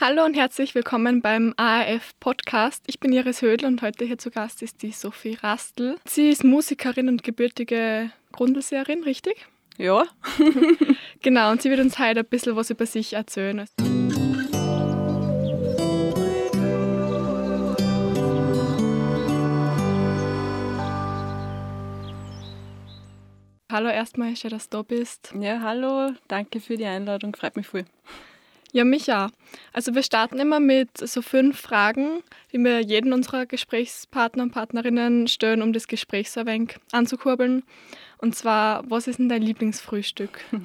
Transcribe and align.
Hallo 0.00 0.24
und 0.24 0.34
herzlich 0.34 0.76
willkommen 0.76 1.22
beim 1.22 1.54
ARF 1.56 2.12
Podcast. 2.20 2.84
Ich 2.86 3.00
bin 3.00 3.12
Iris 3.12 3.42
Hödel 3.42 3.66
und 3.66 3.82
heute 3.82 4.04
hier 4.04 4.16
zu 4.16 4.30
Gast 4.30 4.62
ist 4.62 4.82
die 4.82 4.92
Sophie 4.92 5.36
Rastl. 5.42 5.96
Sie 6.04 6.28
ist 6.28 6.44
Musikerin 6.44 7.08
und 7.08 7.24
gebürtige 7.24 8.12
Grundlseherin, 8.30 9.02
richtig? 9.02 9.48
Ja. 9.76 10.04
genau, 11.20 11.50
und 11.50 11.62
sie 11.62 11.70
wird 11.70 11.80
uns 11.80 11.98
heute 11.98 12.20
ein 12.20 12.26
bisschen 12.26 12.54
was 12.54 12.70
über 12.70 12.86
sich 12.86 13.14
erzählen. 13.14 13.66
Hallo 23.72 23.88
erstmal, 23.88 24.36
schön, 24.36 24.50
dass 24.50 24.68
du 24.68 24.76
da 24.76 24.82
bist. 24.84 25.34
Ja, 25.40 25.60
hallo, 25.60 26.12
danke 26.28 26.60
für 26.60 26.76
die 26.76 26.86
Einladung, 26.86 27.34
freut 27.34 27.56
mich 27.56 27.66
voll. 27.66 27.84
Ja, 28.72 28.84
mich 28.84 29.10
auch. 29.12 29.30
Also 29.72 29.94
wir 29.94 30.02
starten 30.02 30.38
immer 30.38 30.60
mit 30.60 30.98
so 30.98 31.22
fünf 31.22 31.58
Fragen, 31.58 32.22
die 32.52 32.58
wir 32.58 32.80
jeden 32.80 33.14
unserer 33.14 33.46
Gesprächspartner 33.46 34.42
und 34.42 34.50
Partnerinnen 34.50 35.26
stellen, 35.26 35.62
um 35.62 35.72
das 35.72 35.88
Gespräch 35.88 36.30
so 36.30 36.40
ein 36.40 36.46
wenig 36.46 36.76
anzukurbeln. 36.92 37.62
Und 38.18 38.36
zwar, 38.36 38.88
was 38.90 39.06
ist 39.06 39.18
denn 39.18 39.30
dein 39.30 39.42
Lieblingsfrühstück? 39.42 40.44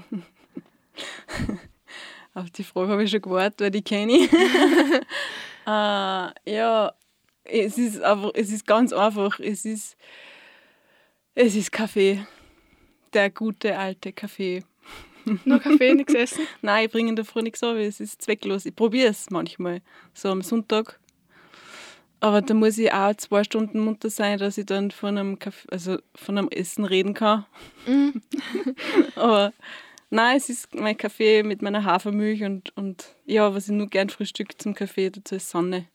Auf 2.34 2.50
die 2.50 2.64
Frage 2.64 2.92
habe 2.92 3.04
ich 3.04 3.12
schon 3.12 3.22
gewartet, 3.22 3.62
weil 3.62 3.72
die 3.72 3.84
kenne 3.84 4.14
ich. 4.14 4.34
äh, 5.68 6.52
ja, 6.52 6.94
es 7.46 7.78
ist, 7.78 8.02
einfach, 8.02 8.32
es 8.34 8.52
ist 8.52 8.66
ganz 8.66 8.92
einfach. 8.92 9.40
Es 9.40 9.66
ist, 9.66 9.96
es 11.36 11.56
ist 11.56 11.72
Kaffee. 11.72 12.26
Der 13.14 13.30
gute 13.30 13.78
alte 13.78 14.12
Kaffee. 14.12 14.64
Nur 15.46 15.60
Kaffee, 15.60 15.94
nichts 15.94 16.14
essen? 16.14 16.48
Nein, 16.62 16.86
ich 16.86 16.92
bringe 16.92 17.10
in 17.10 17.16
der 17.16 17.26
Früh 17.26 17.42
nichts 17.42 17.64
auf, 17.64 17.78
es 17.78 18.00
ist 18.00 18.22
zwecklos. 18.22 18.66
Ich 18.66 18.76
probiere 18.76 19.10
es 19.10 19.30
manchmal, 19.30 19.82
so 20.14 20.30
am 20.30 20.42
Sonntag. 20.42 21.00
Aber 22.20 22.42
da 22.42 22.54
muss 22.54 22.78
ich 22.78 22.94
auch 22.94 23.14
zwei 23.16 23.44
Stunden 23.44 23.80
munter 23.80 24.10
sein, 24.10 24.40
dass 24.40 24.58
ich 24.58 24.66
dann 24.66 24.92
von 24.92 25.18
einem, 25.18 25.40
Kaffee, 25.40 25.68
also 25.70 25.98
von 26.16 26.38
einem 26.38 26.48
Essen 26.50 26.86
reden 26.86 27.14
kann. 27.14 27.46
Mm. 27.86 28.12
Aber 29.16 29.52
nein, 30.10 30.38
es 30.38 30.48
ist 30.48 30.74
mein 30.74 30.96
Kaffee 30.96 31.44
mit 31.44 31.62
meiner 31.62 31.84
Hafermilch 31.84 32.44
und, 32.44 32.76
und 32.78 33.14
ja, 33.26 33.54
was 33.54 33.68
ich 33.68 33.74
nur 33.74 33.88
gern 33.88 34.10
frühstück 34.10 34.62
zum 34.62 34.74
Kaffee 34.74 35.10
dazu 35.10 35.36
ist 35.36 35.50
Sonne. 35.50 35.88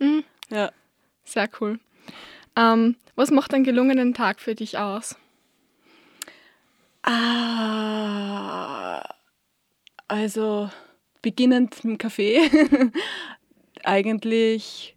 Mm. 0.00 0.20
Ja. 0.50 0.72
Sehr 1.24 1.48
cool. 1.60 1.78
Ähm, 2.56 2.96
was 3.14 3.30
macht 3.30 3.54
einen 3.54 3.62
gelungenen 3.62 4.14
Tag 4.14 4.40
für 4.40 4.56
dich 4.56 4.78
aus? 4.78 5.16
Ah, 7.10 9.02
also 10.08 10.68
beginnend 11.22 11.82
mit 11.82 11.94
dem 11.94 11.98
Kaffee. 11.98 12.50
Eigentlich, 13.82 14.94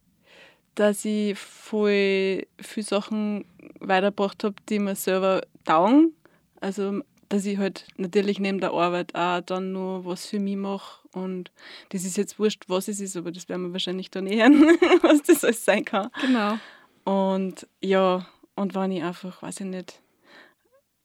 dass 0.76 1.06
ich 1.06 1.40
voll 1.40 2.48
viele 2.60 2.86
Sachen 2.86 3.46
weitergebracht 3.80 4.44
habe, 4.44 4.56
die 4.68 4.80
mir 4.80 4.96
selber 4.96 5.44
taugen. 5.64 6.14
Also, 6.60 7.02
dass 7.30 7.46
ich 7.46 7.58
halt 7.58 7.88
natürlich 7.96 8.42
neben 8.42 8.60
der 8.60 8.74
Arbeit 8.74 9.16
auch 9.16 9.40
dann 9.40 9.72
nur 9.72 10.04
was 10.04 10.26
für 10.26 10.40
mich 10.40 10.58
mache. 10.58 11.08
Und 11.14 11.50
das 11.90 12.04
ist 12.04 12.18
jetzt 12.18 12.40
wurscht, 12.40 12.66
was 12.68 12.90
es 12.90 13.00
ist, 13.00 13.16
aber 13.16 13.32
das 13.32 13.48
werden 13.48 13.68
wir 13.68 13.72
wahrscheinlich 13.72 14.12
dann 14.12 14.28
eh 14.28 14.42
hören, 14.42 14.62
was 15.02 15.24
das 15.24 15.46
alles 15.46 15.64
sein 15.64 15.86
kann. 15.86 16.10
Genau. 16.20 16.58
Und 17.06 17.68
ja, 17.82 18.26
und 18.56 18.76
wenn 18.76 18.92
ich 18.92 19.02
einfach, 19.02 19.42
weiß 19.42 19.62
ich 19.62 19.66
nicht, 19.68 20.02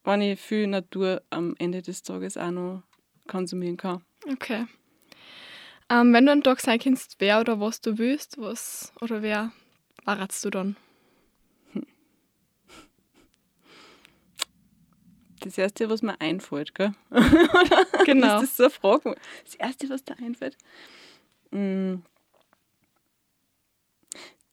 wenn 0.06 0.22
ich 0.22 0.40
viel 0.40 0.66
Natur 0.66 1.22
am 1.30 1.54
Ende 1.58 1.82
des 1.82 2.02
Tages 2.02 2.36
auch 2.36 2.50
noch 2.50 2.82
konsumieren 3.26 3.76
kann. 3.76 4.02
Okay. 4.30 4.66
Ähm, 5.88 6.12
wenn 6.12 6.26
du 6.26 6.32
einen 6.32 6.42
Tag 6.42 6.60
sein 6.60 6.78
kannst, 6.78 7.16
wer 7.18 7.40
oder 7.40 7.60
was 7.60 7.80
du 7.80 7.98
willst, 7.98 8.38
was 8.38 8.92
oder 9.00 9.22
wer 9.22 9.52
warst 10.04 10.44
du 10.44 10.50
dann? 10.50 10.76
Das 15.40 15.58
Erste, 15.58 15.88
was 15.88 16.02
mir 16.02 16.20
einfällt, 16.20 16.74
gell? 16.74 16.92
genau. 18.04 18.40
Ist 18.42 18.42
das 18.42 18.56
so 18.56 18.62
eine 18.64 18.70
Frage? 18.70 19.14
Das 19.44 19.54
Erste, 19.54 19.88
was 19.90 20.02
dir 20.02 20.16
einfällt? 20.18 20.56
Mm. 21.52 21.96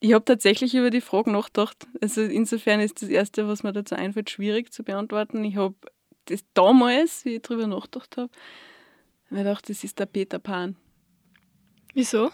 Ich 0.04 0.12
habe 0.12 0.26
tatsächlich 0.26 0.74
über 0.74 0.90
die 0.90 1.00
Frage 1.00 1.30
nachgedacht. 1.30 1.86
Also 1.98 2.20
insofern 2.20 2.78
ist 2.78 3.00
das 3.00 3.08
Erste, 3.08 3.48
was 3.48 3.62
mir 3.62 3.72
dazu 3.72 3.94
einfällt, 3.94 4.28
schwierig 4.28 4.70
zu 4.70 4.82
beantworten. 4.82 5.42
Ich 5.44 5.56
habe 5.56 5.76
das 6.26 6.44
damals, 6.52 7.24
wie 7.24 7.36
ich 7.36 7.40
darüber 7.40 7.66
nachgedacht 7.66 8.18
habe, 8.18 8.28
mir 9.30 9.44
gedacht, 9.44 9.66
das 9.70 9.82
ist 9.82 9.98
der 9.98 10.04
Peter 10.04 10.38
Pan. 10.38 10.76
Wieso? 11.94 12.30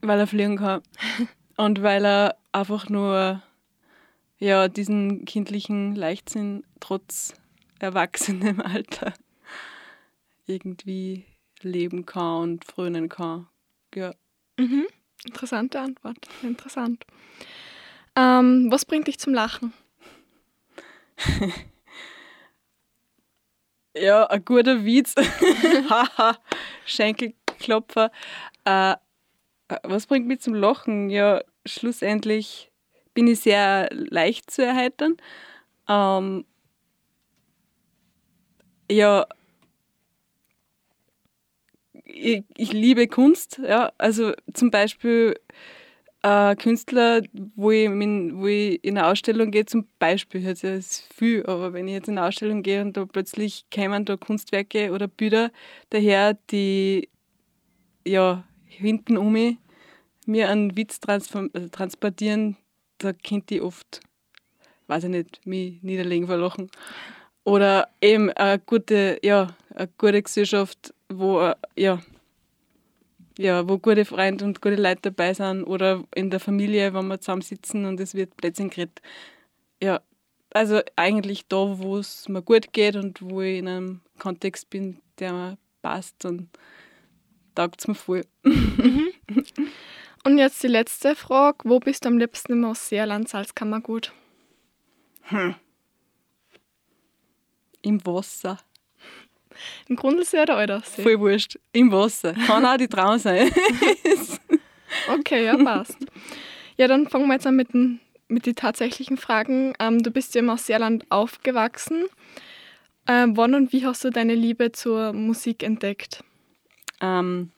Weil 0.00 0.18
er 0.18 0.26
fliegen 0.26 0.56
kann. 0.56 0.82
Und 1.56 1.80
weil 1.84 2.04
er 2.04 2.38
einfach 2.50 2.88
nur 2.88 3.40
ja, 4.38 4.66
diesen 4.66 5.24
kindlichen 5.24 5.94
Leichtsinn 5.94 6.64
trotz 6.80 7.34
erwachsenem 7.78 8.60
Alter 8.62 9.14
irgendwie 10.46 11.24
leben 11.60 12.04
kann 12.04 12.42
und 12.42 12.64
frönen 12.64 13.08
kann. 13.08 13.46
Ja. 13.94 14.12
Mhm. 14.58 14.88
Interessante 15.26 15.80
Antwort. 15.80 16.16
Interessant. 16.42 17.04
Ähm, 18.16 18.68
was 18.70 18.84
bringt 18.84 19.06
dich 19.06 19.18
zum 19.18 19.32
Lachen? 19.34 19.72
ja, 23.96 24.26
ein 24.26 24.44
guter 24.44 24.84
Witz. 24.84 25.14
Haha, 25.90 26.38
Schenkelklopfer. 26.84 28.10
Äh, 28.64 28.96
was 29.84 30.06
bringt 30.06 30.26
mich 30.26 30.40
zum 30.40 30.54
Lachen? 30.54 31.08
Ja, 31.08 31.42
schlussendlich 31.64 32.70
bin 33.14 33.26
ich 33.26 33.40
sehr 33.40 33.88
leicht 33.92 34.50
zu 34.50 34.64
erheitern. 34.64 35.16
Ähm, 35.88 36.44
ja, 38.90 39.26
ich, 42.04 42.44
ich 42.56 42.72
liebe 42.72 43.06
Kunst, 43.06 43.60
ja. 43.64 43.92
Also 43.98 44.32
zum 44.52 44.70
Beispiel 44.70 45.36
äh, 46.22 46.54
Künstler, 46.56 47.22
wo 47.56 47.70
ich, 47.70 47.84
in, 47.84 48.40
wo 48.40 48.46
ich 48.46 48.82
in 48.84 48.96
eine 48.96 49.08
Ausstellung 49.08 49.50
gehe, 49.50 49.66
zum 49.66 49.86
Beispiel, 49.98 50.42
jetzt 50.42 50.62
ja, 50.62 50.74
ist 50.74 51.02
viel, 51.14 51.44
aber 51.46 51.72
wenn 51.72 51.88
ich 51.88 51.94
jetzt 51.94 52.08
in 52.08 52.18
eine 52.18 52.28
Ausstellung 52.28 52.62
gehe 52.62 52.82
und 52.82 52.96
da 52.96 53.04
plötzlich 53.04 53.66
kämen 53.70 54.04
da 54.04 54.16
Kunstwerke 54.16 54.92
oder 54.92 55.08
Bilder 55.08 55.50
daher, 55.90 56.38
die 56.50 57.08
ja 58.06 58.44
hinten 58.64 59.16
um 59.16 59.32
mich 59.32 59.56
mir 60.26 60.48
einen 60.48 60.76
Witz 60.76 61.00
also 61.06 61.48
transportieren, 61.70 62.56
da 62.98 63.12
kennt 63.12 63.50
ich 63.50 63.60
oft, 63.60 64.00
weiß 64.86 65.04
ich 65.04 65.10
nicht, 65.10 65.44
mich 65.44 65.82
niederlegen 65.82 66.26
vor 66.26 66.36
Lachen. 66.36 66.70
Oder 67.44 67.88
eben 68.00 68.30
eine 68.30 68.60
gute, 68.60 69.18
ja, 69.22 69.56
eine 69.74 69.88
gute 69.98 70.22
Gesellschaft, 70.22 70.94
wo, 71.18 71.52
ja, 71.76 72.00
ja, 73.38 73.68
wo 73.68 73.78
gute 73.78 74.04
Freunde 74.04 74.44
und 74.44 74.60
gute 74.60 74.76
Leute 74.76 75.10
dabei 75.10 75.34
sind 75.34 75.64
oder 75.64 76.04
in 76.14 76.30
der 76.30 76.40
Familie, 76.40 76.92
wenn 76.94 77.08
wir 77.08 77.20
zusammensitzen 77.20 77.86
und 77.86 77.98
es 78.00 78.14
wird 78.14 78.36
Plätzchen 78.36 78.70
geredet. 78.70 79.00
Ja, 79.82 80.00
also 80.50 80.80
eigentlich 80.96 81.46
da, 81.48 81.78
wo 81.78 81.98
es 81.98 82.28
mir 82.28 82.42
gut 82.42 82.72
geht 82.72 82.96
und 82.96 83.22
wo 83.22 83.40
ich 83.40 83.58
in 83.58 83.68
einem 83.68 84.00
Kontext 84.18 84.70
bin, 84.70 84.98
der 85.18 85.32
mir 85.32 85.58
passt 85.80 86.24
und 86.24 86.48
taugt 87.54 87.80
es 87.80 87.88
mir 87.88 87.94
voll. 87.94 88.24
Mhm. 88.42 89.08
Und 90.24 90.38
jetzt 90.38 90.62
die 90.62 90.68
letzte 90.68 91.16
Frage. 91.16 91.58
Wo 91.64 91.80
bist 91.80 92.04
du 92.04 92.08
am 92.08 92.18
liebsten 92.18 92.52
im 92.52 92.64
Ausseerland 92.64 93.28
Salzkammergut? 93.28 94.12
Hm. 95.22 95.56
Im 97.82 98.06
Wasser. 98.06 98.58
Im 99.88 99.96
Grundlsee 99.96 100.42
oder 100.42 100.56
Aldersee? 100.56 101.02
Voll 101.02 101.20
wurscht. 101.20 101.58
Im 101.72 101.92
Wasser. 101.92 102.34
Kann 102.46 102.64
auch 102.64 102.76
die 102.76 102.88
Traum 102.88 103.18
sein. 103.18 103.50
okay, 105.18 105.44
ja, 105.44 105.56
passt. 105.56 105.98
Ja, 106.76 106.88
dann 106.88 107.08
fangen 107.08 107.26
wir 107.26 107.34
jetzt 107.34 107.46
an 107.46 107.56
mit 107.56 107.74
den, 107.74 108.00
mit 108.28 108.46
den 108.46 108.54
tatsächlichen 108.54 109.16
Fragen. 109.16 109.74
Ähm, 109.78 110.02
du 110.02 110.10
bist 110.10 110.34
ja 110.34 110.40
im 110.40 110.50
Ausseerland 110.50 111.04
aufgewachsen. 111.10 112.04
Ähm, 113.08 113.36
wann 113.36 113.54
und 113.54 113.72
wie 113.72 113.84
hast 113.84 114.04
du 114.04 114.10
deine 114.10 114.34
Liebe 114.34 114.72
zur 114.72 115.12
Musik 115.12 115.62
entdeckt? 115.62 116.22
Ähm, 117.00 117.50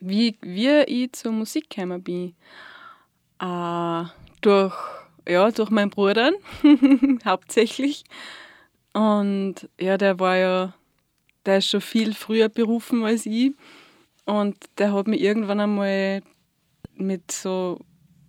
wie, 0.00 0.36
wie 0.42 0.68
ich 0.82 1.12
zur 1.12 1.32
Musik 1.32 1.70
gekommen 1.70 2.02
bin? 2.02 2.34
Äh, 3.40 4.04
durch, 4.42 4.74
ja, 5.26 5.50
durch 5.50 5.70
meinen 5.70 5.90
Bruder 5.90 6.32
hauptsächlich. 7.24 8.04
Und 8.92 9.68
ja, 9.78 9.96
der 9.96 10.18
war 10.18 10.36
ja, 10.36 10.74
der 11.46 11.58
ist 11.58 11.68
schon 11.68 11.80
viel 11.80 12.14
früher 12.14 12.48
berufen 12.48 13.04
als 13.04 13.26
ich. 13.26 13.52
Und 14.24 14.56
der 14.76 14.92
hat 14.92 15.06
mich 15.06 15.20
irgendwann 15.20 15.60
einmal 15.60 16.22
mit 16.94 17.30
so 17.30 17.80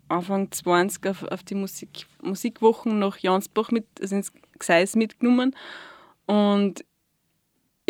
Anfang 0.08 0.52
20 0.52 1.06
auf, 1.08 1.24
auf 1.24 1.44
die 1.44 1.56
Musik, 1.56 2.06
Musikwochen 2.22 3.00
nach 3.00 3.18
Jansbach 3.18 3.72
mit, 3.72 3.86
also 4.02 4.16
ins 4.16 4.32
Gseis 4.58 4.96
mitgenommen. 4.96 5.56
Und 6.26 6.86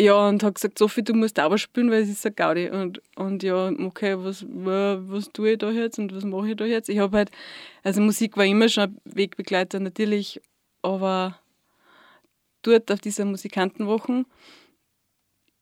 ja, 0.00 0.28
und 0.28 0.42
hat 0.42 0.54
gesagt, 0.54 0.78
Sophie, 0.78 1.02
du 1.02 1.12
musst 1.12 1.38
aber 1.38 1.58
spielen, 1.58 1.90
weil 1.90 2.02
es 2.02 2.08
ist 2.08 2.26
ein 2.26 2.34
Gaudi. 2.34 2.70
Und, 2.70 3.02
und 3.16 3.42
ja, 3.42 3.68
okay, 3.68 4.16
was, 4.18 4.46
was 4.48 5.30
tue 5.30 5.52
ich 5.52 5.58
da 5.58 5.70
jetzt 5.70 5.98
und 5.98 6.14
was 6.14 6.24
mache 6.24 6.50
ich 6.50 6.56
da 6.56 6.64
jetzt? 6.64 6.88
Ich 6.88 6.98
habe 6.98 7.18
halt, 7.18 7.30
also 7.82 8.00
Musik 8.00 8.36
war 8.36 8.46
immer 8.46 8.68
schon 8.68 8.84
ein 8.84 9.00
Wegbegleiter 9.04 9.78
natürlich, 9.78 10.40
aber 10.80 11.38
dort 12.62 12.90
auf 12.90 13.00
dieser 13.00 13.24
Musikantenwochen 13.24 14.26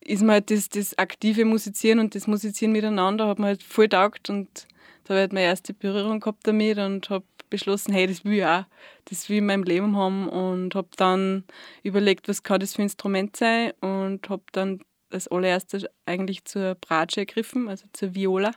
ist 0.00 0.22
mir 0.22 0.32
halt 0.32 0.50
das, 0.50 0.68
das 0.68 0.96
aktive 0.96 1.44
Musizieren 1.44 1.98
und 1.98 2.14
das 2.14 2.26
Musizieren 2.26 2.72
miteinander 2.72 3.26
hat 3.26 3.38
mir 3.38 3.46
halt 3.46 3.62
voll 3.62 3.88
taugt 3.88 4.30
und 4.30 4.66
da 5.04 5.14
habe 5.14 5.18
ich 5.18 5.22
halt 5.22 5.32
meine 5.32 5.46
erste 5.46 5.74
Berührung 5.74 6.20
gehabt 6.20 6.46
damit 6.46 6.78
und 6.78 7.10
habe 7.10 7.24
beschlossen, 7.50 7.92
hey, 7.92 8.06
das 8.06 8.24
will 8.24 8.34
ich 8.34 8.44
auch, 8.44 8.64
das 9.06 9.28
will 9.28 9.36
ich 9.36 9.38
in 9.38 9.46
meinem 9.46 9.64
Leben 9.64 9.96
haben 9.96 10.28
und 10.28 10.74
habe 10.74 10.88
dann 10.96 11.44
überlegt, 11.82 12.28
was 12.28 12.42
kann 12.42 12.60
das 12.60 12.74
für 12.74 12.82
ein 12.82 12.86
Instrument 12.86 13.36
sein 13.36 13.72
und 13.80 14.28
habe 14.28 14.42
dann 14.52 14.80
als 15.10 15.28
allererstes 15.28 15.86
eigentlich 16.04 16.44
zur 16.44 16.74
Bratsche 16.74 17.24
gegriffen, 17.24 17.68
also 17.68 17.86
zur 17.92 18.14
Viola, 18.14 18.52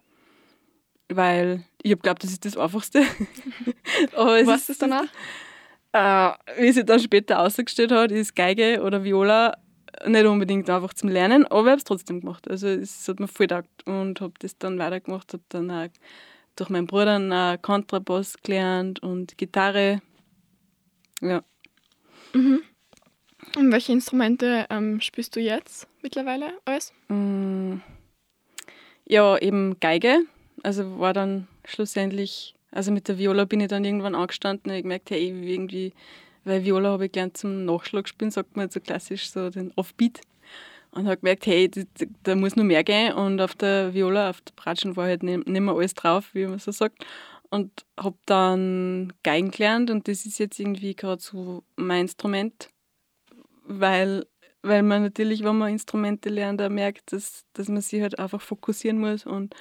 weil 1.09 1.63
ich 1.81 1.91
habe 1.91 2.01
geglaubt, 2.01 2.23
das 2.23 2.31
ist 2.31 2.45
das 2.45 2.57
Einfachste. 2.57 3.03
Aber 4.15 4.45
Was 4.45 4.61
ist 4.61 4.71
es 4.71 4.77
danach? 4.77 5.07
Äh, 5.93 6.31
wie 6.57 6.71
sich 6.71 6.85
dann 6.85 6.99
später 6.99 7.39
ausgestellt 7.39 7.91
hat, 7.91 8.11
ist 8.11 8.35
Geige 8.35 8.81
oder 8.81 9.03
Viola 9.03 9.57
nicht 10.05 10.25
unbedingt 10.25 10.69
einfach 10.69 10.93
zum 10.93 11.09
Lernen, 11.09 11.45
aber 11.47 11.61
ich 11.61 11.71
habe 11.71 11.77
es 11.77 11.83
trotzdem 11.83 12.21
gemacht. 12.21 12.49
Also 12.49 12.67
es 12.67 13.07
hat 13.07 13.19
mir 13.19 13.27
voll 13.27 13.47
gedacht 13.47 13.67
und 13.85 14.21
habe 14.21 14.33
das 14.39 14.57
dann 14.57 14.79
weitergemacht, 14.79 15.33
habe 15.33 15.43
dann 15.49 15.69
auch 15.69 15.87
durch 16.55 16.69
meinen 16.69 16.87
Bruder 16.87 17.15
einen 17.15 17.61
Kontrabass 17.61 18.35
gelernt 18.41 19.03
und 19.03 19.37
Gitarre. 19.37 20.01
Ja. 21.21 21.43
Mhm. 22.33 22.63
Und 23.57 23.71
welche 23.71 23.91
Instrumente 23.91 24.65
ähm, 24.69 25.01
spielst 25.01 25.35
du 25.35 25.39
jetzt 25.39 25.87
mittlerweile 26.01 26.53
alles? 26.65 26.93
Mm, 27.09 27.77
ja, 29.05 29.37
eben 29.37 29.79
Geige. 29.79 30.21
Also 30.63 30.99
war 30.99 31.13
dann 31.13 31.47
schlussendlich, 31.65 32.55
also 32.71 32.91
mit 32.91 33.07
der 33.07 33.17
Viola 33.17 33.45
bin 33.45 33.59
ich 33.59 33.67
dann 33.67 33.85
irgendwann 33.85 34.15
angestanden 34.15 34.71
und 34.71 34.77
ich 34.77 34.83
gemerkt, 34.83 35.11
hey, 35.11 35.27
irgendwie, 35.27 35.93
weil 36.43 36.65
Viola 36.65 36.89
habe 36.89 37.05
ich 37.05 37.11
gelernt 37.11 37.37
zum 37.37 37.65
Nachschlag 37.65 38.07
spielen, 38.07 38.31
sagt 38.31 38.55
man 38.55 38.69
so 38.69 38.79
klassisch, 38.79 39.29
so 39.29 39.49
den 39.49 39.71
Offbeat 39.75 40.21
und 40.91 41.05
habe 41.05 41.17
gemerkt, 41.17 41.45
hey, 41.45 41.69
da 42.23 42.35
muss 42.35 42.55
noch 42.55 42.63
mehr 42.63 42.83
gehen. 42.83 43.13
Und 43.13 43.39
auf 43.41 43.55
der 43.55 43.93
Viola, 43.93 44.29
auf 44.29 44.41
der 44.41 44.53
Bratschen 44.55 44.95
war 44.95 45.05
halt 45.05 45.23
nicht 45.23 45.47
mehr 45.47 45.73
alles 45.73 45.93
drauf, 45.93 46.29
wie 46.33 46.45
man 46.45 46.59
so 46.59 46.71
sagt. 46.71 47.05
Und 47.49 47.85
habe 47.99 48.17
dann 48.25 49.11
Geigen 49.23 49.51
gelernt 49.51 49.89
und 49.89 50.07
das 50.07 50.25
ist 50.25 50.39
jetzt 50.39 50.59
irgendwie 50.59 50.95
gerade 50.95 51.21
so 51.21 51.63
mein 51.75 52.01
Instrument, 52.01 52.69
weil, 53.65 54.25
weil 54.61 54.83
man 54.83 55.03
natürlich, 55.03 55.43
wenn 55.43 55.57
man 55.57 55.73
Instrumente 55.73 56.29
lernt, 56.29 56.61
auch 56.61 56.69
merkt, 56.69 57.11
dass, 57.11 57.43
dass 57.53 57.67
man 57.67 57.81
sich 57.81 58.01
halt 58.01 58.19
einfach 58.19 58.39
fokussieren 58.39 58.99
muss 58.99 59.25
und 59.25 59.53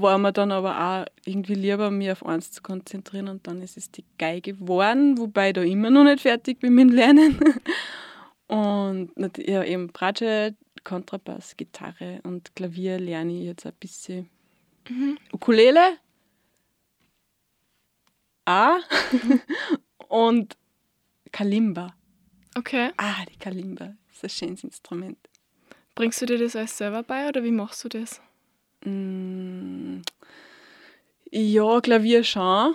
war 0.00 0.18
mir 0.18 0.32
dann 0.32 0.52
aber 0.52 0.78
auch 0.78 1.06
irgendwie 1.24 1.54
lieber, 1.54 1.90
mich 1.90 2.10
auf 2.10 2.24
eins 2.24 2.52
zu 2.52 2.62
konzentrieren 2.62 3.28
und 3.28 3.46
dann 3.46 3.62
ist 3.62 3.76
es 3.76 3.90
die 3.90 4.04
Geige 4.18 4.54
geworden, 4.54 5.18
wobei 5.18 5.48
ich 5.48 5.54
da 5.54 5.62
immer 5.62 5.90
noch 5.90 6.04
nicht 6.04 6.20
fertig 6.20 6.60
bin 6.60 6.74
mit 6.74 6.90
dem 6.90 6.94
Lernen. 6.94 7.38
Und 8.50 9.12
ja, 9.38 9.62
eben 9.62 9.92
Bratsche, 9.92 10.56
Kontrabass, 10.82 11.56
Gitarre 11.56 12.20
und 12.24 12.52
Klavier 12.56 12.98
lerne 12.98 13.32
ich 13.32 13.44
jetzt 13.44 13.64
ein 13.64 13.72
bisschen. 13.78 14.28
Mhm. 14.88 15.18
Ukulele? 15.32 15.98
Ah. 18.44 18.80
und 20.08 20.56
Kalimba. 21.30 21.94
Okay. 22.56 22.90
Ah, 22.96 23.24
die 23.32 23.38
Kalimba. 23.38 23.94
Das 24.08 24.16
ist 24.16 24.24
ein 24.24 24.30
schönes 24.30 24.64
Instrument. 24.64 25.18
Bringst 25.94 26.20
du 26.20 26.26
dir 26.26 26.38
das 26.38 26.56
alles 26.56 26.76
selber 26.76 27.04
bei 27.04 27.28
oder 27.28 27.44
wie 27.44 27.52
machst 27.52 27.84
du 27.84 27.88
das? 27.88 28.20
Mm, 28.84 30.02
ja, 31.30 31.80
Klavier 31.80 32.24
schon. 32.24 32.74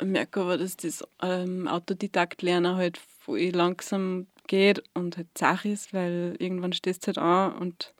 Ich 0.00 0.06
merke 0.06 0.40
aber, 0.40 0.58
dass 0.58 0.76
das 0.76 1.04
ähm, 1.22 1.68
Autodidakt-Lernen 1.68 2.76
halt 2.76 2.98
voll 2.98 3.50
langsam 3.50 4.26
geht 4.46 4.82
und 4.94 5.16
halt 5.16 5.28
zach 5.34 5.64
ist, 5.64 5.92
weil 5.92 6.36
irgendwann 6.38 6.72
stehst 6.72 7.02
du 7.02 7.06
halt 7.08 7.18
an 7.18 7.56
und 7.58 7.94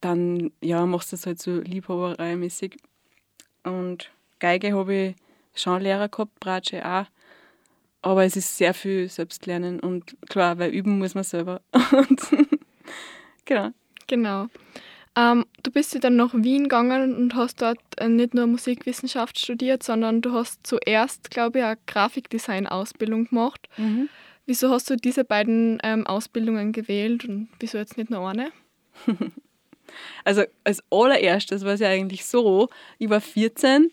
dann 0.00 0.50
ja, 0.60 0.84
machst 0.84 1.12
du 1.12 1.16
es 1.16 1.26
halt 1.26 1.40
so 1.40 1.60
liebhabereimäßig. 1.60 2.76
Und 3.62 4.10
Geige 4.40 4.74
habe 4.74 4.94
ich 4.94 5.16
schon 5.54 5.80
Lehrer 5.80 6.08
gehabt, 6.08 6.38
Bratsche 6.40 6.84
auch. 6.84 7.06
Aber 8.02 8.24
es 8.24 8.36
ist 8.36 8.56
sehr 8.58 8.74
viel 8.74 9.08
Selbstlernen 9.08 9.78
und 9.78 10.16
klar, 10.28 10.58
weil 10.58 10.72
üben 10.72 10.98
muss 10.98 11.14
man 11.14 11.22
selber. 11.22 11.60
genau. 13.44 13.70
Genau. 14.08 14.48
Ähm, 15.14 15.44
du 15.62 15.70
bist 15.70 15.92
ja 15.92 16.00
dann 16.00 16.16
nach 16.16 16.32
Wien 16.32 16.64
gegangen 16.64 17.14
und 17.14 17.34
hast 17.34 17.60
dort 17.60 17.78
äh, 17.98 18.08
nicht 18.08 18.34
nur 18.34 18.46
Musikwissenschaft 18.46 19.38
studiert, 19.38 19.82
sondern 19.82 20.22
du 20.22 20.32
hast 20.32 20.66
zuerst, 20.66 21.30
glaube 21.30 21.58
ich, 21.58 21.64
eine 21.64 21.78
Grafikdesign-Ausbildung 21.86 23.28
gemacht. 23.28 23.68
Mhm. 23.76 24.08
Wieso 24.46 24.70
hast 24.70 24.88
du 24.88 24.96
diese 24.96 25.24
beiden 25.24 25.78
ähm, 25.82 26.06
Ausbildungen 26.06 26.72
gewählt 26.72 27.26
und 27.26 27.48
wieso 27.60 27.78
jetzt 27.78 27.96
nicht 27.96 28.10
nur 28.10 28.28
eine? 28.28 28.50
Also 30.24 30.44
als 30.64 30.82
allererstes 30.90 31.64
war 31.64 31.72
es 31.72 31.80
ja 31.80 31.88
eigentlich 31.88 32.24
so, 32.24 32.68
ich 32.98 33.10
war 33.10 33.20
14 33.20 33.90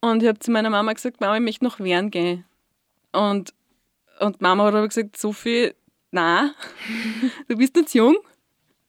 und 0.00 0.22
ich 0.22 0.28
habe 0.28 0.38
zu 0.38 0.50
meiner 0.50 0.70
Mama 0.70 0.92
gesagt, 0.92 1.20
Mama, 1.20 1.36
ich 1.36 1.42
möchte 1.42 1.64
noch 1.64 1.80
Wern 1.80 2.10
gehen. 2.10 2.44
Und, 3.12 3.52
und 4.20 4.40
Mama 4.40 4.64
hat 4.64 4.74
aber 4.74 4.88
gesagt, 4.88 5.16
Sophie, 5.16 5.72
nein, 6.10 6.50
du 7.48 7.56
bist 7.56 7.76
jetzt 7.76 7.94
jung, 7.94 8.16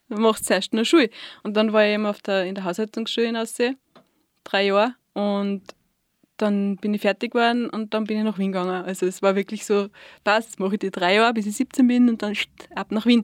du 0.09 0.17
machst 0.17 0.45
zuerst 0.45 0.73
noch 0.73 0.85
Schule. 0.85 1.09
Und 1.43 1.55
dann 1.55 1.73
war 1.73 1.85
ich 1.85 1.93
eben 1.93 2.05
auf 2.05 2.21
der, 2.21 2.45
in 2.45 2.55
der 2.55 2.63
Haushaltungsschule 2.63 3.27
in 3.27 3.37
Aussee, 3.37 3.75
drei 4.43 4.65
Jahre 4.65 4.95
und 5.13 5.63
dann 6.37 6.77
bin 6.77 6.93
ich 6.93 7.01
fertig 7.01 7.31
geworden 7.31 7.69
und 7.69 7.93
dann 7.93 8.05
bin 8.05 8.17
ich 8.17 8.23
nach 8.23 8.37
Wien 8.37 8.51
gegangen. 8.51 8.83
Also 8.83 9.05
es 9.05 9.21
war 9.21 9.35
wirklich 9.35 9.65
so, 9.65 9.87
passt, 10.23 10.49
jetzt 10.49 10.59
mache 10.59 10.75
ich 10.75 10.79
die 10.79 10.91
drei 10.91 11.15
Jahre, 11.15 11.33
bis 11.33 11.45
ich 11.45 11.55
17 11.55 11.87
bin 11.87 12.09
und 12.09 12.21
dann 12.21 12.35
ab 12.75 12.91
nach 12.91 13.05
Wien. 13.05 13.23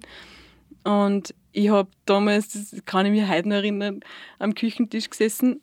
Und 0.83 1.33
ich 1.51 1.69
habe 1.69 1.89
damals, 2.05 2.49
das 2.49 2.85
kann 2.85 3.05
ich 3.05 3.11
mich 3.11 3.27
heute 3.27 3.49
noch 3.49 3.57
erinnern, 3.57 4.01
am 4.37 4.53
Küchentisch 4.55 5.09
gesessen 5.09 5.61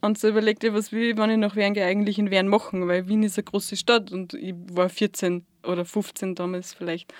und 0.00 0.18
so 0.18 0.28
überlegt, 0.28 0.62
was 0.72 0.92
will 0.92 1.10
ich, 1.10 1.16
wenn 1.16 1.30
ich 1.30 1.38
nach 1.38 1.56
Wien 1.56 1.78
eigentlich 1.78 2.18
in 2.18 2.30
Wien 2.30 2.48
machen, 2.48 2.86
weil 2.86 3.08
Wien 3.08 3.22
ist 3.22 3.38
eine 3.38 3.44
große 3.44 3.76
Stadt 3.76 4.12
und 4.12 4.34
ich 4.34 4.54
war 4.72 4.88
14 4.88 5.44
oder 5.64 5.84
15 5.84 6.34
damals 6.34 6.74
vielleicht. 6.74 7.12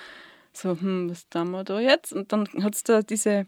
So, 0.56 0.70
hm, 0.70 1.10
was 1.10 1.28
tun 1.28 1.50
wir 1.50 1.64
da 1.64 1.78
jetzt? 1.80 2.14
Und 2.14 2.32
dann 2.32 2.48
hat 2.62 2.74
es 2.74 2.82
da 2.82 3.02
diese, 3.02 3.46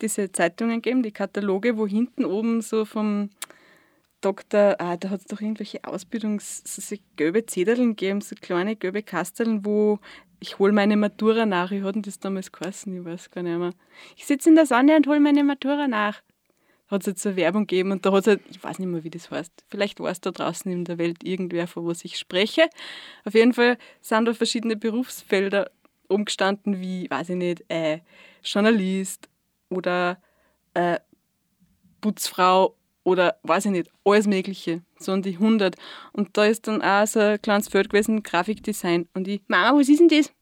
diese 0.00 0.30
Zeitungen 0.30 0.80
gegeben, 0.80 1.02
die 1.02 1.10
Kataloge, 1.10 1.76
wo 1.76 1.84
hinten 1.88 2.24
oben 2.24 2.60
so 2.60 2.84
vom 2.84 3.30
Doktor, 4.20 4.76
ah, 4.78 4.96
da 4.96 5.10
hat 5.10 5.20
es 5.22 5.26
doch 5.26 5.40
irgendwelche 5.40 5.82
Ausbildungs-, 5.82 6.62
so 6.64 6.96
gelbe 7.16 7.44
Zederln 7.44 7.96
gegeben, 7.96 8.20
so 8.20 8.36
kleine 8.40 8.76
gelbe 8.76 9.02
Kasteln, 9.02 9.64
wo 9.64 9.98
ich 10.38 10.60
hole 10.60 10.72
meine 10.72 10.96
Matura 10.96 11.44
nach. 11.44 11.72
Ich 11.72 11.82
hatte 11.82 12.02
das 12.02 12.20
damals 12.20 12.52
geheißen, 12.52 13.00
ich 13.00 13.04
weiß 13.04 13.32
gar 13.32 13.42
nicht 13.42 13.58
mehr. 13.58 13.72
Ich 14.16 14.24
sitze 14.24 14.48
in 14.48 14.54
der 14.54 14.66
Sonne 14.66 14.94
und 14.94 15.08
hole 15.08 15.18
meine 15.18 15.42
Matura 15.42 15.88
nach. 15.88 16.22
Hat 16.86 17.00
es 17.00 17.06
jetzt 17.06 17.26
eine 17.26 17.34
Werbung 17.34 17.66
gegeben 17.66 17.90
und 17.90 18.06
da 18.06 18.12
hat 18.12 18.20
es 18.20 18.26
halt, 18.28 18.42
ich 18.48 18.62
weiß 18.62 18.78
nicht 18.78 18.88
mehr, 18.88 19.02
wie 19.02 19.10
das 19.10 19.28
heißt. 19.28 19.64
Vielleicht 19.66 19.98
war 19.98 20.12
es 20.12 20.20
da 20.20 20.30
draußen 20.30 20.70
in 20.70 20.84
der 20.84 20.98
Welt 20.98 21.24
irgendwer, 21.24 21.66
von 21.66 21.84
was 21.84 22.04
ich 22.04 22.16
spreche. 22.16 22.68
Auf 23.24 23.34
jeden 23.34 23.54
Fall 23.54 23.76
sind 24.00 24.26
da 24.26 24.34
verschiedene 24.34 24.76
Berufsfelder 24.76 25.72
umgestanden, 26.08 26.80
wie, 26.80 27.08
weiß 27.10 27.30
ich 27.30 27.36
nicht, 27.36 27.64
äh, 27.68 28.00
Journalist 28.42 29.28
oder 29.68 30.18
äh, 30.74 30.98
Putzfrau 32.00 32.76
oder 33.04 33.36
weiß 33.42 33.66
ich 33.66 33.70
nicht, 33.70 33.90
alles 34.04 34.26
Mögliche, 34.26 34.82
so 34.98 35.12
an 35.12 35.22
die 35.22 35.34
100. 35.34 35.76
Und 36.12 36.36
da 36.36 36.44
ist 36.46 36.66
dann 36.66 36.82
auch 36.82 37.06
so 37.06 37.20
ein 37.20 37.40
kleines 37.40 37.68
Feld 37.68 37.90
gewesen, 37.90 38.22
Grafikdesign. 38.22 39.08
Und 39.14 39.28
ich, 39.28 39.42
Mama, 39.46 39.78
was 39.78 39.88
ist 39.88 40.00
denn 40.00 40.08
das? 40.08 40.32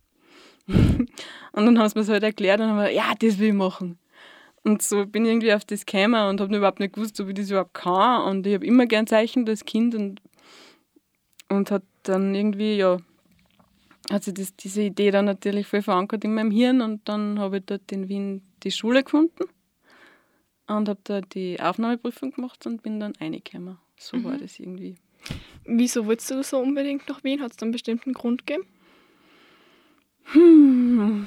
und 0.68 1.66
dann 1.66 1.78
haben 1.78 1.88
sie 1.88 1.98
mir 1.98 2.02
das 2.02 2.08
halt 2.08 2.22
erklärt 2.22 2.60
und 2.60 2.68
haben 2.68 2.78
wir, 2.78 2.90
ja, 2.90 3.12
das 3.18 3.38
will 3.38 3.48
ich 3.48 3.54
machen. 3.54 3.98
Und 4.64 4.80
so 4.80 5.06
bin 5.06 5.24
ich 5.24 5.32
irgendwie 5.32 5.52
auf 5.52 5.64
das 5.64 5.84
gekommen 5.84 6.28
und 6.28 6.40
habe 6.40 6.56
überhaupt 6.56 6.78
nicht 6.78 6.94
gewusst, 6.94 7.20
ob 7.20 7.28
ich 7.28 7.34
das 7.34 7.50
überhaupt 7.50 7.74
kann. 7.74 8.22
Und 8.30 8.46
ich 8.46 8.54
habe 8.54 8.64
immer 8.64 8.86
gern 8.86 9.08
zeichnet 9.08 9.48
als 9.48 9.64
Kind 9.64 9.94
und, 9.96 10.22
und 11.48 11.70
hat 11.72 11.82
dann 12.04 12.34
irgendwie, 12.34 12.76
ja, 12.76 12.98
hat 14.12 14.24
sich 14.24 14.34
das, 14.34 14.54
diese 14.56 14.82
Idee 14.82 15.10
dann 15.10 15.24
natürlich 15.24 15.66
voll 15.66 15.82
verankert 15.82 16.24
in 16.24 16.34
meinem 16.34 16.50
Hirn 16.50 16.80
und 16.80 17.08
dann 17.08 17.38
habe 17.38 17.58
ich 17.58 17.64
dort 17.64 17.90
in 17.90 18.08
Wien 18.08 18.42
die 18.62 18.70
Schule 18.70 19.02
gefunden 19.02 19.44
und 20.68 20.88
habe 20.88 21.00
da 21.04 21.20
die 21.20 21.60
Aufnahmeprüfung 21.60 22.32
gemacht 22.32 22.66
und 22.66 22.82
bin 22.82 23.00
dann 23.00 23.14
reingekommen. 23.20 23.78
So 23.96 24.16
mhm. 24.16 24.24
war 24.24 24.38
das 24.38 24.58
irgendwie. 24.58 24.96
Wieso 25.64 26.06
wolltest 26.06 26.30
du 26.30 26.42
so 26.42 26.58
unbedingt 26.58 27.08
nach 27.08 27.22
Wien? 27.24 27.40
Hat 27.40 27.52
es 27.52 27.62
einen 27.62 27.72
bestimmten 27.72 28.12
Grund 28.12 28.46
gegeben? 28.46 28.66
Hm. 30.32 31.26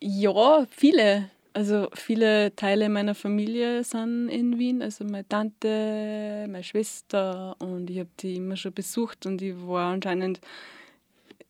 Ja, 0.00 0.66
viele. 0.70 1.30
Also 1.54 1.88
viele 1.94 2.56
Teile 2.56 2.88
meiner 2.88 3.14
Familie 3.14 3.84
sind 3.84 4.28
in 4.28 4.58
Wien. 4.58 4.82
Also 4.82 5.04
meine 5.04 5.28
Tante, 5.28 6.46
meine 6.48 6.64
Schwester 6.64 7.56
und 7.58 7.90
ich 7.90 7.98
habe 7.98 8.10
die 8.20 8.36
immer 8.36 8.56
schon 8.56 8.72
besucht 8.72 9.26
und 9.26 9.42
ich 9.42 9.54
war 9.66 9.92
anscheinend 9.92 10.40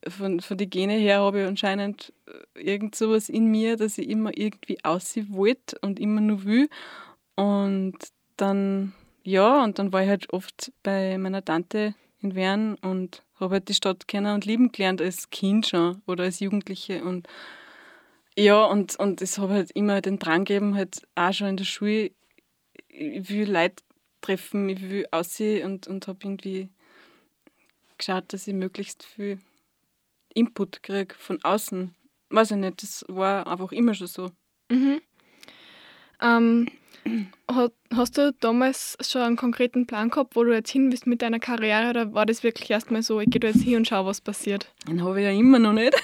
von, 0.08 0.40
von 0.40 0.56
den 0.56 0.70
Gene 0.70 0.94
her 0.94 1.20
habe 1.20 1.42
ich 1.42 1.46
anscheinend 1.46 2.12
äh, 2.26 2.60
irgend 2.60 2.94
sowas 2.94 3.28
in 3.28 3.46
mir, 3.46 3.76
dass 3.76 3.98
ich 3.98 4.08
immer 4.08 4.36
irgendwie 4.36 4.82
aussehen 4.84 5.28
wollte 5.30 5.78
und 5.80 6.00
immer 6.00 6.20
nur 6.20 6.44
will. 6.44 6.68
Und 7.34 7.96
dann, 8.36 8.92
ja, 9.22 9.62
und 9.62 9.78
dann 9.78 9.92
war 9.92 10.02
ich 10.02 10.08
halt 10.08 10.32
oft 10.32 10.72
bei 10.82 11.18
meiner 11.18 11.44
Tante 11.44 11.94
in 12.20 12.34
Wern 12.34 12.76
und 12.76 13.22
habe 13.38 13.54
halt 13.54 13.68
die 13.68 13.74
Stadt 13.74 14.08
kennen 14.08 14.34
und 14.34 14.44
lieben 14.44 14.72
gelernt 14.72 15.00
als 15.00 15.30
Kind 15.30 15.66
schon 15.66 16.02
oder 16.06 16.24
als 16.24 16.40
Jugendliche. 16.40 17.04
Und 17.04 17.28
ja, 18.36 18.64
und, 18.64 18.96
und 18.96 19.20
es 19.20 19.38
habe 19.38 19.54
halt 19.54 19.70
immer 19.72 20.00
den 20.00 20.18
Drang 20.18 20.44
gegeben, 20.44 20.74
halt 20.74 21.02
auch 21.14 21.32
schon 21.32 21.48
in 21.48 21.56
der 21.56 21.64
Schule, 21.64 22.10
ich 22.88 23.28
will 23.28 23.50
Leute 23.50 23.82
treffen, 24.20 24.68
ich 24.68 24.80
will 24.82 25.06
aussehen 25.10 25.70
und, 25.70 25.86
und 25.86 26.06
habe 26.06 26.18
irgendwie 26.22 26.68
geschaut, 27.98 28.32
dass 28.32 28.46
ich 28.46 28.54
möglichst 28.54 29.02
viel 29.02 29.38
Input 30.34 30.82
kriege 30.82 31.14
von 31.16 31.42
außen. 31.42 31.94
Weiß 32.30 32.50
ich 32.50 32.56
nicht, 32.56 32.82
das 32.82 33.04
war 33.08 33.46
einfach 33.46 33.72
immer 33.72 33.94
schon 33.94 34.06
so. 34.06 34.30
Mhm. 34.70 35.00
Ähm, 36.20 36.68
hast 37.92 38.16
du 38.16 38.32
damals 38.40 38.96
schon 39.00 39.22
einen 39.22 39.36
konkreten 39.36 39.86
Plan 39.86 40.08
gehabt, 40.08 40.36
wo 40.36 40.44
du 40.44 40.52
jetzt 40.52 40.70
hin 40.70 40.90
bist 40.90 41.06
mit 41.06 41.20
deiner 41.22 41.40
Karriere 41.40 41.90
oder 41.90 42.14
war 42.14 42.26
das 42.26 42.42
wirklich 42.42 42.70
erstmal 42.70 43.02
so, 43.02 43.20
ich 43.20 43.28
gehe 43.28 43.40
da 43.40 43.48
jetzt 43.48 43.62
hin 43.62 43.76
und 43.76 43.88
schaue, 43.88 44.06
was 44.06 44.20
passiert? 44.20 44.72
Den 44.86 45.02
habe 45.02 45.20
ich 45.20 45.24
ja 45.24 45.32
immer 45.32 45.58
noch 45.58 45.72
nicht. 45.72 45.94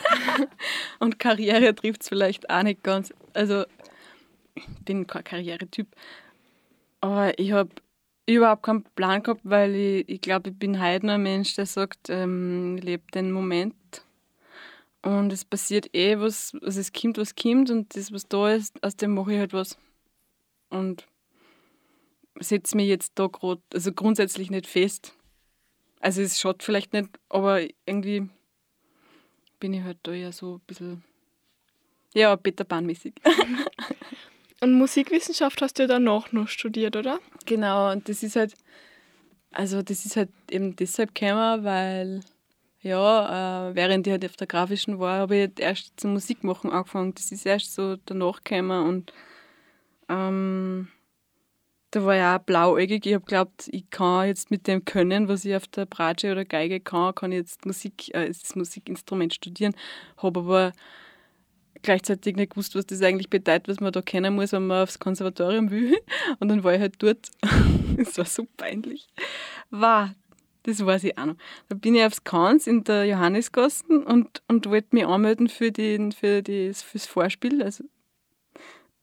und 0.98 1.18
Karriere 1.18 1.74
trifft 1.74 2.02
es 2.02 2.08
vielleicht 2.08 2.50
auch 2.50 2.62
nicht 2.62 2.82
ganz. 2.82 3.12
Also, 3.32 3.64
ich 4.54 4.66
bin 4.84 5.06
kein 5.06 5.24
Karrieretyp. 5.24 5.86
Aber 7.00 7.38
ich 7.38 7.52
habe 7.52 7.70
überhaupt 8.26 8.64
keinen 8.64 8.82
Plan 8.82 9.22
gehabt, 9.22 9.42
weil 9.44 9.74
ich, 9.74 10.08
ich 10.08 10.20
glaube, 10.20 10.50
ich 10.50 10.58
bin 10.58 10.82
heute 10.82 11.06
noch 11.06 11.14
ein 11.14 11.22
Mensch, 11.22 11.54
der 11.54 11.66
sagt, 11.66 12.10
ähm, 12.10 12.76
lebe 12.76 13.04
den 13.14 13.30
Moment. 13.30 13.74
Und 15.02 15.32
es 15.32 15.44
passiert 15.44 15.94
eh 15.94 16.18
was, 16.18 16.54
also 16.62 16.80
es 16.80 16.92
kommt, 16.92 17.18
was 17.18 17.36
kommt 17.36 17.70
und 17.70 17.94
das, 17.96 18.12
was 18.12 18.26
da 18.26 18.52
ist, 18.52 18.82
aus 18.82 18.96
dem 18.96 19.14
mache 19.14 19.32
ich 19.32 19.38
halt 19.38 19.52
was. 19.52 19.78
Und 20.70 21.06
setze 22.40 22.76
mich 22.76 22.88
jetzt 22.88 23.12
da 23.14 23.26
gerade, 23.26 23.62
also 23.72 23.92
grundsätzlich 23.92 24.50
nicht 24.50 24.66
fest. 24.66 25.14
Also 26.00 26.22
es 26.22 26.40
schaut 26.40 26.62
vielleicht 26.62 26.92
nicht, 26.92 27.10
aber 27.28 27.62
irgendwie 27.86 28.28
bin 29.60 29.74
ich 29.74 29.82
halt 29.82 29.98
da 30.02 30.12
ja 30.12 30.32
so 30.32 30.56
ein 30.56 30.60
bisschen, 30.66 31.04
ja, 32.14 32.36
Peter 32.36 32.64
Pan-mäßig. 32.64 33.14
Und 34.60 34.72
Musikwissenschaft 34.72 35.62
hast 35.62 35.78
du 35.78 35.84
ja 35.84 35.86
danach 35.86 36.32
noch 36.32 36.48
studiert, 36.48 36.96
oder? 36.96 37.20
Genau, 37.46 37.92
und 37.92 38.08
das 38.08 38.24
ist 38.24 38.34
halt, 38.34 38.54
also 39.52 39.82
das 39.82 40.04
ist 40.04 40.16
halt 40.16 40.30
eben 40.50 40.74
deshalb 40.74 41.14
gekommen, 41.14 41.62
weil 41.62 42.20
ja, 42.88 43.68
äh, 43.70 43.74
während 43.74 44.06
ich 44.06 44.10
halt 44.12 44.24
auf 44.24 44.36
der 44.36 44.46
grafischen 44.46 44.98
war, 44.98 45.20
habe 45.20 45.36
ich 45.36 45.40
halt 45.42 45.60
erst 45.60 46.00
zum 46.00 46.12
Musikmachen 46.14 46.70
angefangen. 46.70 47.14
Das 47.14 47.30
ist 47.32 47.46
erst 47.46 47.74
so 47.74 47.96
danach 48.06 48.42
gekommen 48.42 48.86
und 48.86 49.12
ähm, 50.08 50.88
da 51.90 52.04
war 52.04 52.16
ich 52.16 52.22
auch 52.22 52.44
blauäugig. 52.44 53.06
Ich 53.06 53.14
habe 53.14 53.24
geglaubt, 53.24 53.68
ich 53.70 53.88
kann 53.90 54.26
jetzt 54.26 54.50
mit 54.50 54.66
dem 54.66 54.84
Können, 54.84 55.28
was 55.28 55.44
ich 55.44 55.54
auf 55.54 55.66
der 55.68 55.86
Bratsche 55.86 56.32
oder 56.32 56.44
Geige 56.44 56.80
kann, 56.80 57.14
kann 57.14 57.32
ich 57.32 57.38
jetzt 57.38 57.64
Musik, 57.64 58.14
äh, 58.14 58.28
das 58.28 58.54
Musikinstrument 58.56 59.34
studieren. 59.34 59.74
Habe 60.18 60.40
aber 60.40 60.72
gleichzeitig 61.82 62.36
nicht 62.36 62.50
gewusst, 62.50 62.74
was 62.74 62.86
das 62.86 63.02
eigentlich 63.02 63.30
bedeutet, 63.30 63.68
was 63.68 63.80
man 63.80 63.92
da 63.92 64.02
kennen 64.02 64.34
muss, 64.34 64.52
wenn 64.52 64.66
man 64.66 64.82
aufs 64.82 64.98
Konservatorium 64.98 65.70
will. 65.70 65.96
Und 66.40 66.48
dann 66.48 66.64
war 66.64 66.74
ich 66.74 66.80
halt 66.80 66.94
dort. 66.98 67.30
Es 68.00 68.16
war 68.16 68.26
so 68.26 68.46
peinlich. 68.56 69.08
War, 69.70 70.14
das 70.68 70.84
weiß 70.84 71.04
ich 71.04 71.16
auch 71.16 71.26
noch. 71.26 71.36
Da 71.68 71.74
bin 71.74 71.94
ich 71.94 72.04
aufs 72.04 72.24
Kans 72.24 72.66
in 72.66 72.84
der 72.84 73.06
Johannesgassen 73.06 74.04
und, 74.04 74.42
und 74.48 74.66
wollte 74.66 74.88
mich 74.92 75.06
anmelden 75.06 75.48
für, 75.48 75.72
den, 75.72 76.12
für 76.12 76.42
das 76.42 76.82
fürs 76.82 77.06
Vorspiel. 77.06 77.62
Also 77.62 77.84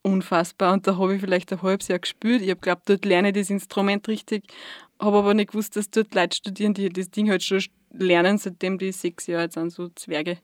unfassbar. 0.03 0.74
Und 0.74 0.86
da 0.86 0.98
habe 0.98 1.15
ich 1.15 1.22
vielleicht 1.22 1.51
ein 1.51 1.62
halbes 1.63 1.88
Jahr 1.88 2.00
gespielt. 2.00 2.43
Ich 2.43 2.50
habe 2.50 2.60
geglaubt, 2.60 2.88
dort 2.88 3.03
lerne 3.05 3.29
ich 3.29 3.34
das 3.34 3.50
Instrument 3.50 4.07
richtig. 4.07 4.43
Habe 5.00 5.17
aber 5.17 5.34
nicht 5.34 5.51
gewusst, 5.51 5.75
dass 5.75 5.89
dort 5.89 6.13
Leute 6.13 6.38
studieren, 6.38 6.75
die 6.75 6.89
das 6.89 7.10
Ding 7.10 7.29
halt 7.29 7.43
schon 7.43 7.63
lernen, 7.91 8.38
seitdem 8.38 8.77
die 8.77 8.91
sechs 8.91 9.25
Jahre 9.25 9.43
alt 9.43 9.53
sind, 9.53 9.72
so 9.72 9.89
Zwerge. 9.89 10.38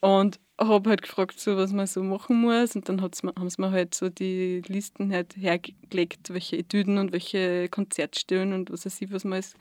Und 0.00 0.38
habe 0.58 0.90
halt 0.90 1.02
gefragt, 1.02 1.38
so, 1.38 1.56
was 1.56 1.72
man 1.72 1.86
so 1.86 2.02
machen 2.02 2.40
muss. 2.40 2.74
Und 2.74 2.88
dann 2.88 3.00
haben 3.00 3.12
sie 3.12 3.60
mir 3.62 3.70
halt 3.70 3.94
so 3.94 4.08
die 4.08 4.62
Listen 4.66 5.12
halt 5.12 5.36
hergelegt, 5.36 6.30
welche 6.30 6.58
Etüden 6.58 6.98
und 6.98 7.12
welche 7.12 7.68
Konzertstellen 7.68 8.52
und 8.52 8.72
was 8.72 8.84
weiß 8.84 9.00
ich, 9.02 9.12
was 9.12 9.24
man 9.24 9.34
alles 9.34 9.54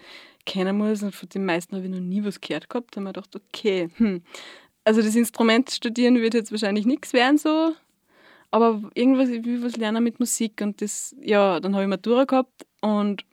kennen 0.46 0.78
muss. 0.78 1.04
Und 1.04 1.14
von 1.14 1.30
den 1.30 1.46
meisten 1.46 1.76
habe 1.76 1.86
ich 1.86 1.92
noch 1.92 2.00
nie 2.00 2.24
was 2.24 2.42
gehört 2.42 2.70
gehabt. 2.70 2.96
Da 2.96 3.02
habe 3.02 3.10
ich 3.10 3.14
gedacht, 3.14 3.36
okay, 3.36 3.90
hm. 3.98 4.24
also 4.84 5.02
das 5.02 5.16
Instrument 5.16 5.70
studieren 5.70 6.16
wird 6.16 6.34
jetzt 6.34 6.52
wahrscheinlich 6.52 6.86
nichts 6.86 7.14
werden 7.14 7.38
so. 7.38 7.74
Aber 8.50 8.90
irgendwas, 8.96 9.30
ich 9.30 9.46
will 9.46 9.64
was 9.64 9.78
lernen 9.78 10.04
mit 10.04 10.20
Musik. 10.20 10.62
Und 10.62 10.82
das, 10.82 11.16
ja, 11.22 11.60
dann 11.60 11.76
habe 11.76 11.84
ich 11.84 11.90
Matura 11.90 12.24
gehabt 12.24 12.66
und 12.82 13.24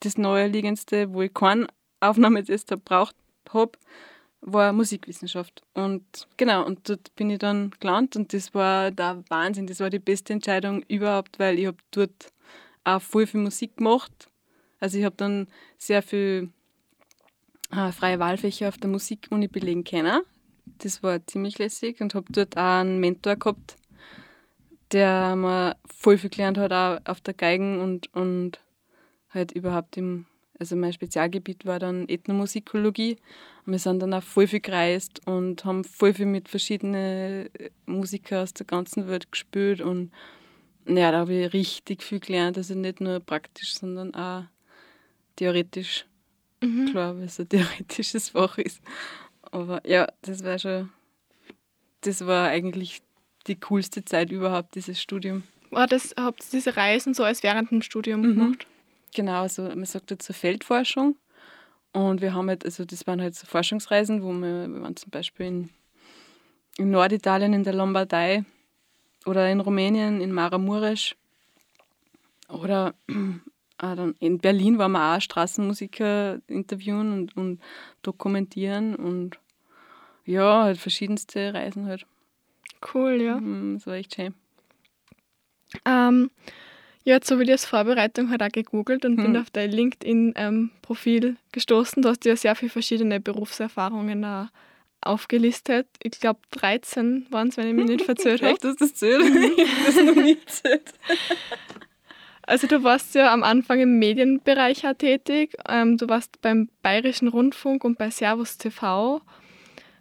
das 0.00 0.18
Neuerliegendste, 0.18 1.14
wo 1.14 1.22
ich 1.22 1.32
keinen 1.32 1.68
Aufnahmetest 2.00 2.68
gebraucht 2.68 3.14
habe, 3.50 3.72
war 4.42 4.72
Musikwissenschaft. 4.72 5.62
Und 5.72 6.04
genau, 6.36 6.66
und 6.66 6.88
dort 6.88 7.14
bin 7.14 7.30
ich 7.30 7.38
dann 7.38 7.70
gelandet 7.80 8.16
und 8.16 8.32
das 8.34 8.54
war 8.54 8.90
der 8.90 9.22
Wahnsinn. 9.28 9.66
Das 9.66 9.80
war 9.80 9.88
die 9.88 10.00
beste 10.00 10.32
Entscheidung 10.32 10.82
überhaupt, 10.88 11.38
weil 11.38 11.58
ich 11.58 11.66
habe 11.66 11.78
dort 11.92 12.32
auch 12.84 13.00
voll 13.00 13.26
viel 13.26 13.40
Musik 13.40 13.76
gemacht. 13.76 14.28
Also 14.80 14.98
ich 14.98 15.04
habe 15.04 15.16
dann 15.16 15.46
sehr 15.78 16.02
viel 16.02 16.50
äh, 17.70 17.92
freie 17.92 18.18
Wahlfächer 18.18 18.68
auf 18.68 18.76
der 18.76 18.90
Musikuni 18.90 19.46
belegen 19.46 19.84
können. 19.84 20.22
Das 20.78 21.02
war 21.02 21.24
ziemlich 21.26 21.58
lässig 21.58 22.00
und 22.00 22.14
habe 22.14 22.32
dort 22.32 22.56
auch 22.56 22.80
einen 22.80 22.98
Mentor 22.98 23.36
gehabt, 23.36 23.76
der 24.90 25.36
mir 25.36 25.76
voll 25.86 26.18
viel 26.18 26.30
gelernt 26.30 26.58
hat, 26.58 26.72
auch 26.72 26.98
auf 27.08 27.20
der 27.20 27.34
Geigen 27.34 27.80
und, 27.80 28.12
und 28.12 28.60
halt 29.30 29.52
überhaupt 29.52 29.96
im 29.96 30.26
also 30.58 30.76
mein 30.76 30.92
Spezialgebiet 30.92 31.66
war 31.66 31.78
dann 31.78 32.08
Ethnomusikologie. 32.08 33.16
Und 33.64 33.72
wir 33.72 33.78
sind 33.78 34.00
dann 34.00 34.14
auch 34.14 34.22
voll 34.22 34.46
viel 34.46 34.60
gereist 34.60 35.20
und 35.26 35.64
haben 35.64 35.84
voll 35.84 36.14
viel 36.14 36.26
mit 36.26 36.48
verschiedenen 36.48 37.48
Musikern 37.86 38.42
aus 38.42 38.54
der 38.54 38.66
ganzen 38.66 39.08
Welt 39.08 39.30
gespielt. 39.30 39.80
Und 39.80 40.10
ja, 40.86 41.10
da 41.12 41.18
habe 41.18 41.34
ich 41.34 41.52
richtig 41.52 42.02
viel 42.02 42.20
gelernt. 42.20 42.58
Also 42.58 42.74
nicht 42.74 43.00
nur 43.00 43.20
praktisch, 43.20 43.74
sondern 43.74 44.14
auch 44.14 44.44
theoretisch. 45.36 46.06
Mhm. 46.60 46.90
Klar, 46.90 47.16
weil 47.16 47.24
es 47.24 47.40
ein 47.40 47.48
theoretisches 47.48 48.30
Fach 48.30 48.58
ist. 48.58 48.80
Aber 49.42 49.86
ja, 49.86 50.06
das 50.22 50.44
war 50.44 50.58
schon, 50.58 50.90
das 52.02 52.26
war 52.26 52.48
eigentlich 52.48 53.02
die 53.46 53.58
coolste 53.58 54.04
Zeit 54.04 54.30
überhaupt, 54.30 54.74
dieses 54.74 55.00
Studium. 55.00 55.42
War 55.70 55.86
das, 55.86 56.14
habt 56.16 56.42
ihr 56.44 56.50
diese 56.52 56.76
Reisen 56.76 57.14
so 57.14 57.24
als 57.24 57.42
während 57.42 57.70
dem 57.70 57.82
Studium 57.82 58.20
mhm. 58.20 58.34
gemacht? 58.34 58.66
Genau, 59.14 59.42
also 59.42 59.62
man 59.62 59.84
sagt 59.84 60.22
so 60.22 60.32
Feldforschung. 60.32 61.16
Und 61.92 62.22
wir 62.22 62.32
haben 62.32 62.48
halt, 62.48 62.64
also 62.64 62.84
das 62.84 63.06
waren 63.06 63.20
halt 63.20 63.34
so 63.34 63.46
Forschungsreisen, 63.46 64.22
wo 64.22 64.32
wir, 64.32 64.68
wir 64.68 64.82
waren 64.82 64.96
zum 64.96 65.10
Beispiel 65.10 65.46
in, 65.46 65.70
in 66.78 66.90
Norditalien, 66.90 67.52
in 67.52 67.64
der 67.64 67.74
Lombardei 67.74 68.44
oder 69.26 69.50
in 69.50 69.60
Rumänien, 69.60 70.20
in 70.22 70.32
Maramuresch. 70.32 71.14
Oder 72.48 72.94
äh, 73.08 74.12
in 74.20 74.38
Berlin 74.38 74.78
waren 74.78 74.92
wir 74.92 75.16
auch 75.16 75.20
Straßenmusiker 75.20 76.40
interviewen 76.46 77.12
und, 77.12 77.36
und 77.36 77.60
dokumentieren 78.00 78.94
und 78.94 79.38
ja, 80.24 80.62
halt 80.62 80.78
verschiedenste 80.78 81.52
Reisen 81.52 81.86
halt. 81.86 82.06
Cool, 82.94 83.20
ja. 83.20 83.38
Mhm, 83.38 83.74
das 83.74 83.86
war 83.86 83.94
echt 83.94 84.14
schön. 84.14 84.34
Ähm, 85.84 86.30
ja, 87.04 87.14
jetzt 87.14 87.30
habe 87.30 87.42
ich 87.42 87.48
das 87.48 87.64
Vorbereitung 87.64 88.30
halt 88.30 88.42
auch 88.42 88.48
gegoogelt 88.48 89.04
und 89.04 89.16
hm. 89.16 89.24
bin 89.24 89.36
auf 89.36 89.50
dein 89.50 89.70
LinkedIn-Profil 89.70 91.36
gestoßen. 91.52 92.02
Du 92.02 92.08
hast 92.08 92.24
ja 92.24 92.36
sehr 92.36 92.54
viele 92.54 92.70
verschiedene 92.70 93.20
Berufserfahrungen 93.20 94.24
auch 94.24 94.46
aufgelistet. 95.00 95.88
Ich 96.02 96.20
glaube 96.20 96.40
13 96.52 97.26
waren 97.30 97.48
es, 97.48 97.56
wenn 97.56 97.66
ich 97.66 97.74
mich 97.74 97.86
nicht 97.86 98.04
verzählt 98.04 98.42
habe. 98.42 98.56
Du 98.60 98.74
das 98.74 98.94
zählt? 98.94 99.22
das 99.86 99.96
noch 99.96 100.14
nie 100.14 100.38
zählt. 100.46 100.92
Also 102.44 102.66
du 102.66 102.82
warst 102.82 103.14
ja 103.14 103.32
am 103.32 103.42
Anfang 103.42 103.80
im 103.80 103.98
Medienbereich 103.98 104.86
auch 104.86 104.94
tätig. 104.94 105.56
Ähm, 105.68 105.96
du 105.96 106.08
warst 106.08 106.40
beim 106.42 106.68
Bayerischen 106.82 107.28
Rundfunk 107.28 107.84
und 107.84 107.98
bei 107.98 108.10
Servus 108.10 108.58
TV. 108.58 109.22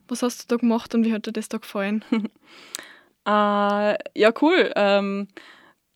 Was 0.08 0.24
hast 0.24 0.44
du 0.44 0.56
da 0.56 0.60
gemacht 0.60 0.94
und 0.96 1.06
wie 1.06 1.14
hat 1.14 1.26
dir 1.28 1.34
das 1.34 1.50
da 1.50 1.58
gefallen? 1.58 2.04
äh, 3.26 3.30
ja, 3.30 4.34
cool. 4.42 4.72
Ähm, 4.76 5.28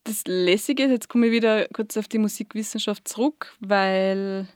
das 0.06 0.24
Lässige 0.26 0.84
ist, 0.84 0.90
jetzt 0.90 1.08
komme 1.08 1.26
ich 1.26 1.32
wieder 1.32 1.66
kurz 1.68 1.96
auf 1.96 2.08
die 2.08 2.18
Musikwissenschaft 2.18 3.08
zurück, 3.08 3.54
weil 3.60 4.46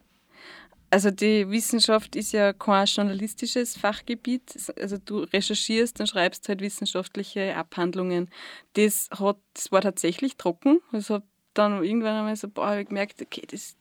also 0.90 1.10
die 1.12 1.48
Wissenschaft 1.48 2.16
ist 2.16 2.32
ja 2.32 2.52
kein 2.52 2.86
journalistisches 2.86 3.76
Fachgebiet. 3.76 4.72
Also 4.80 4.98
du 4.98 5.20
recherchierst 5.20 6.00
und 6.00 6.08
schreibst 6.08 6.48
halt 6.48 6.60
wissenschaftliche 6.60 7.54
Abhandlungen. 7.56 8.28
Das, 8.72 9.08
hat, 9.16 9.36
das 9.54 9.70
war 9.70 9.82
tatsächlich 9.82 10.36
trocken. 10.36 10.80
Also 10.90 11.14
habe 11.14 11.24
dann 11.54 11.84
irgendwann 11.84 12.16
einmal 12.16 12.34
so 12.34 12.48
boah, 12.48 12.76
ich 12.76 12.88
gemerkt, 12.88 13.22
okay, 13.22 13.42
das, 13.48 13.76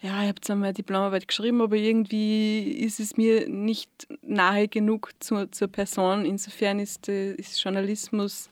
ja, 0.00 0.22
ich 0.22 0.28
habe 0.28 0.40
zwar 0.40 0.56
meine 0.56 0.72
Diplomarbeit 0.72 1.28
geschrieben, 1.28 1.60
aber 1.60 1.76
irgendwie 1.76 2.70
ist 2.70 2.98
es 2.98 3.18
mir 3.18 3.46
nicht 3.48 3.90
nahe 4.22 4.68
genug 4.68 5.10
zur, 5.20 5.52
zur 5.52 5.68
Person. 5.68 6.24
Insofern 6.24 6.78
ist, 6.78 7.08
ist 7.08 7.62
Journalismus 7.62 8.48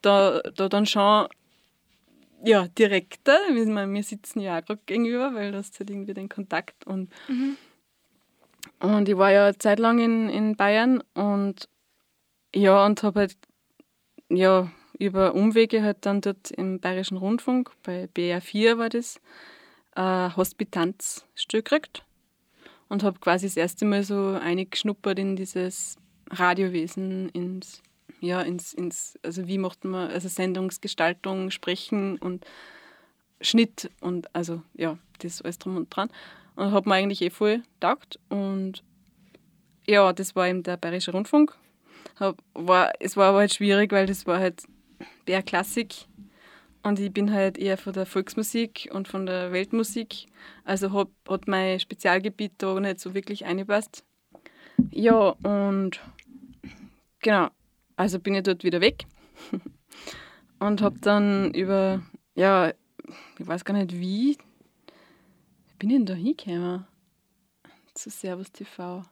da, 0.00 0.40
da 0.40 0.68
dann 0.70 0.86
schon 0.86 1.26
ja, 2.44 2.68
direkter. 2.68 3.38
Wir, 3.50 3.66
wir 3.66 4.02
sitzen 4.02 4.40
ja 4.40 4.58
auch 4.58 4.64
gerade 4.64 4.80
gegenüber, 4.86 5.34
weil 5.34 5.52
das 5.52 5.72
halt 5.78 5.90
irgendwie 5.90 6.14
den 6.14 6.28
Kontakt 6.28 6.86
und 6.86 7.10
mhm. 7.28 7.56
und 8.80 9.08
ich 9.08 9.16
war 9.16 9.30
ja 9.32 9.46
eine 9.46 9.58
Zeit 9.58 9.78
lang 9.78 9.98
in, 9.98 10.28
in 10.28 10.56
Bayern 10.56 11.02
und 11.14 11.68
ja, 12.54 12.86
und 12.86 13.02
habe 13.02 13.20
halt 13.20 13.36
ja, 14.28 14.70
über 14.98 15.34
Umwege 15.34 15.82
halt 15.82 16.06
dann 16.06 16.20
dort 16.20 16.50
im 16.50 16.80
Bayerischen 16.80 17.16
Rundfunk, 17.16 17.70
bei 17.82 18.08
BR4 18.14 18.78
war 18.78 18.88
das, 18.88 19.20
ein 19.92 20.36
Hospitanzstück 20.36 21.64
gekriegt 21.64 22.04
und 22.88 23.02
habe 23.02 23.18
quasi 23.20 23.46
das 23.46 23.56
erste 23.56 23.84
Mal 23.84 24.02
so 24.02 24.38
eingeschnuppert 24.40 25.18
in 25.18 25.36
dieses 25.36 25.96
Radiowesen, 26.30 27.28
ins, 27.30 27.82
ja, 28.24 28.40
ins, 28.40 28.72
ins, 28.72 29.18
also 29.22 29.46
wie 29.46 29.58
macht 29.58 29.84
man, 29.84 30.10
also 30.10 30.28
Sendungsgestaltung, 30.28 31.50
Sprechen 31.50 32.18
und 32.18 32.44
Schnitt 33.40 33.90
und 34.00 34.34
also 34.34 34.62
ja, 34.74 34.98
das 35.20 35.42
alles 35.42 35.58
drum 35.58 35.76
und 35.76 35.94
dran. 35.94 36.10
Und 36.56 36.72
habe 36.72 36.88
mir 36.88 36.94
eigentlich 36.94 37.22
eh 37.22 37.30
voll 37.30 37.62
taugt 37.80 38.18
und 38.28 38.82
ja, 39.86 40.12
das 40.12 40.34
war 40.34 40.48
eben 40.48 40.62
der 40.62 40.76
Bayerische 40.76 41.12
Rundfunk. 41.12 41.54
Hab, 42.18 42.42
war, 42.54 42.92
es 43.00 43.16
war 43.16 43.30
aber 43.30 43.38
halt 43.38 43.52
schwierig, 43.52 43.92
weil 43.92 44.06
das 44.06 44.26
war 44.26 44.38
halt 44.38 44.62
der 45.26 45.42
Klassik 45.42 46.06
und 46.82 47.00
ich 47.00 47.12
bin 47.12 47.32
halt 47.32 47.58
eher 47.58 47.76
von 47.76 47.92
der 47.92 48.06
Volksmusik 48.06 48.88
und 48.92 49.08
von 49.08 49.26
der 49.26 49.52
Weltmusik. 49.52 50.26
Also 50.64 50.92
hat, 50.92 51.08
hat 51.28 51.48
mein 51.48 51.80
Spezialgebiet 51.80 52.52
da 52.58 52.78
nicht 52.78 53.00
so 53.00 53.14
wirklich 53.14 53.46
eingepasst. 53.46 54.04
Ja, 54.90 55.30
und 55.42 56.00
genau, 57.20 57.48
also 57.96 58.18
bin 58.18 58.34
ich 58.34 58.42
dort 58.42 58.64
wieder 58.64 58.80
weg 58.80 59.06
und 60.58 60.82
habe 60.82 60.98
dann 61.00 61.52
über, 61.54 62.02
ja, 62.34 62.72
ich 63.38 63.46
weiß 63.46 63.64
gar 63.64 63.74
nicht 63.74 63.92
wie, 63.92 64.36
bin 65.78 65.90
ich 65.90 65.96
denn 65.96 66.06
da 66.06 66.14
hingekommen? 66.14 66.86
Zu 67.94 68.10
Servus 68.10 68.50
TV. 68.50 69.02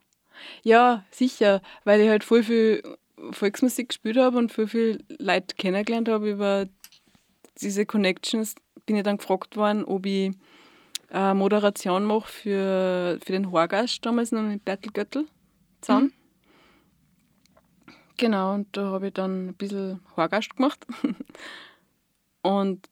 Ja, 0.63 1.05
sicher, 1.11 1.63
weil 1.85 2.01
ich 2.01 2.09
halt 2.09 2.25
voll 2.25 2.43
viel 2.43 2.83
Volksmusik 3.31 3.91
gespielt 3.91 4.17
habe 4.17 4.39
und 4.39 4.51
voll 4.51 4.67
viel 4.67 5.05
Leute 5.19 5.55
kennengelernt 5.57 6.09
habe 6.09 6.31
über 6.31 6.67
diese 7.61 7.87
Connections 7.87 8.55
bin 8.87 8.97
ich 8.97 9.03
dann 9.03 9.19
gefragt 9.19 9.57
worden, 9.57 9.85
ob 9.85 10.07
ich 10.07 10.33
eine 11.11 11.35
Moderation 11.35 12.05
mache 12.05 12.29
für, 12.29 13.19
für 13.25 13.33
den 13.33 13.51
Horgast 13.51 14.05
damals 14.05 14.33
noch 14.33 14.43
mit 14.43 14.65
Bertel 14.65 14.93
Göttel 14.93 15.27
zusammen. 15.81 16.07
Mhm. 16.07 16.22
Genau, 18.17 18.55
und 18.55 18.77
da 18.77 18.87
habe 18.87 19.09
ich 19.09 19.15
dann 19.15 19.49
ein 19.49 19.55
bisschen 19.55 20.01
Horgast 20.17 20.55
gemacht. 20.57 20.87
und, 22.43 22.89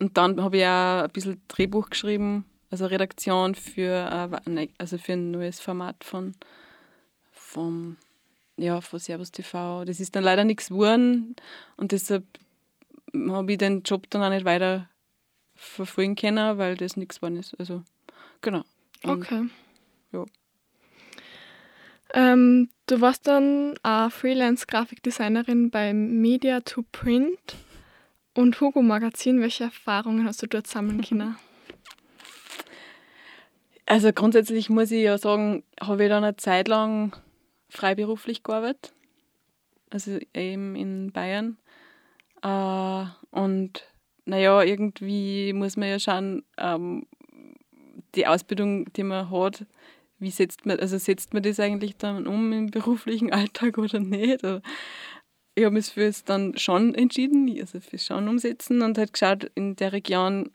und 0.00 0.16
dann 0.16 0.42
habe 0.42 0.58
ich 0.58 0.64
auch 0.64 1.02
ein 1.04 1.10
bisschen 1.10 1.42
Drehbuch 1.48 1.90
geschrieben, 1.90 2.44
also 2.70 2.86
Redaktion 2.86 3.54
für, 3.54 4.40
also 4.78 4.98
für 4.98 5.12
ein 5.12 5.30
neues 5.30 5.60
Format 5.60 6.02
von, 6.04 6.34
vom, 7.30 7.96
ja, 8.56 8.80
von 8.80 8.98
Servus 8.98 9.30
TV. 9.30 9.84
Das 9.84 10.00
ist 10.00 10.16
dann 10.16 10.24
leider 10.24 10.44
nichts 10.44 10.68
geworden 10.68 11.36
und 11.76 11.92
deshalb 11.92 12.24
habe 13.14 13.52
ich 13.52 13.58
den 13.58 13.82
Job 13.82 14.10
dann 14.10 14.22
auch 14.22 14.30
nicht 14.30 14.44
weiter 14.44 14.88
verfolgen 15.54 16.16
können, 16.16 16.58
weil 16.58 16.76
das 16.76 16.96
nichts 16.96 17.16
geworden 17.16 17.36
ist. 17.36 17.58
Also, 17.58 17.82
genau. 18.40 18.64
Und, 19.02 19.22
okay. 19.22 19.48
Ja. 20.12 20.24
Ähm, 22.14 22.70
du 22.86 23.00
warst 23.00 23.26
dann 23.26 23.74
auch 23.82 24.10
Freelance-Grafikdesignerin 24.10 25.70
bei 25.70 25.92
Media 25.92 26.60
to 26.60 26.84
Print 26.92 27.56
und 28.34 28.60
Hugo 28.60 28.82
Magazin. 28.82 29.40
Welche 29.40 29.64
Erfahrungen 29.64 30.24
hast 30.24 30.40
du 30.40 30.46
dort 30.46 30.68
sammeln 30.68 31.02
können? 31.02 31.36
Also 33.84 34.12
grundsätzlich 34.12 34.70
muss 34.70 34.92
ich 34.92 35.02
ja 35.02 35.18
sagen, 35.18 35.64
habe 35.80 36.04
ich 36.04 36.08
dann 36.08 36.22
eine 36.22 36.36
Zeit 36.36 36.68
lang 36.68 37.16
freiberuflich 37.68 38.44
gearbeitet. 38.44 38.94
Also 39.90 40.18
eben 40.32 40.76
in 40.76 41.10
Bayern. 41.10 41.58
Äh, 42.42 43.06
und 43.30 43.88
naja, 44.24 44.62
irgendwie 44.62 45.52
muss 45.52 45.76
man 45.76 45.88
ja 45.88 45.98
schauen, 45.98 46.44
ähm, 46.58 47.06
die 48.14 48.28
Ausbildung, 48.28 48.92
die 48.92 49.02
man 49.02 49.30
hat, 49.30 49.66
wie 50.18 50.30
setzt 50.30 50.66
man, 50.66 50.78
also 50.78 50.98
setzt 50.98 51.34
man 51.34 51.42
das 51.42 51.60
eigentlich 51.60 51.96
dann 51.96 52.26
um 52.26 52.52
im 52.52 52.70
beruflichen 52.70 53.32
Alltag 53.32 53.78
oder 53.78 54.00
nicht? 54.00 54.44
Ich 55.56 55.64
habe 55.64 55.74
mich 55.74 55.86
für 55.86 56.04
es 56.04 56.24
dann 56.24 56.58
schon 56.58 56.94
entschieden, 56.94 57.48
also 57.60 57.80
für 57.80 57.98
schon 57.98 58.28
umsetzen 58.28 58.82
und 58.82 58.98
halt 58.98 59.12
geschaut 59.12 59.50
in 59.54 59.76
der 59.76 59.92
Region, 59.92 60.50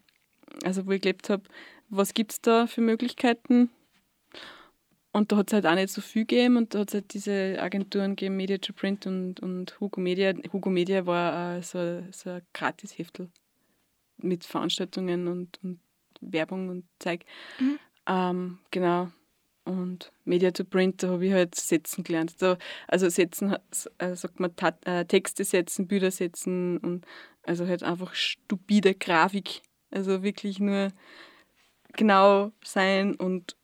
also 0.64 0.86
wo 0.86 0.92
ich 0.92 1.02
gelebt 1.02 1.30
habe, 1.30 1.44
was 1.90 2.14
gibt 2.14 2.34
es 2.34 2.42
da 2.42 2.68
für 2.68 2.82
Möglichkeiten 2.82 3.70
und 5.12 5.32
da 5.32 5.38
hat 5.38 5.50
es 5.50 5.54
halt 5.54 5.66
auch 5.66 5.76
nicht 5.76 5.90
so 5.90 6.02
viel 6.02 6.26
gegeben 6.26 6.58
und 6.58 6.74
da 6.74 6.80
hat 6.80 6.90
es 6.90 6.94
halt 6.94 7.14
diese 7.14 7.58
Agenturen 7.60 8.16
gegeben, 8.16 8.38
Media 8.38 8.58
to 8.60 8.74
Print 8.74 9.08
und, 9.08 9.40
und 9.40 9.80
Hugo 9.80 10.00
Media. 10.00 10.34
Hugo 10.54 10.70
Media 10.70 11.06
war 11.06 11.58
äh, 11.58 11.64
so, 11.64 12.04
so 12.12 12.30
ein 12.30 12.42
Gratis-Heftel 12.54 13.32
mit 14.18 14.44
Veranstaltungen 14.44 15.28
und, 15.28 15.60
und 15.64 15.80
Werbung 16.22 16.70
und 16.70 16.86
Zeug. 17.00 17.26
Mhm. 17.60 17.80
Ähm, 18.08 18.60
genau. 18.70 19.10
Und 19.70 20.12
Media 20.26 20.50
to 20.50 20.64
Print, 20.64 21.04
da 21.04 21.10
habe 21.10 21.28
ich 21.28 21.32
halt 21.32 21.54
Setzen 21.54 22.04
gelernt. 22.04 22.42
Da, 22.42 22.58
also 22.88 23.08
Setzen, 23.08 23.56
äh, 24.00 24.16
sagt 24.16 24.40
man, 24.40 24.56
Tat, 24.56 24.84
äh, 24.88 25.06
Texte 25.06 25.44
setzen, 25.44 25.88
Bilder 25.88 26.10
setzen 26.10 26.80
und 26.80 27.06
also 27.44 27.68
halt 27.68 27.84
einfach 27.84 28.16
stupide 28.16 28.96
Grafik. 28.96 29.62
Also 29.92 30.24
wirklich 30.24 30.60
nur 30.60 30.90
genau 31.94 32.52
sein 32.64 33.14
und 33.14 33.56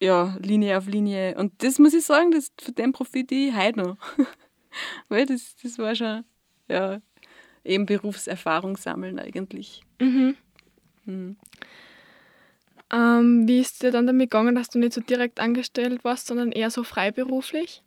ja, 0.00 0.36
Linie 0.40 0.78
auf 0.78 0.86
Linie. 0.86 1.36
Und 1.36 1.62
das 1.62 1.78
muss 1.78 1.92
ich 1.92 2.04
sagen, 2.04 2.30
das, 2.30 2.50
von 2.58 2.74
dem 2.74 2.92
profitiere 2.92 3.50
ich 3.50 3.56
heute 3.56 3.80
noch. 3.80 3.96
Weil 5.08 5.26
das, 5.26 5.54
das 5.62 5.78
war 5.78 5.94
schon, 5.94 6.24
ja, 6.68 7.00
eben 7.62 7.84
Berufserfahrung 7.84 8.78
sammeln 8.78 9.18
eigentlich. 9.18 9.82
Mhm. 10.00 10.36
Mhm. 11.04 11.36
Ähm, 12.92 13.48
wie 13.48 13.60
ist 13.60 13.82
dir 13.82 13.90
dann 13.90 14.06
damit 14.06 14.30
gegangen, 14.30 14.54
dass 14.54 14.68
du 14.68 14.78
nicht 14.78 14.92
so 14.92 15.00
direkt 15.00 15.40
angestellt 15.40 16.04
warst, 16.04 16.26
sondern 16.28 16.52
eher 16.52 16.70
so 16.70 16.84
freiberuflich? 16.84 17.82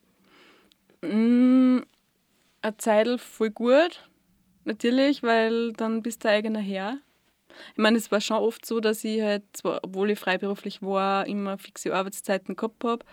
Mhm, 1.01 1.85
eine 2.61 2.77
Zeit 2.77 3.21
voll 3.21 3.51
gut, 3.51 4.09
natürlich, 4.65 5.23
weil 5.23 5.71
dann 5.73 6.01
bist 6.01 6.23
du 6.25 6.29
eigener 6.29 6.59
Herr. 6.59 6.97
Ich 7.71 7.77
meine, 7.77 7.97
es 7.97 8.11
war 8.11 8.21
schon 8.21 8.37
oft 8.37 8.65
so, 8.65 8.79
dass 8.79 9.03
ich 9.03 9.21
halt, 9.21 9.43
zwar, 9.53 9.79
obwohl 9.83 10.11
ich 10.11 10.19
freiberuflich 10.19 10.81
war, 10.81 11.27
immer 11.27 11.57
fixe 11.57 11.93
Arbeitszeiten 11.93 12.55
gehabt 12.55 12.83
habe. 12.83 13.05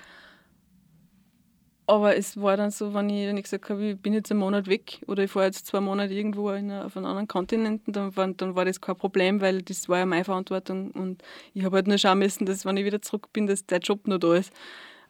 Aber 1.89 2.17
es 2.17 2.41
war 2.41 2.57
dann 2.57 2.71
so, 2.73 2.95
wenn 2.95 3.09
ich, 3.09 3.29
wenn 3.29 3.37
ich 3.37 3.45
gesagt 3.45 3.71
habe, 3.71 3.91
ich 3.91 4.01
bin 4.01 4.13
jetzt 4.13 4.31
einen 4.33 4.41
Monat 4.41 4.67
weg 4.67 5.01
oder 5.07 5.23
ich 5.25 5.31
fahre 5.31 5.47
jetzt 5.47 5.67
zwei 5.67 5.81
Monate 5.81 6.13
irgendwo 6.13 6.51
in, 6.51 6.73
auf 6.73 6.97
einem 6.97 7.07
anderen 7.07 7.29
Kontinent, 7.29 7.83
dann 7.87 8.17
war, 8.17 8.27
dann 8.29 8.57
war 8.57 8.65
das 8.65 8.81
kein 8.81 8.97
Problem, 8.97 9.41
weil 9.41 9.63
das 9.63 9.89
war 9.89 9.99
ja 9.99 10.07
meine 10.07 10.25
Verantwortung 10.25 10.91
und 10.93 11.23
ich 11.55 11.65
habe 11.65 11.77
halt 11.77 11.87
nur 11.87 11.99
schauen 11.99 12.19
müssen, 12.19 12.45
dass 12.45 12.65
wenn 12.65 12.77
ich 12.77 12.85
wieder 12.85 13.03
zurück 13.03 13.33
bin, 13.33 13.47
dass 13.47 13.67
der 13.67 13.79
Job 13.79 14.09
noch 14.09 14.19
da 14.19 14.35
ist. 14.35 14.53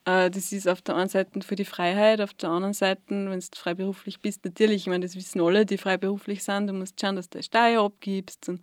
Äh, 0.04 0.30
das 0.30 0.52
ist 0.52 0.68
auf 0.68 0.82
der 0.82 0.96
einen 0.96 1.08
Seite 1.08 1.40
für 1.40 1.56
die 1.56 1.64
Freiheit, 1.64 2.20
auf 2.20 2.34
der 2.34 2.50
anderen 2.50 2.74
Seite, 2.74 3.02
wenn 3.08 3.40
du 3.40 3.46
freiberuflich 3.54 4.20
bist, 4.20 4.44
natürlich, 4.44 4.82
ich 4.82 4.86
meine, 4.88 5.06
das 5.06 5.16
wissen 5.16 5.40
alle, 5.40 5.64
die 5.64 5.78
freiberuflich 5.78 6.44
sind, 6.44 6.66
du 6.66 6.74
musst 6.74 7.00
schauen, 7.00 7.16
dass 7.16 7.30
du 7.30 7.42
Steuer 7.42 7.84
abgibst 7.84 8.48
und 8.50 8.60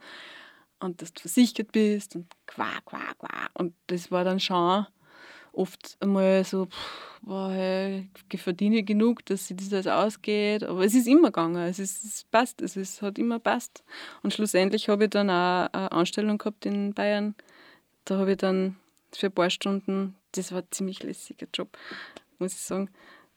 und 0.84 1.02
dass 1.02 1.14
du 1.14 1.22
versichert 1.22 1.72
bist 1.72 2.16
und 2.16 2.28
qua, 2.46 2.70
qua, 2.86 3.14
qua. 3.18 3.48
Und 3.54 3.74
das 3.88 4.12
war 4.12 4.24
dann 4.24 4.40
schon 4.40 4.86
oft 5.54 5.98
einmal 6.00 6.44
so, 6.44 6.68
boah, 7.22 7.54
ich 8.32 8.42
verdiene 8.42 8.84
genug, 8.84 9.26
dass 9.26 9.48
sich 9.48 9.58
das 9.58 9.72
alles 9.72 9.88
ausgeht. 9.88 10.64
Aber 10.64 10.84
es 10.84 10.94
ist 10.94 11.08
immer 11.08 11.30
gegangen, 11.30 11.64
es, 11.64 11.80
ist, 11.80 12.04
es 12.04 12.24
passt, 12.26 12.62
es 12.62 12.76
ist, 12.76 13.02
hat 13.02 13.18
immer 13.18 13.40
passt. 13.40 13.84
Und 14.22 14.34
schlussendlich 14.34 14.90
habe 14.90 15.06
ich 15.06 15.10
dann 15.12 15.30
auch 15.30 15.70
eine 15.72 15.92
Anstellung 15.92 16.38
gehabt 16.38 16.66
in 16.66 16.94
Bayern. 16.94 17.36
Da 18.06 18.18
habe 18.18 18.32
ich 18.32 18.38
dann 18.38 18.76
für 19.12 19.28
ein 19.28 19.32
paar 19.32 19.50
Stunden, 19.50 20.16
das 20.34 20.52
war 20.52 20.60
ein 20.62 20.68
ziemlich 20.72 21.04
lässiger 21.04 21.48
Job, 21.54 21.78
muss 22.40 22.54
ich 22.54 22.62
sagen, 22.62 22.90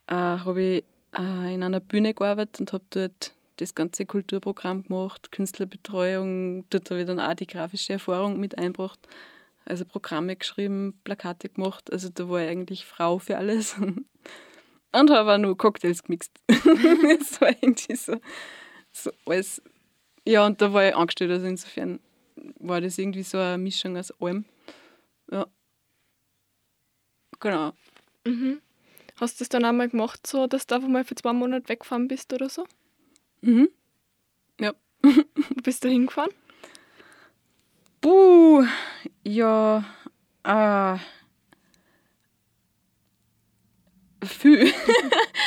äh, 0.07 0.15
habe 0.15 0.63
ich 0.63 0.85
äh, 1.17 1.55
in 1.55 1.63
einer 1.63 1.81
Bühne 1.81 2.15
gearbeitet 2.15 2.61
und 2.61 2.73
habe 2.73 2.85
dort 2.91 3.33
das 3.59 3.75
ganze 3.75 4.05
Kulturprogramm 4.05 4.85
gemacht, 4.85 5.33
Künstlerbetreuung, 5.33 6.69
dort 6.71 6.91
habe 6.91 7.01
ich 7.01 7.07
dann 7.07 7.21
auch 7.21 7.35
die 7.35 7.47
grafische 7.47 7.95
Erfahrung 7.95 8.39
mit 8.39 8.59
einbracht. 8.59 8.99
Also 9.67 9.85
Programme 9.85 10.37
geschrieben, 10.37 10.99
Plakate 11.03 11.49
gemacht, 11.49 11.93
also 11.93 12.09
da 12.09 12.29
war 12.29 12.41
ich 12.41 12.49
eigentlich 12.49 12.87
Frau 12.87 13.19
für 13.19 13.37
alles. 13.37 13.77
Und 14.93 15.11
habe 15.11 15.35
auch 15.35 15.39
nur 15.39 15.57
Cocktails 15.57 16.05
gemixt. 16.05 16.33
das 16.49 17.41
war 17.41 17.51
irgendwie 17.61 17.97
so, 17.97 18.19
so 18.93 19.11
alles. 19.27 19.61
Ja, 20.27 20.47
und 20.47 20.63
da 20.63 20.73
war 20.73 20.89
ich 20.89 20.97
angestellt, 20.97 21.31
also 21.31 21.47
insofern 21.47 22.01
war 22.59 22.81
das 22.81 22.97
irgendwie 22.97 23.23
so 23.23 23.39
eine 23.39 23.59
Mischung 23.59 23.97
aus 23.97 24.13
allem. 24.21 24.45
Ja. 25.31 25.47
Genau. 27.41 27.73
Mhm. 28.25 28.61
Hast 29.17 29.39
du 29.39 29.45
das 29.45 29.49
dann 29.49 29.65
einmal 29.65 29.89
gemacht, 29.89 30.27
so 30.27 30.47
dass 30.47 30.67
du 30.67 30.77
einfach 30.77 30.89
mal 30.89 31.05
für 31.05 31.15
zwei 31.15 31.33
Monate 31.33 31.69
weggefahren 31.69 32.09
bist 32.09 32.33
oder 32.33 32.49
so? 32.49 32.67
Mhm. 33.43 33.69
Ja. 34.61 34.73
Wo 35.03 35.61
bist 35.63 35.85
du 35.85 35.89
hingefahren? 35.89 36.33
Buh, 38.01 38.65
ja, 39.27 39.85
äh, 40.45 40.99
viel. 44.25 44.73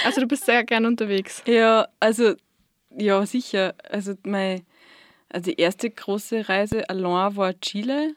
Also 0.06 0.22
du 0.22 0.28
bist 0.28 0.46
sehr 0.46 0.64
gern 0.64 0.86
unterwegs. 0.86 1.44
Ja, 1.46 1.86
also, 2.00 2.36
ja, 2.98 3.26
sicher. 3.26 3.76
Also, 3.90 4.16
mein, 4.24 4.66
also 5.28 5.52
die 5.52 5.60
erste 5.60 5.90
große 5.90 6.48
Reise 6.48 6.90
allein 6.90 7.36
war 7.36 7.60
Chile. 7.60 8.16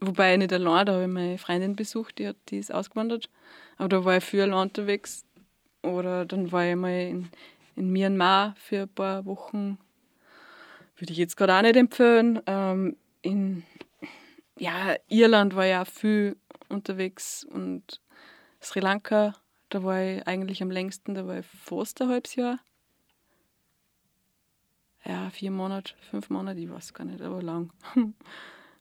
Wobei 0.00 0.34
nicht 0.38 0.52
allein, 0.52 0.86
da 0.86 0.94
habe 0.94 1.02
ich 1.02 1.10
meine 1.10 1.36
Freundin 1.36 1.76
besucht, 1.76 2.18
die, 2.18 2.28
hat, 2.28 2.36
die 2.48 2.56
ist 2.56 2.72
ausgewandert. 2.72 3.28
Aber 3.76 3.90
da 3.90 4.04
war 4.04 4.16
ich 4.16 4.24
viel 4.24 4.40
allein 4.40 4.68
unterwegs. 4.68 5.26
Oder 5.82 6.24
dann 6.24 6.52
war 6.52 6.64
ich 6.64 6.74
mal 6.74 6.88
in, 6.88 7.28
in 7.76 7.90
Myanmar 7.92 8.54
für 8.56 8.82
ein 8.82 8.88
paar 8.88 9.26
Wochen. 9.26 9.76
Würde 10.96 11.12
ich 11.12 11.18
jetzt 11.18 11.36
gerade 11.36 11.54
auch 11.54 11.62
nicht 11.62 11.76
empfehlen. 11.76 12.40
Ähm, 12.46 12.96
in 13.20 13.62
ja, 14.58 14.96
Irland 15.08 15.56
war 15.56 15.82
auch 15.82 15.86
viel 15.86 16.36
unterwegs 16.68 17.44
und 17.44 18.00
Sri 18.60 18.80
Lanka, 18.80 19.34
da 19.68 19.82
war 19.82 20.02
ich 20.02 20.26
eigentlich 20.26 20.62
am 20.62 20.70
längsten, 20.70 21.14
da 21.14 21.26
war 21.26 21.40
ich 21.40 21.46
fast 21.46 22.00
ein 22.00 22.08
halbes 22.08 22.34
Jahr. 22.36 22.58
Ja, 25.04 25.28
vier 25.30 25.50
Monate, 25.50 25.94
fünf 26.10 26.30
Monate, 26.30 26.60
ich 26.60 26.70
weiß 26.70 26.94
gar 26.94 27.04
nicht, 27.04 27.20
aber 27.20 27.42
lang. 27.42 27.70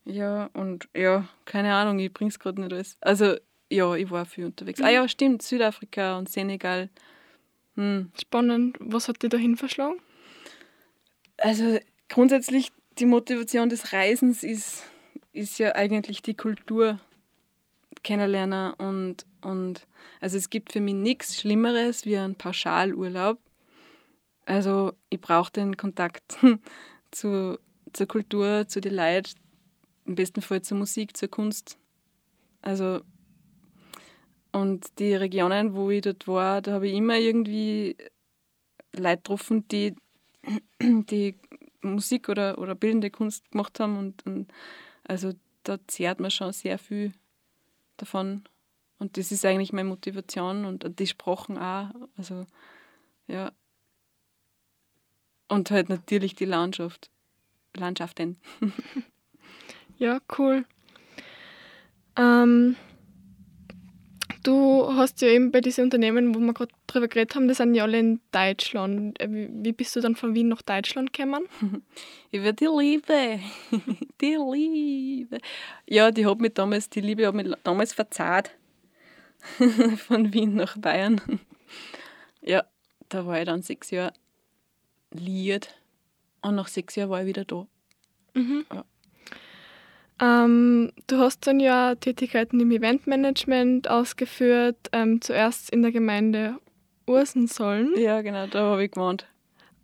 ja, 0.06 0.50
und 0.54 0.88
ja, 0.96 1.28
keine 1.46 1.74
Ahnung, 1.74 2.00
ich 2.00 2.14
bring's 2.14 2.40
gerade 2.40 2.62
nicht 2.62 2.72
alles. 2.72 2.98
Also, 3.02 3.36
ja, 3.70 3.94
ich 3.96 4.10
war 4.10 4.26
viel 4.26 4.46
unterwegs. 4.46 4.82
Ah 4.82 4.90
ja, 4.90 5.08
stimmt, 5.08 5.42
Südafrika 5.42 6.18
und 6.18 6.30
Senegal. 6.30 6.90
Hm. 7.76 8.12
Spannend. 8.20 8.78
Was 8.80 9.08
hat 9.08 9.22
dich 9.24 9.32
dahin 9.32 9.58
verschlagen? 9.58 10.00
Also 11.38 11.80
grundsätzlich 12.08 12.72
die 13.00 13.06
Motivation 13.06 13.70
des 13.70 13.92
Reisens 13.92 14.44
ist, 14.44 14.84
ist 15.34 15.60
ja 15.60 15.76
eigentlich 15.76 16.22
die 16.22 16.36
Kultur 16.36 17.00
kennenlernen 18.04 18.74
und, 18.74 19.26
und 19.42 19.88
also 20.22 20.38
es 20.38 20.50
gibt 20.50 20.72
für 20.72 20.82
mich 20.82 20.96
nichts 20.96 21.40
Schlimmeres 21.40 22.06
wie 22.06 22.18
ein 22.18 22.36
Pauschalurlaub. 22.36 23.40
Also 24.46 24.94
ich 25.10 25.22
brauche 25.22 25.52
den 25.52 25.78
Kontakt 25.78 26.38
zu, 27.12 27.60
zur 27.94 28.08
Kultur, 28.08 28.68
zu 28.68 28.82
den 28.82 28.96
Leuten, 28.96 29.32
im 30.06 30.16
besten 30.16 30.42
Fall 30.42 30.62
zur 30.62 30.78
Musik, 30.78 31.16
zur 31.16 31.30
Kunst. 31.30 31.78
Also 32.62 33.02
und 34.54 35.00
die 35.00 35.16
Regionen, 35.16 35.74
wo 35.74 35.90
ich 35.90 36.02
dort 36.02 36.28
war, 36.28 36.62
da 36.62 36.74
habe 36.74 36.88
ich 36.88 36.94
immer 36.94 37.18
irgendwie 37.18 37.98
Leute 38.96 39.18
getroffen, 39.18 39.68
die, 39.68 39.96
die 40.80 41.36
Musik 41.82 42.30
oder, 42.30 42.60
oder 42.60 42.76
bildende 42.76 43.10
Kunst 43.10 43.50
gemacht 43.52 43.80
haben. 43.80 43.98
Und, 43.98 44.26
und 44.28 44.54
also 45.04 45.34
da 45.64 45.78
zehrt 45.88 46.20
man 46.20 46.32
schon 46.32 46.54
sehr 46.54 46.78
viel 46.78 47.14
davon. 47.98 48.44
Und 49.00 49.18
das 49.18 49.32
ist 49.32 49.46
eigentlich 49.46 49.74
meine 49.74 49.90
Motivation 49.90 50.66
und 50.66 51.00
die 51.00 51.08
Sprachen 51.08 51.58
auch. 51.58 51.90
Also, 52.18 52.46
ja. 53.28 53.52
Und 55.48 55.72
halt 55.72 55.90
natürlich 55.90 56.36
die 56.36 56.46
Landschaft. 56.46 57.10
Landschaften. 57.76 58.38
ja, 59.98 60.20
cool. 60.38 60.66
Ähm, 62.16 62.76
Du 64.44 64.94
hast 64.94 65.22
ja 65.22 65.30
eben 65.30 65.52
bei 65.52 65.62
diesen 65.62 65.86
Unternehmen, 65.86 66.36
wo 66.36 66.40
wir 66.40 66.54
gerade 66.54 66.74
drüber 66.94 67.08
geredet 67.08 67.36
haben, 67.36 67.48
die 67.48 67.54
sind 67.54 67.76
ja 67.76 67.84
alle 67.84 68.00
in 68.00 68.22
Deutschland. 68.32 69.20
Äh, 69.20 69.28
wie 69.30 69.74
bist 69.74 69.96
du 69.96 70.02
dann 70.02 70.16
von 70.16 70.36
Wien 70.36 70.48
nach 70.48 70.62
Deutschland 70.62 71.14
gekommen? 71.14 71.46
Über 72.32 72.54
die 72.54 72.66
Liebe. 72.66 73.40
Die 74.22 74.36
Liebe. 74.36 75.40
Ja, 75.88 76.12
die 76.12 76.26
hat 76.26 76.40
mich 76.40 76.54
damals, 76.54 76.90
die 76.90 77.02
Liebe 77.02 77.28
hat 77.28 77.36
mich 77.36 77.52
damals 77.64 77.94
verzahrt. 77.94 78.52
Von 80.08 80.34
Wien 80.34 80.56
nach 80.56 80.78
Bayern. 80.78 81.20
Ja, 82.42 82.64
da 83.10 83.26
war 83.26 83.40
ich 83.40 83.46
dann 83.46 83.62
sechs 83.62 83.92
Jahre 83.92 84.14
liiert. 85.12 85.76
Und 86.42 86.56
nach 86.56 86.70
sechs 86.70 86.96
Jahren 86.96 87.10
war 87.10 87.22
ich 87.22 87.28
wieder 87.28 87.44
da. 87.44 87.68
Mhm. 88.34 88.66
Ja. 88.74 88.86
Ähm, 90.22 90.92
du 91.08 91.18
hast 91.18 91.46
dann 91.48 91.60
ja 91.60 91.96
Tätigkeiten 91.96 92.60
im 92.60 92.72
Eventmanagement 92.72 93.90
ausgeführt, 93.90 94.78
ähm, 94.92 95.22
zuerst 95.22 95.70
in 95.72 95.82
der 95.82 95.92
Gemeinde 95.92 96.58
Ursensollen. 97.06 97.94
Ja, 97.98 98.22
genau, 98.22 98.48
da 98.48 98.72
habe 98.72 98.86
ich 98.86 98.92
gewohnt. 98.92 99.28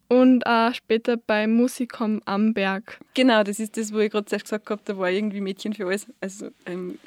Und 0.08 0.46
auch 0.48 0.74
später 0.74 1.18
bei 1.18 1.46
Musikum 1.46 2.22
am 2.26 2.54
Berg. 2.54 3.00
Genau, 3.14 3.44
das 3.44 3.60
ist 3.60 3.78
das, 3.78 3.94
wo 3.94 4.00
ich 4.00 4.12
gerade 4.12 4.26
zuerst 4.26 4.46
gesagt 4.46 4.70
habe, 4.70 4.82
da 4.84 4.98
war 4.98 5.10
irgendwie 5.12 5.40
Mädchen 5.40 5.74
für 5.74 5.86
alles. 5.86 6.08
Also 6.20 6.50
ähm, 6.66 6.98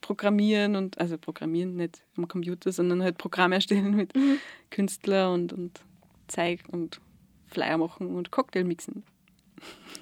Programmieren 0.00 0.74
und, 0.74 0.98
also 0.98 1.18
Programmieren 1.18 1.76
nicht 1.76 2.02
am 2.16 2.26
Computer, 2.26 2.72
sondern 2.72 3.02
halt 3.02 3.18
Programme 3.18 3.56
erstellen 3.56 3.94
mit 3.96 4.16
mhm. 4.16 4.38
Künstlern 4.70 5.32
und, 5.34 5.52
und 5.52 5.80
Zeig 6.26 6.60
und 6.68 7.00
Flyer 7.46 7.76
machen 7.76 8.14
und 8.14 8.30
Cocktail 8.30 8.64
mixen. 8.64 9.04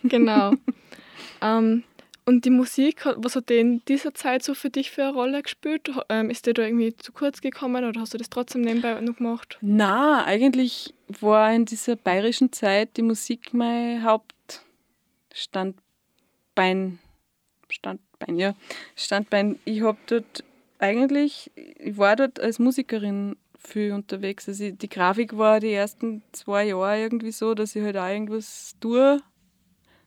Genau. 0.05 0.53
ähm, 1.43 1.83
und 2.31 2.45
die 2.45 2.51
Musik, 2.51 3.07
was 3.17 3.35
hat 3.35 3.49
die 3.49 3.59
in 3.59 3.85
dieser 3.87 4.15
Zeit 4.15 4.45
so 4.45 4.55
für 4.55 4.71
dich 4.71 4.93
für 4.93 5.03
eine 5.03 5.15
Rolle 5.15 5.43
gespielt? 5.43 5.91
Ähm, 6.09 6.31
ist 6.31 6.47
dir 6.47 6.55
da 6.55 6.63
irgendwie 6.63 6.97
zu 6.97 7.11
kurz 7.11 7.41
gekommen 7.41 7.85
oder 7.85 8.01
hast 8.01 8.15
du 8.15 8.19
das 8.19 8.31
trotzdem 8.31 8.61
nebenbei 8.61 9.01
noch 9.01 9.17
gemacht? 9.17 9.59
Na, 9.61 10.25
eigentlich 10.25 10.95
war 11.09 11.53
in 11.53 11.65
dieser 11.65 11.97
bayerischen 11.97 12.53
Zeit 12.53 12.97
die 12.97 13.03
Musik 13.03 13.53
mein 13.53 14.05
Hauptstandbein. 14.05 17.01
Standbein, 17.69 18.37
ja. 18.37 18.55
Standbein. 18.95 19.59
Ich 19.65 19.83
habe 19.83 19.99
dort 20.07 20.45
eigentlich, 20.79 21.51
ich 21.57 21.99
war 21.99 22.15
dort 22.15 22.39
als 22.39 22.61
Musikerin 22.61 23.35
viel 23.59 23.91
unterwegs. 23.91 24.49
Also 24.49 24.63
ich, 24.63 24.79
die 24.79 24.89
Grafik 24.89 25.37
war 25.37 25.59
die 25.59 25.73
ersten 25.73 26.23
zwei 26.31 26.67
Jahre 26.67 27.01
irgendwie 27.01 27.33
so, 27.33 27.55
dass 27.55 27.75
ich 27.75 27.83
halt 27.83 27.97
auch 27.97 28.07
irgendwas 28.07 28.77
tue. 28.79 29.21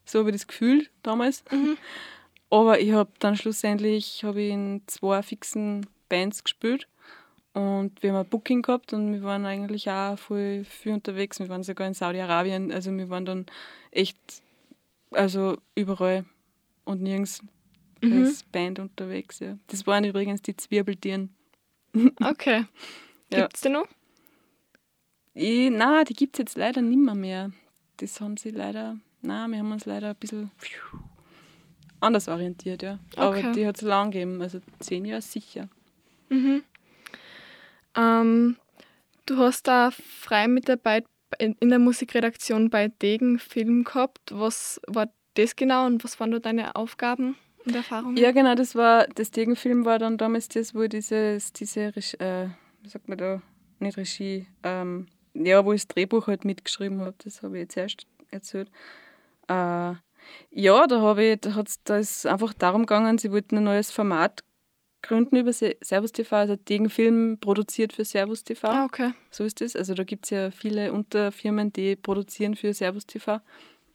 So 0.06 0.20
habe 0.20 0.30
ich 0.30 0.36
das 0.36 0.46
Gefühl 0.46 0.86
damals. 1.02 1.44
Mhm. 1.50 1.76
Aber 2.54 2.78
ich 2.78 2.92
habe 2.92 3.10
dann 3.18 3.34
schlussendlich 3.34 4.22
hab 4.22 4.36
ich 4.36 4.50
in 4.52 4.82
zwei 4.86 5.22
fixen 5.24 5.88
Bands 6.08 6.44
gespielt. 6.44 6.86
Und 7.52 8.00
wir 8.00 8.12
haben 8.12 8.20
ein 8.20 8.28
Booking 8.28 8.62
gehabt 8.62 8.92
und 8.92 9.12
wir 9.12 9.24
waren 9.24 9.44
eigentlich 9.44 9.90
auch 9.90 10.16
voll 10.16 10.62
viel 10.62 10.92
unterwegs. 10.92 11.40
Wir 11.40 11.48
waren 11.48 11.64
sogar 11.64 11.88
in 11.88 11.94
Saudi-Arabien. 11.94 12.70
Also 12.70 12.96
wir 12.96 13.10
waren 13.10 13.24
dann 13.24 13.46
echt 13.90 14.16
also 15.10 15.58
überall 15.74 16.26
und 16.84 17.02
nirgends 17.02 17.42
mhm. 18.00 18.24
als 18.24 18.44
Band 18.44 18.78
unterwegs. 18.78 19.40
Ja. 19.40 19.58
Das 19.66 19.84
waren 19.88 20.04
übrigens 20.04 20.40
die 20.42 20.56
Zwirbeltieren. 20.56 21.34
Okay. 22.22 22.66
Gibt 23.30 23.56
es 23.56 23.62
die 23.62 23.68
noch? 23.68 23.88
Ich, 25.32 25.70
nein, 25.70 26.04
die 26.04 26.14
gibt 26.14 26.36
es 26.36 26.38
jetzt 26.38 26.56
leider 26.56 26.82
nicht 26.82 27.00
mehr, 27.00 27.16
mehr. 27.16 27.50
Das 27.96 28.20
haben 28.20 28.36
sie 28.36 28.50
leider, 28.50 28.96
nein, 29.22 29.50
wir 29.50 29.58
haben 29.58 29.72
uns 29.72 29.86
leider 29.86 30.10
ein 30.10 30.16
bisschen 30.16 30.52
anders 32.04 32.28
orientiert, 32.28 32.82
ja. 32.82 32.98
Aber 33.16 33.36
okay. 33.36 33.52
die 33.52 33.66
hat 33.66 33.76
es 33.76 33.82
lang 33.82 34.10
gegeben, 34.10 34.40
also 34.40 34.60
zehn 34.80 35.04
Jahre 35.04 35.22
sicher. 35.22 35.68
Mhm. 36.28 36.62
Ähm, 37.96 38.56
du 39.26 39.38
hast 39.38 39.66
da 39.68 39.90
freie 39.90 40.48
Mitarbeit 40.48 41.06
in 41.38 41.68
der 41.68 41.78
Musikredaktion 41.78 42.70
bei 42.70 42.88
Degen 42.88 43.38
Film 43.38 43.84
gehabt. 43.84 44.20
Was 44.30 44.80
war 44.86 45.08
das 45.34 45.56
genau 45.56 45.86
und 45.86 46.04
was 46.04 46.20
waren 46.20 46.30
da 46.30 46.38
deine 46.38 46.76
Aufgaben 46.76 47.36
und 47.64 47.74
Erfahrungen? 47.74 48.16
Ja, 48.16 48.30
genau, 48.32 48.54
das 48.54 48.74
war 48.74 49.06
das 49.14 49.30
Degen 49.30 49.56
Film 49.56 49.84
war 49.84 49.98
dann 49.98 50.16
damals 50.16 50.48
das, 50.48 50.74
wo 50.74 50.86
dieses, 50.86 51.52
diese, 51.52 51.86
äh, 52.18 52.48
wie 52.82 52.88
sagt 52.88 53.08
man 53.08 53.18
da, 53.18 53.42
nicht 53.80 53.96
Regie, 53.96 54.46
ähm, 54.62 55.08
ja, 55.34 55.64
wo 55.64 55.72
ich 55.72 55.82
das 55.82 55.88
Drehbuch 55.88 56.28
halt 56.28 56.44
mitgeschrieben 56.44 57.00
habe, 57.00 57.14
das 57.24 57.42
habe 57.42 57.56
ich 57.56 57.62
jetzt 57.62 57.76
erst 57.76 58.06
erzählt. 58.30 58.70
Äh, 59.48 59.94
ja, 60.50 60.86
da, 60.86 61.00
habe 61.00 61.24
ich, 61.24 61.40
da, 61.40 61.54
hat's, 61.54 61.82
da 61.84 61.98
ist 61.98 62.26
einfach 62.26 62.54
darum 62.54 62.82
gegangen, 62.82 63.18
sie 63.18 63.32
wollten 63.32 63.58
ein 63.58 63.64
neues 63.64 63.90
Format 63.90 64.44
gründen 65.04 65.36
über 65.36 65.52
Servus 65.52 66.12
TV, 66.12 66.34
also 66.36 66.56
Degenfilm 66.56 67.38
produziert 67.38 67.92
für 67.92 68.04
Servus 68.04 68.42
TV. 68.42 68.66
Ah, 68.68 68.84
okay. 68.84 69.12
So 69.30 69.44
ist 69.44 69.60
es. 69.60 69.76
Also 69.76 69.94
da 69.94 70.02
gibt 70.02 70.24
es 70.24 70.30
ja 70.30 70.50
viele 70.50 70.92
Unterfirmen, 70.92 71.72
die 71.72 71.94
produzieren 71.94 72.56
für 72.56 72.72
Servus 72.72 73.06
TV. 73.06 73.40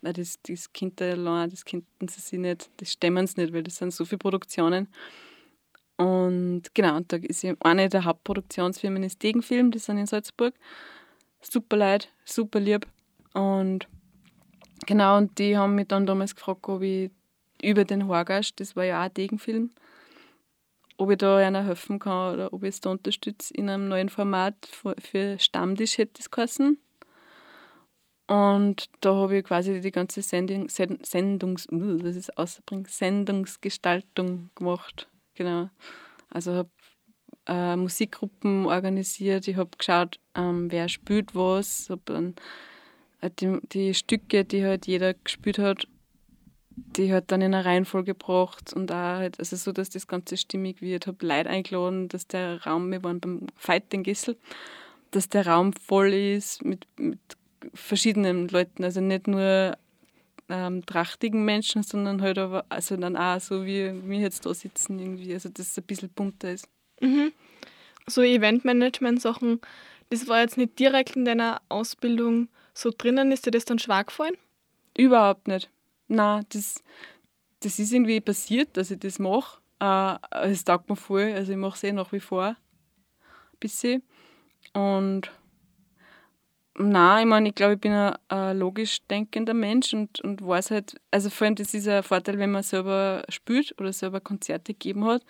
Weil 0.01 0.13
das, 0.13 0.39
das 0.43 0.71
Kind 0.71 1.01
allein, 1.01 1.49
das 1.49 1.65
könnten 1.65 2.07
sie 2.07 2.21
sich 2.21 2.39
nicht, 2.39 2.69
das 2.77 2.91
stemmen 2.91 3.27
sie 3.27 3.41
nicht, 3.41 3.53
weil 3.53 3.63
das 3.63 3.77
sind 3.77 3.91
so 3.91 4.05
viele 4.05 4.19
Produktionen. 4.19 4.87
Und 5.97 6.63
genau, 6.73 6.95
und 6.95 7.11
da 7.11 7.17
ist 7.17 7.45
eine 7.59 7.89
der 7.89 8.05
Hauptproduktionsfirmen 8.05 9.03
ist 9.03 9.21
Degenfilm, 9.21 9.71
die 9.71 9.79
sind 9.79 9.97
in 9.97 10.05
Salzburg. 10.05 10.53
Super 11.41 11.75
leid, 11.75 12.09
super 12.23 12.59
lieb. 12.59 12.87
Und 13.33 13.87
Genau, 14.85 15.17
und 15.17 15.37
die 15.39 15.57
haben 15.57 15.75
mich 15.75 15.87
dann 15.87 16.05
damals 16.05 16.35
gefragt, 16.35 16.67
ob 16.67 16.81
ich 16.81 17.11
über 17.61 17.83
den 17.83 18.07
Horgast, 18.07 18.59
das 18.59 18.75
war 18.75 18.85
ja 18.85 18.99
auch 18.99 19.05
ein 19.05 19.13
Degenfilm, 19.13 19.71
ob 20.97 21.11
ich 21.11 21.17
da 21.17 21.37
einer 21.37 21.65
helfen 21.65 21.99
kann 21.99 22.33
oder 22.33 22.53
ob 22.53 22.63
ich 22.63 22.69
es 22.69 22.81
da 22.81 22.89
unterstütze 22.91 23.53
in 23.53 23.69
einem 23.69 23.87
neuen 23.87 24.09
Format 24.09 24.55
für, 24.97 25.39
Stammtisch 25.39 25.97
hätte 25.97 26.19
es 26.19 26.31
geheißen. 26.31 26.77
Und 28.27 28.89
da 29.01 29.15
habe 29.15 29.37
ich 29.37 29.43
quasi 29.43 29.81
die 29.81 29.91
ganze 29.91 30.21
Sendung, 30.21 30.69
Sendungs, 30.69 31.67
das 31.71 32.15
ist 32.15 32.37
ausbringen, 32.37 32.85
Sendungsgestaltung 32.85 34.51
gemacht. 34.53 35.07
Genau. 35.33 35.69
Also 36.29 36.53
habe 36.53 36.69
äh, 37.47 37.75
Musikgruppen 37.75 38.67
organisiert, 38.67 39.47
ich 39.47 39.55
habe 39.55 39.71
geschaut, 39.75 40.19
ähm, 40.35 40.71
wer 40.71 40.89
spielt 40.89 41.33
was, 41.33 41.89
habe 41.89 42.01
dann 42.05 42.35
die, 43.39 43.59
die 43.71 43.93
Stücke, 43.93 44.45
die 44.45 44.63
halt 44.63 44.87
jeder 44.87 45.13
gespielt 45.13 45.59
hat, 45.59 45.87
die 46.75 47.13
hat 47.13 47.31
dann 47.31 47.41
in 47.41 47.53
eine 47.53 47.65
Reihenfolge 47.65 48.13
gebracht 48.13 48.73
und 48.73 48.91
auch 48.91 48.95
halt, 48.95 49.39
also 49.39 49.55
so, 49.55 49.71
dass 49.71 49.89
das 49.89 50.07
Ganze 50.07 50.37
stimmig 50.37 50.81
wird. 50.81 51.07
Habe 51.07 51.25
Leute 51.25 51.49
eingeladen, 51.49 52.07
dass 52.07 52.27
der 52.27 52.63
Raum, 52.63 52.91
wir 52.91 53.03
waren 53.03 53.19
beim 53.19 53.47
Fighting 53.57 54.03
Gissel, 54.03 54.37
dass 55.11 55.29
der 55.29 55.47
Raum 55.47 55.73
voll 55.73 56.13
ist 56.13 56.63
mit, 56.63 56.87
mit 56.97 57.19
verschiedenen 57.73 58.47
Leuten, 58.47 58.83
also 58.83 59.01
nicht 59.01 59.27
nur 59.27 59.77
ähm, 60.47 60.85
trachtigen 60.85 61.43
Menschen, 61.45 61.83
sondern 61.83 62.21
halt 62.21 62.37
aber, 62.37 62.65
also 62.69 62.95
dann 62.97 63.17
auch 63.17 63.39
so 63.39 63.65
wie 63.65 63.91
wir 64.05 64.19
jetzt 64.19 64.45
da 64.45 64.53
sitzen 64.53 64.99
irgendwie, 64.99 65.33
also 65.33 65.49
dass 65.49 65.67
es 65.67 65.77
ein 65.77 65.83
bisschen 65.83 66.09
bunter 66.09 66.51
ist. 66.51 66.67
Mhm. 67.01 67.31
So 68.07 68.21
Eventmanagement-Sachen, 68.21 69.59
das 70.09 70.27
war 70.27 70.41
jetzt 70.41 70.57
nicht 70.57 70.79
direkt 70.79 71.15
in 71.15 71.25
deiner 71.25 71.61
Ausbildung 71.69 72.47
so 72.79 72.91
drinnen, 72.95 73.31
ist 73.31 73.45
dir 73.45 73.51
das 73.51 73.65
dann 73.65 73.79
schwer 73.79 74.03
gefallen? 74.03 74.37
Überhaupt 74.97 75.47
nicht. 75.47 75.69
Nein, 76.07 76.45
das, 76.49 76.83
das 77.59 77.79
ist 77.79 77.91
irgendwie 77.93 78.21
passiert, 78.21 78.75
dass 78.77 78.91
ich 78.91 78.99
das 78.99 79.19
mache. 79.19 79.59
Äh, 79.79 80.17
es 80.47 80.63
taugt 80.63 80.89
mir 80.89 80.95
voll, 80.95 81.33
also 81.33 81.51
ich 81.51 81.57
mache 81.57 81.75
es 81.75 81.83
eh 81.83 81.91
nach 81.91 82.11
wie 82.11 82.19
vor. 82.19 82.55
Bisschen. 83.59 84.03
Und 84.73 85.31
Nein, 86.81 87.23
ich 87.23 87.29
meine, 87.29 87.49
ich 87.49 87.55
glaube, 87.55 87.73
ich 87.73 87.81
bin 87.81 87.91
ein, 87.91 88.15
ein, 88.29 88.57
logisch 88.57 89.05
denkender 89.07 89.53
Mensch 89.53 89.93
und, 89.93 90.21
und 90.21 90.41
weiß 90.41 90.71
halt, 90.71 90.95
also 91.11 91.29
vor 91.29 91.45
allem 91.45 91.55
das 91.55 91.73
ist 91.73 91.89
ein 91.89 92.03
Vorteil, 92.03 92.39
wenn 92.39 92.51
man 92.51 92.63
selber 92.63 93.25
spielt 93.27 93.77
oder 93.81 93.91
selber 93.91 94.21
Konzerte 94.21 94.73
gegeben 94.73 95.03
hat. 95.03 95.25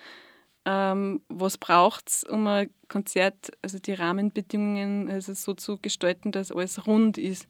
Ähm, 0.69 1.21
was 1.29 1.57
braucht 1.57 2.09
es, 2.09 2.23
um 2.25 2.45
ein 2.45 2.69
Konzert, 2.89 3.51
also 3.63 3.79
die 3.79 3.93
Rahmenbedingungen 3.93 5.09
also 5.09 5.33
so 5.33 5.55
zu 5.55 5.79
gestalten, 5.79 6.31
dass 6.31 6.51
alles 6.51 6.85
rund 6.85 7.17
ist. 7.17 7.47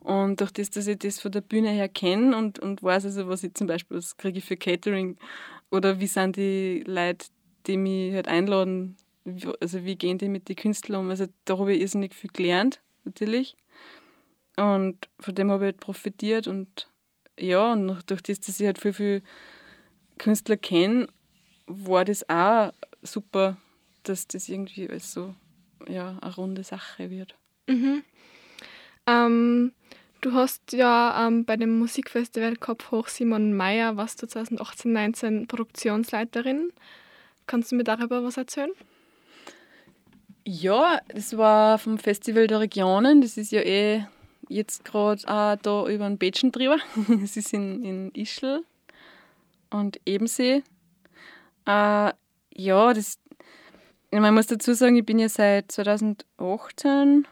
Und 0.00 0.40
durch 0.40 0.50
das, 0.50 0.68
dass 0.68 0.86
ich 0.86 0.98
das 0.98 1.20
von 1.20 1.32
der 1.32 1.40
Bühne 1.40 1.70
her 1.70 1.88
kenne 1.88 2.36
und, 2.36 2.58
und 2.58 2.82
weiß, 2.82 3.06
also, 3.06 3.28
was 3.28 3.44
ich 3.44 3.54
zum 3.54 3.66
Beispiel 3.66 3.96
was 3.96 4.18
kriege 4.18 4.38
ich 4.38 4.44
für 4.44 4.58
Catering 4.58 5.16
oder 5.70 6.00
wie 6.00 6.06
sind 6.06 6.36
die 6.36 6.84
Leute, 6.86 7.28
die 7.66 7.78
mich 7.78 8.12
halt 8.12 8.28
einladen, 8.28 8.98
also 9.60 9.84
wie 9.86 9.96
gehen 9.96 10.18
die 10.18 10.28
mit 10.28 10.50
den 10.50 10.56
Künstlern 10.56 11.00
um. 11.00 11.10
Also 11.10 11.28
da 11.46 11.58
habe 11.58 11.72
ich 11.72 11.80
irrsinnig 11.80 12.14
viel 12.14 12.30
gelernt 12.30 12.82
natürlich. 13.04 13.56
Und 14.56 15.08
von 15.18 15.34
dem 15.34 15.50
habe 15.50 15.64
ich 15.64 15.72
halt 15.72 15.80
profitiert 15.80 16.46
und 16.46 16.90
ja, 17.38 17.72
und 17.72 18.10
durch 18.10 18.22
das, 18.22 18.40
dass 18.40 18.60
ich 18.60 18.66
halt 18.66 18.78
viel, 18.78 18.92
viel 18.92 19.22
Künstler 20.18 20.58
kenne, 20.58 21.08
war 21.70 22.04
das 22.04 22.28
auch 22.28 22.72
super, 23.02 23.56
dass 24.02 24.26
das 24.26 24.48
irgendwie 24.48 24.88
alles 24.88 25.12
so 25.12 25.34
ja, 25.88 26.18
eine 26.20 26.34
runde 26.34 26.64
Sache 26.64 27.10
wird. 27.10 27.34
Mhm. 27.66 28.02
Ähm, 29.06 29.72
du 30.20 30.32
hast 30.32 30.72
ja 30.72 31.26
ähm, 31.26 31.44
bei 31.44 31.56
dem 31.56 31.78
Musikfestival 31.78 32.56
Kopf 32.56 32.90
hoch 32.90 33.08
Simon 33.08 33.54
Meyer, 33.54 33.96
was 33.96 34.16
du 34.16 34.26
2018, 34.26 34.92
19 34.92 35.46
Produktionsleiterin. 35.46 36.72
Kannst 37.46 37.72
du 37.72 37.76
mir 37.76 37.84
darüber 37.84 38.22
was 38.22 38.36
erzählen? 38.36 38.70
Ja, 40.44 41.00
das 41.08 41.36
war 41.36 41.78
vom 41.78 41.98
Festival 41.98 42.46
der 42.46 42.60
Regionen. 42.60 43.20
Das 43.20 43.36
ist 43.36 43.52
ja 43.52 43.60
eh 43.60 44.04
jetzt 44.48 44.84
gerade 44.84 45.22
auch 45.28 45.56
da 45.56 45.86
über 45.86 46.08
den 46.08 46.18
Bätschen 46.18 46.52
drüber. 46.52 46.78
Es 47.22 47.36
ist 47.36 47.52
in, 47.52 47.84
in 47.84 48.10
Ischl 48.14 48.64
und 49.70 50.00
Ebensee. 50.04 50.62
Äh, 51.70 52.12
ja, 52.54 52.92
das, 52.92 53.18
man 54.10 54.34
muss 54.34 54.48
dazu 54.48 54.74
sagen, 54.74 54.96
ich 54.96 55.06
bin 55.06 55.18
ja 55.18 55.28
seit 55.28 55.70
2018, 55.70 57.26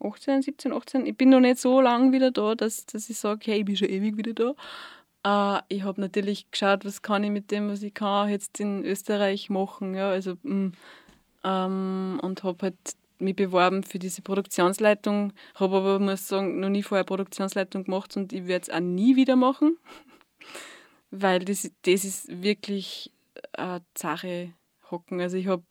18, 0.00 0.42
17, 0.42 0.72
18, 0.72 1.06
ich 1.06 1.16
bin 1.16 1.30
noch 1.30 1.40
nicht 1.40 1.58
so 1.58 1.80
lange 1.80 2.12
wieder 2.12 2.30
da, 2.30 2.54
dass, 2.54 2.86
dass 2.86 3.10
ich 3.10 3.18
sage, 3.18 3.40
hey, 3.46 3.60
ich 3.60 3.64
bin 3.64 3.76
schon 3.76 3.88
ewig 3.88 4.16
wieder 4.16 4.54
da. 5.24 5.58
Äh, 5.58 5.74
ich 5.74 5.82
habe 5.82 6.00
natürlich 6.00 6.50
geschaut, 6.50 6.84
was 6.84 7.02
kann 7.02 7.24
ich 7.24 7.30
mit 7.30 7.50
dem, 7.50 7.68
was 7.68 7.82
ich 7.82 7.94
kann, 7.94 8.28
jetzt 8.28 8.60
in 8.60 8.84
Österreich 8.84 9.50
machen. 9.50 9.94
Ja, 9.94 10.10
also 10.10 10.36
mh, 10.42 10.54
mm, 10.54 10.72
ähm, 11.44 12.20
und 12.22 12.44
habe 12.44 12.66
halt 12.66 12.76
mich 13.18 13.34
beworben 13.34 13.82
für 13.82 13.98
diese 13.98 14.22
Produktionsleitung, 14.22 15.32
habe 15.54 15.76
aber, 15.78 15.98
muss 15.98 16.28
sagen, 16.28 16.60
noch 16.60 16.68
nie 16.68 16.82
vorher 16.82 17.04
Produktionsleitung 17.04 17.84
gemacht 17.84 18.16
und 18.16 18.32
ich 18.32 18.46
werde 18.46 18.64
es 18.64 18.70
auch 18.70 18.80
nie 18.80 19.16
wieder 19.16 19.36
machen, 19.36 19.78
weil 21.22 21.40
das, 21.40 21.70
das 21.82 22.04
ist 22.04 22.42
wirklich 22.42 23.12
eine 23.52 23.82
Sache 23.96 24.52
hocken. 24.90 25.20
Also 25.20 25.36
ich 25.36 25.46
habe 25.46 25.64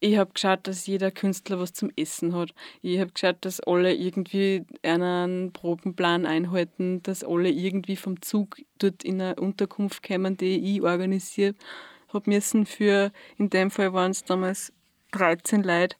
ich 0.00 0.18
hab 0.18 0.34
geschaut, 0.34 0.66
dass 0.66 0.86
jeder 0.86 1.12
Künstler 1.12 1.60
was 1.60 1.72
zum 1.74 1.90
Essen 1.96 2.34
hat. 2.34 2.52
Ich 2.80 2.98
habe 2.98 3.12
geschaut, 3.12 3.36
dass 3.42 3.60
alle 3.60 3.94
irgendwie 3.94 4.64
einen 4.82 5.52
Probenplan 5.52 6.26
einhalten, 6.26 7.02
dass 7.04 7.22
alle 7.22 7.50
irgendwie 7.50 7.94
vom 7.94 8.20
Zug 8.20 8.56
dort 8.78 9.04
in 9.04 9.20
eine 9.20 9.36
Unterkunft 9.36 10.02
kommen, 10.02 10.36
die 10.36 10.76
ich 10.76 10.82
organisiert 10.82 11.56
habe 12.12 12.30
müssen 12.30 12.66
für, 12.66 13.12
in 13.38 13.48
dem 13.48 13.70
Fall 13.70 13.92
waren 13.92 14.10
es 14.10 14.24
damals 14.24 14.72
13 15.12 15.62
Leute. 15.62 15.96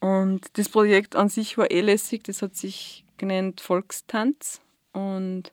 Und 0.00 0.56
das 0.56 0.68
Projekt 0.68 1.16
an 1.16 1.28
sich 1.28 1.58
war 1.58 1.70
eh 1.70 1.80
lässig, 1.80 2.22
das 2.22 2.40
hat 2.40 2.54
sich 2.54 3.04
genannt 3.16 3.60
Volkstanz. 3.60 4.60
Und 4.92 5.52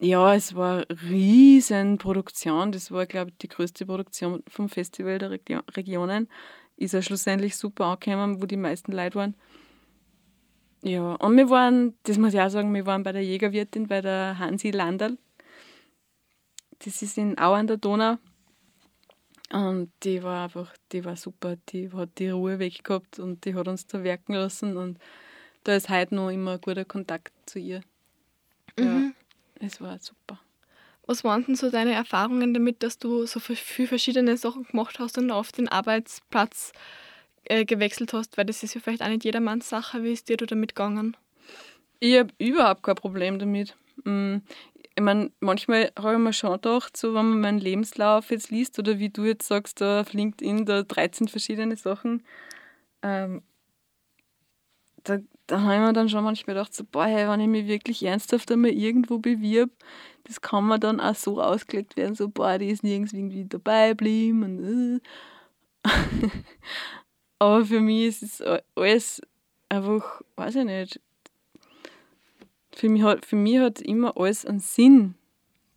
ja, 0.00 0.34
es 0.34 0.54
war 0.54 0.84
eine 0.88 1.02
riesen 1.10 1.98
Produktion. 1.98 2.72
Das 2.72 2.90
war, 2.90 3.04
glaube 3.06 3.30
ich, 3.30 3.36
die 3.38 3.48
größte 3.48 3.84
Produktion 3.84 4.42
vom 4.48 4.68
Festival 4.68 5.18
der 5.18 5.38
Regionen. 5.76 6.28
Ist 6.76 6.94
ja 6.94 7.02
schlussendlich 7.02 7.56
super 7.56 7.84
angekommen, 7.84 8.40
wo 8.40 8.46
die 8.46 8.56
meisten 8.56 8.92
Leute 8.92 9.16
waren. 9.16 9.34
Ja, 10.82 11.14
und 11.16 11.36
wir 11.36 11.50
waren, 11.50 11.94
das 12.04 12.16
muss 12.16 12.32
ich 12.32 12.40
auch 12.40 12.48
sagen, 12.48 12.72
wir 12.72 12.86
waren 12.86 13.02
bei 13.02 13.12
der 13.12 13.22
Jägerwirtin, 13.22 13.86
bei 13.86 14.00
der 14.00 14.38
Hansi 14.38 14.70
Landerl. 14.70 15.18
Das 16.78 17.02
ist 17.02 17.18
in 17.18 17.38
Au 17.38 17.52
an 17.52 17.66
der 17.66 17.76
Donau. 17.76 18.16
Und 19.52 19.92
die 20.04 20.22
war 20.22 20.44
einfach, 20.44 20.72
die 20.92 21.04
war 21.04 21.16
super, 21.16 21.56
die 21.68 21.92
hat 21.92 22.18
die 22.18 22.30
Ruhe 22.30 22.58
weg 22.58 22.82
gehabt 22.84 23.18
und 23.18 23.44
die 23.44 23.54
hat 23.54 23.68
uns 23.68 23.86
da 23.86 24.02
werken 24.02 24.32
lassen 24.32 24.76
und 24.76 24.98
da 25.64 25.74
ist 25.74 25.90
heute 25.90 26.14
noch 26.14 26.30
immer 26.30 26.52
ein 26.52 26.60
guter 26.60 26.84
Kontakt 26.84 27.32
zu 27.44 27.58
ihr. 27.58 27.82
Mhm. 28.78 28.84
Ja, 28.84 29.10
es 29.60 29.80
war 29.80 29.98
super. 29.98 30.40
Was 31.06 31.24
waren 31.24 31.44
denn 31.44 31.54
so 31.54 31.70
deine 31.70 31.92
Erfahrungen 31.92 32.54
damit, 32.54 32.82
dass 32.82 32.98
du 32.98 33.26
so 33.26 33.40
viele 33.40 33.88
verschiedene 33.88 34.36
Sachen 34.36 34.64
gemacht 34.64 34.98
hast 34.98 35.18
und 35.18 35.30
auf 35.30 35.52
den 35.52 35.68
Arbeitsplatz 35.68 36.72
äh, 37.44 37.64
gewechselt 37.64 38.12
hast? 38.12 38.36
Weil 38.38 38.46
das 38.46 38.62
ist 38.62 38.74
ja 38.74 38.80
vielleicht 38.80 39.02
auch 39.02 39.08
nicht 39.08 39.24
jedermanns 39.24 39.68
Sache. 39.68 40.02
Wie 40.02 40.12
ist 40.12 40.28
dir 40.28 40.36
damit 40.36 40.74
gegangen? 40.74 41.16
Ich 41.98 42.18
habe 42.18 42.32
überhaupt 42.38 42.82
kein 42.82 42.94
Problem 42.94 43.38
damit. 43.38 43.76
Mm, 44.04 44.38
ich 44.94 45.02
meine, 45.02 45.30
manchmal 45.40 45.92
habe 45.98 46.14
ich 46.14 46.18
mir 46.18 46.32
schon 46.32 46.52
gedacht, 46.52 46.96
so 46.96 47.14
wenn 47.14 47.28
man 47.28 47.40
meinen 47.40 47.58
Lebenslauf 47.58 48.30
jetzt 48.30 48.50
liest 48.50 48.78
oder 48.78 48.98
wie 48.98 49.10
du 49.10 49.24
jetzt 49.24 49.48
sagst, 49.48 49.80
da 49.80 50.02
auf 50.02 50.12
LinkedIn, 50.12 50.64
da 50.64 50.82
13 50.82 51.28
verschiedene 51.28 51.76
Sachen, 51.76 52.22
ähm, 53.02 53.42
da, 55.04 55.18
da 55.50 55.60
habe 55.62 55.74
ich 55.74 55.80
mir 55.80 55.92
dann 55.92 56.08
schon 56.08 56.22
manchmal 56.22 56.54
gedacht, 56.54 56.72
so, 56.74 56.84
boah, 56.84 57.06
hey, 57.06 57.28
wenn 57.28 57.40
ich 57.40 57.48
mich 57.48 57.66
wirklich 57.66 58.04
ernsthaft 58.04 58.52
einmal 58.52 58.70
irgendwo 58.70 59.18
bewirb, 59.18 59.70
das 60.24 60.40
kann 60.40 60.64
man 60.64 60.80
dann 60.80 61.00
auch 61.00 61.14
so 61.16 61.42
ausgelegt 61.42 61.96
werden, 61.96 62.14
so, 62.14 62.28
boah, 62.28 62.56
die 62.58 62.68
ist 62.68 62.84
nirgends 62.84 63.12
irgendwie 63.12 63.44
dabei 63.46 63.90
geblieben 63.90 64.44
und 64.44 65.00
äh. 65.84 65.88
Aber 67.40 67.64
für 67.64 67.80
mich 67.80 68.22
ist 68.22 68.22
es 68.22 68.60
alles 68.76 69.22
einfach, 69.68 70.20
weiß 70.36 70.56
ich 70.56 70.64
nicht, 70.64 71.00
für 72.72 72.88
mich 72.88 73.02
hat, 73.02 73.26
für 73.26 73.36
mich 73.36 73.58
hat 73.58 73.80
immer 73.80 74.16
alles 74.16 74.44
einen 74.44 74.60
Sinn 74.60 75.14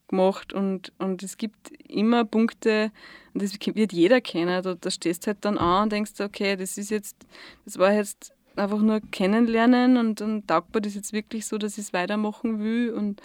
gemacht 0.08 0.54
und, 0.54 0.92
und 1.00 1.24
es 1.24 1.38
gibt 1.38 1.72
immer 1.90 2.26
Punkte, 2.26 2.92
und 3.34 3.42
das 3.42 3.54
wird 3.54 3.94
jeder 3.94 4.22
kennen, 4.22 4.62
da, 4.62 4.76
da 4.76 4.92
stehst 4.92 5.26
halt 5.26 5.38
dann 5.42 5.58
an 5.58 5.84
und 5.84 5.92
denkst, 5.94 6.20
okay, 6.20 6.56
das 6.58 6.78
ist 6.78 6.92
jetzt, 6.92 7.26
das 7.66 7.80
war 7.80 7.94
jetzt 7.94 8.34
einfach 8.56 8.80
nur 8.80 9.02
kennenlernen 9.12 9.98
und 9.98 10.22
dann 10.22 10.46
taugt 10.48 10.74
mir 10.74 10.82
das 10.82 10.96
jetzt 10.96 11.14
wirklich 11.14 11.46
so, 11.46 11.58
dass 11.58 11.78
ich 11.78 11.86
es 11.86 11.94
weitermachen 11.94 12.60
will 12.60 12.92
und, 12.92 13.22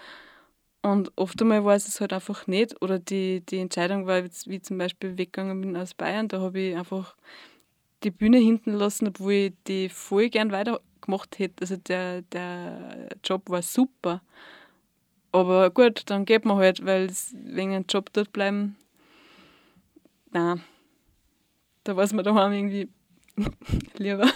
und 0.83 1.13
oft 1.17 1.41
einmal 1.41 1.65
war 1.65 1.75
es 1.75 2.01
halt 2.01 2.13
einfach 2.13 2.47
nicht 2.47 2.81
oder 2.83 2.99
die, 2.99 3.43
die 3.47 3.59
Entscheidung 3.59 4.07
war, 4.07 4.25
wie 4.25 4.61
zum 4.61 4.79
Beispiel 4.79 5.19
weggegangen 5.19 5.61
bin 5.61 5.77
aus 5.77 5.95
Bayern, 5.95 6.29
da 6.29 6.41
habe 6.41 6.59
ich 6.59 6.77
einfach 6.77 7.17
die 8.05 8.11
Bühne 8.11 8.39
hinten 8.39 8.73
lassen, 8.73 9.09
obwohl 9.09 9.33
ich 9.33 9.53
die 9.67 9.89
voll 9.89 10.29
gern 10.29 10.53
weiter 10.53 10.81
gemacht 11.01 11.39
hätte. 11.39 11.63
Also 11.63 11.77
der, 11.77 12.23
der 12.23 13.09
Job 13.25 13.49
war 13.51 13.63
super. 13.63 14.23
Aber 15.33 15.71
gut, 15.71 16.03
dann 16.07 16.25
geht 16.25 16.45
man 16.45 16.57
halt, 16.57 16.85
weil 16.85 17.11
wegen 17.33 17.75
einem 17.75 17.85
Job 17.89 18.13
dort 18.13 18.33
bleiben, 18.33 18.77
nein, 20.31 20.63
da 21.85 21.97
es 22.01 22.13
mir 22.13 22.23
daheim 22.23 22.53
irgendwie 22.53 22.89
lieber. 23.99 24.31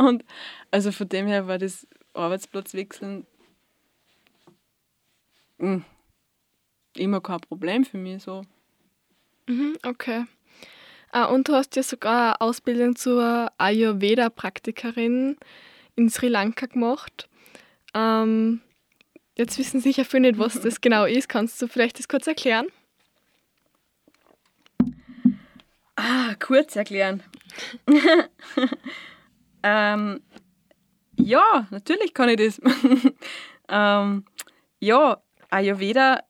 Und 0.00 0.24
also 0.70 0.92
von 0.92 1.08
dem 1.08 1.26
her 1.26 1.46
war 1.46 1.58
das 1.58 1.86
Arbeitsplatzwechseln 2.14 3.26
mh, 5.58 5.74
hm, 5.74 5.84
immer 6.96 7.20
kein 7.20 7.40
Problem 7.40 7.84
für 7.84 7.98
mich 7.98 8.22
so. 8.22 8.42
Mhm, 9.46 9.76
okay. 9.84 10.24
Ah, 11.12 11.24
und 11.24 11.48
du 11.48 11.54
hast 11.54 11.76
ja 11.76 11.82
sogar 11.82 12.34
eine 12.34 12.40
Ausbildung 12.40 12.96
zur 12.96 13.50
Ayurveda-Praktikerin 13.58 15.36
in 15.96 16.08
Sri 16.08 16.28
Lanka 16.28 16.66
gemacht. 16.66 17.28
Ähm, 17.94 18.60
jetzt 19.36 19.58
wissen 19.58 19.80
sicher 19.80 20.04
viele 20.04 20.22
nicht, 20.22 20.38
was 20.38 20.60
das 20.60 20.80
genau 20.80 21.04
ist. 21.04 21.28
Kannst 21.28 21.60
du 21.60 21.66
vielleicht 21.66 21.98
das 21.98 22.08
kurz 22.08 22.26
erklären? 22.26 22.68
Ah, 25.96 26.34
kurz 26.38 26.76
erklären. 26.76 27.22
ähm, 29.62 30.20
ja, 31.16 31.66
natürlich 31.70 32.14
kann 32.14 32.28
ich 32.28 32.36
das. 32.36 32.60
ähm, 33.68 34.24
ja, 34.78 35.22
Ayurveda. 35.50 36.22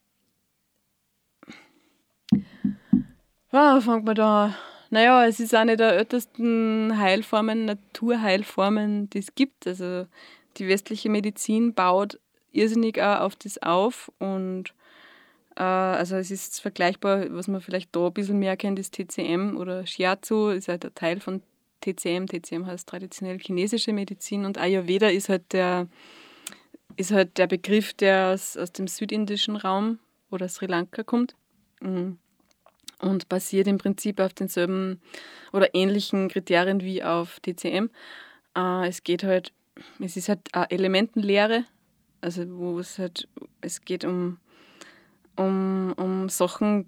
Wow, 3.50 3.84
fangt 3.84 4.04
man 4.04 4.14
da 4.14 4.54
naja, 4.90 5.24
es 5.24 5.38
ist 5.38 5.54
eine 5.54 5.76
der 5.76 5.92
ältesten 5.92 6.98
Heilformen, 6.98 7.64
Naturheilformen, 7.64 9.08
die 9.08 9.18
es 9.18 9.34
gibt. 9.36 9.66
Also 9.66 10.06
die 10.56 10.66
westliche 10.66 11.08
Medizin 11.08 11.74
baut 11.74 12.18
irrsinnig 12.52 13.00
auch 13.00 13.20
auf 13.20 13.36
das 13.36 13.62
auf 13.62 14.10
und 14.18 14.74
äh, 15.54 15.62
also 15.62 16.16
es 16.16 16.32
ist 16.32 16.60
vergleichbar, 16.60 17.26
was 17.30 17.46
man 17.46 17.60
vielleicht 17.60 17.94
da 17.94 18.06
ein 18.06 18.12
bisschen 18.12 18.40
mehr 18.40 18.56
kennt, 18.56 18.80
ist 18.80 18.94
TCM 18.94 19.56
oder 19.56 19.86
Shiatsu, 19.86 20.48
ist 20.48 20.66
halt 20.66 20.84
ein 20.84 20.94
Teil 20.96 21.20
von 21.20 21.42
TCM. 21.80 22.26
TCM 22.26 22.66
heißt 22.66 22.88
traditionell 22.88 23.38
chinesische 23.38 23.92
Medizin 23.92 24.44
und 24.44 24.58
Ayurveda 24.58 25.08
ist 25.08 25.28
halt 25.28 25.52
der, 25.52 25.88
ist 26.96 27.12
halt 27.12 27.38
der 27.38 27.46
Begriff, 27.46 27.94
der 27.94 28.32
aus, 28.34 28.56
aus 28.56 28.72
dem 28.72 28.86
südindischen 28.86 29.56
Raum 29.56 29.98
oder 30.30 30.48
Sri 30.48 30.66
Lanka 30.66 31.02
kommt. 31.02 31.34
Mhm 31.80 32.18
und 33.00 33.28
basiert 33.28 33.66
im 33.66 33.78
Prinzip 33.78 34.20
auf 34.20 34.32
denselben 34.32 35.00
oder 35.52 35.74
ähnlichen 35.74 36.28
Kriterien 36.28 36.80
wie 36.80 37.02
auf 37.02 37.40
TCM. 37.40 37.90
Äh, 38.56 38.88
es 38.88 39.02
geht 39.02 39.24
halt, 39.24 39.52
es 39.98 40.16
ist 40.16 40.28
halt 40.28 40.40
Elementenlehre, 40.70 41.64
also 42.20 42.44
wo 42.58 42.78
es 42.78 42.98
halt, 42.98 43.28
es 43.60 43.84
geht 43.84 44.04
um, 44.04 44.38
um, 45.36 45.94
um 45.96 46.28
Sachen, 46.28 46.86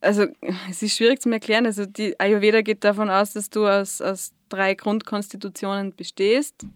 also 0.00 0.26
es 0.70 0.82
ist 0.82 0.96
schwierig 0.96 1.20
zu 1.20 1.30
erklären, 1.30 1.66
also 1.66 1.86
die 1.86 2.18
Ayurveda 2.18 2.62
geht 2.62 2.84
davon 2.84 3.10
aus, 3.10 3.32
dass 3.32 3.50
du 3.50 3.66
aus, 3.66 4.00
aus 4.00 4.32
drei 4.48 4.74
Grundkonstitutionen 4.74 5.94
bestehst, 5.94 6.66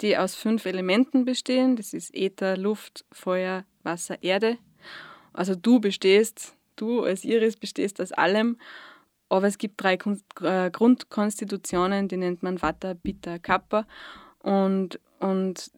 die 0.00 0.16
aus 0.16 0.34
fünf 0.34 0.66
Elementen 0.66 1.24
bestehen, 1.24 1.76
das 1.76 1.94
ist 1.94 2.14
Äther, 2.14 2.56
Luft, 2.56 3.04
Feuer, 3.12 3.64
Wasser, 3.82 4.22
Erde. 4.22 4.58
Also 5.32 5.54
du 5.54 5.80
bestehst 5.80 6.56
du 6.76 7.02
als 7.02 7.24
Iris 7.24 7.56
bestehst 7.56 8.00
aus 8.00 8.12
allem, 8.12 8.58
aber 9.28 9.48
es 9.48 9.58
gibt 9.58 9.82
drei 9.82 9.98
äh, 10.42 10.70
Grundkonstitutionen, 10.70 12.08
die 12.08 12.16
nennt 12.16 12.42
man 12.42 12.62
Vata, 12.62 12.94
Pitta, 12.94 13.38
Kappa. 13.38 13.86
Und, 14.38 15.00
und 15.18 15.70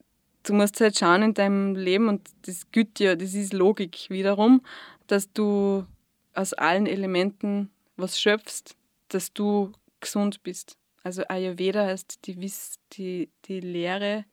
du 0.43 0.53
musst 0.53 0.81
halt 0.81 0.99
schauen 0.99 1.23
in 1.23 1.35
deinem 1.35 1.75
Leben 1.75 2.09
und 2.09 2.29
das 2.43 2.71
gilt 2.71 3.01
ja, 3.01 3.17
das 3.17 3.33
ist 3.35 3.55
Logik 3.55 4.07
wiederum, 4.11 4.61
dass 5.07 5.33
du 5.33 5.87
aus 6.35 6.53
allen 6.53 6.87
Elementen 6.87 7.71
was 7.97 8.21
schöpfst, 8.21 8.77
dass 9.09 9.33
du 9.33 9.73
gesund 10.01 10.43
bist. 10.43 10.77
Also 11.03 11.25
Ayurveda 11.29 11.87
heißt 11.87 12.27
die, 12.27 12.41
Wiss, 12.41 12.79
die, 12.93 13.31
die 13.47 13.61
Lehre 13.61 14.25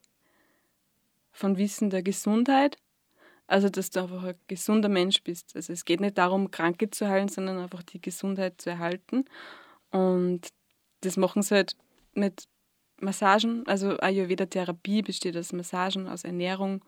von 1.31 1.57
Wissen 1.57 1.89
der 1.89 2.03
Gesundheit 2.03 2.77
also, 3.47 3.69
dass 3.69 3.91
du 3.91 4.01
einfach 4.01 4.23
ein 4.23 4.35
gesunder 4.47 4.89
Mensch 4.89 5.21
bist. 5.23 5.55
Also, 5.55 5.71
es 5.71 5.85
geht 5.85 5.99
nicht 5.99 6.17
darum, 6.17 6.49
Kranke 6.49 6.89
zu 6.89 7.07
heilen, 7.07 7.29
sondern 7.29 7.59
einfach 7.59 7.83
die 7.83 8.01
Gesundheit 8.01 8.59
zu 8.59 8.71
erhalten. 8.71 9.25
Und 9.91 10.47
das 11.01 11.17
machen 11.17 11.43
sie 11.43 11.55
halt 11.55 11.75
mit 12.15 12.47
Massagen. 12.99 13.65
Also, 13.67 13.97
Ayurveda-Therapie 13.99 15.03
besteht 15.03 15.37
aus 15.37 15.53
Massagen, 15.53 16.07
aus 16.07 16.23
Ernährung, 16.23 16.83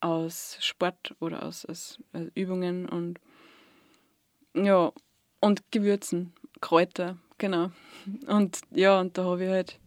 aus 0.00 0.56
Sport 0.60 1.14
oder 1.20 1.44
aus, 1.44 1.64
aus, 1.66 2.00
Übungen 2.34 2.88
und 2.88 3.20
ja, 4.54 4.92
und 5.40 5.70
Gewürzen, 5.70 6.32
Kräuter, 6.60 7.18
genau. 7.38 7.70
Und 8.26 8.60
ja, 8.70 9.00
und 9.00 9.16
da 9.18 9.24
habe 9.24 9.44
ich 9.44 9.50
halt, 9.50 9.78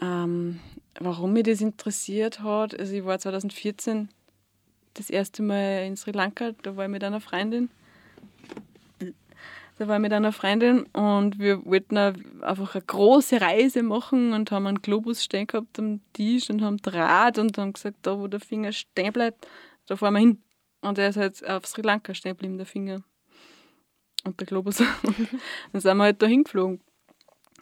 ähm, 0.00 0.60
warum 0.98 1.32
mich 1.32 1.44
das 1.44 1.60
interessiert 1.60 2.40
hat, 2.40 2.78
also 2.78 2.94
ich 2.94 3.04
war 3.04 3.18
2014 3.18 4.08
das 4.94 5.10
erste 5.10 5.42
Mal 5.42 5.86
in 5.86 5.96
Sri 5.96 6.12
Lanka, 6.12 6.52
da 6.62 6.76
war 6.76 6.84
ich 6.84 6.90
mit 6.90 7.04
einer 7.04 7.20
Freundin. 7.20 7.68
Da 9.78 9.86
war 9.88 9.96
ich 9.96 10.02
mit 10.02 10.12
einer 10.14 10.32
Freundin 10.32 10.84
und 10.94 11.38
wir 11.38 11.62
wollten 11.66 11.98
einfach 11.98 12.74
eine 12.74 12.84
große 12.84 13.42
Reise 13.42 13.82
machen 13.82 14.32
und 14.32 14.50
haben 14.50 14.66
einen 14.66 14.80
Globus 14.80 15.22
stehen 15.22 15.46
gehabt 15.46 15.78
am 15.78 16.00
Tisch 16.14 16.48
und 16.48 16.62
haben 16.62 16.78
Draht 16.78 17.38
und 17.38 17.58
haben 17.58 17.74
gesagt, 17.74 17.98
da 18.00 18.18
wo 18.18 18.26
der 18.26 18.40
Finger 18.40 18.72
stehen 18.72 19.12
bleibt, 19.12 19.46
da 19.86 19.96
fahren 19.96 20.14
wir 20.14 20.20
hin. 20.20 20.42
Und 20.80 20.96
er 20.96 21.10
ist 21.10 21.18
halt 21.18 21.46
auf 21.46 21.66
Sri 21.66 21.82
Lanka 21.82 22.14
stehen 22.14 22.32
geblieben, 22.32 22.56
der 22.56 22.64
Finger. 22.64 23.02
Und 24.26 24.40
der 24.40 24.46
Globus. 24.46 24.78
dann 25.72 25.80
sind 25.80 25.96
wir 25.96 26.02
halt 26.02 26.20
da 26.20 26.26
hingeflogen. 26.26 26.80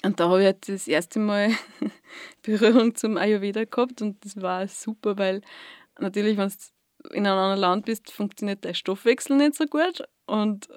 Und 0.02 0.18
da 0.18 0.28
habe 0.28 0.40
ich 0.40 0.46
halt 0.46 0.68
das 0.68 0.88
erste 0.88 1.18
Mal 1.18 1.50
Berührung 2.42 2.94
zum 2.94 3.16
Ayurveda 3.16 3.64
gehabt 3.64 4.02
und 4.02 4.24
das 4.24 4.40
war 4.40 4.66
super, 4.68 5.16
weil 5.16 5.40
natürlich, 5.98 6.36
wenn 6.36 6.48
es 6.48 6.72
in 7.12 7.26
einem 7.26 7.38
anderen 7.38 7.60
Land 7.60 7.86
bist, 7.86 8.10
funktioniert 8.10 8.64
dein 8.64 8.74
Stoffwechsel 8.74 9.36
nicht 9.36 9.54
so 9.54 9.66
gut. 9.66 10.02
Und 10.26 10.68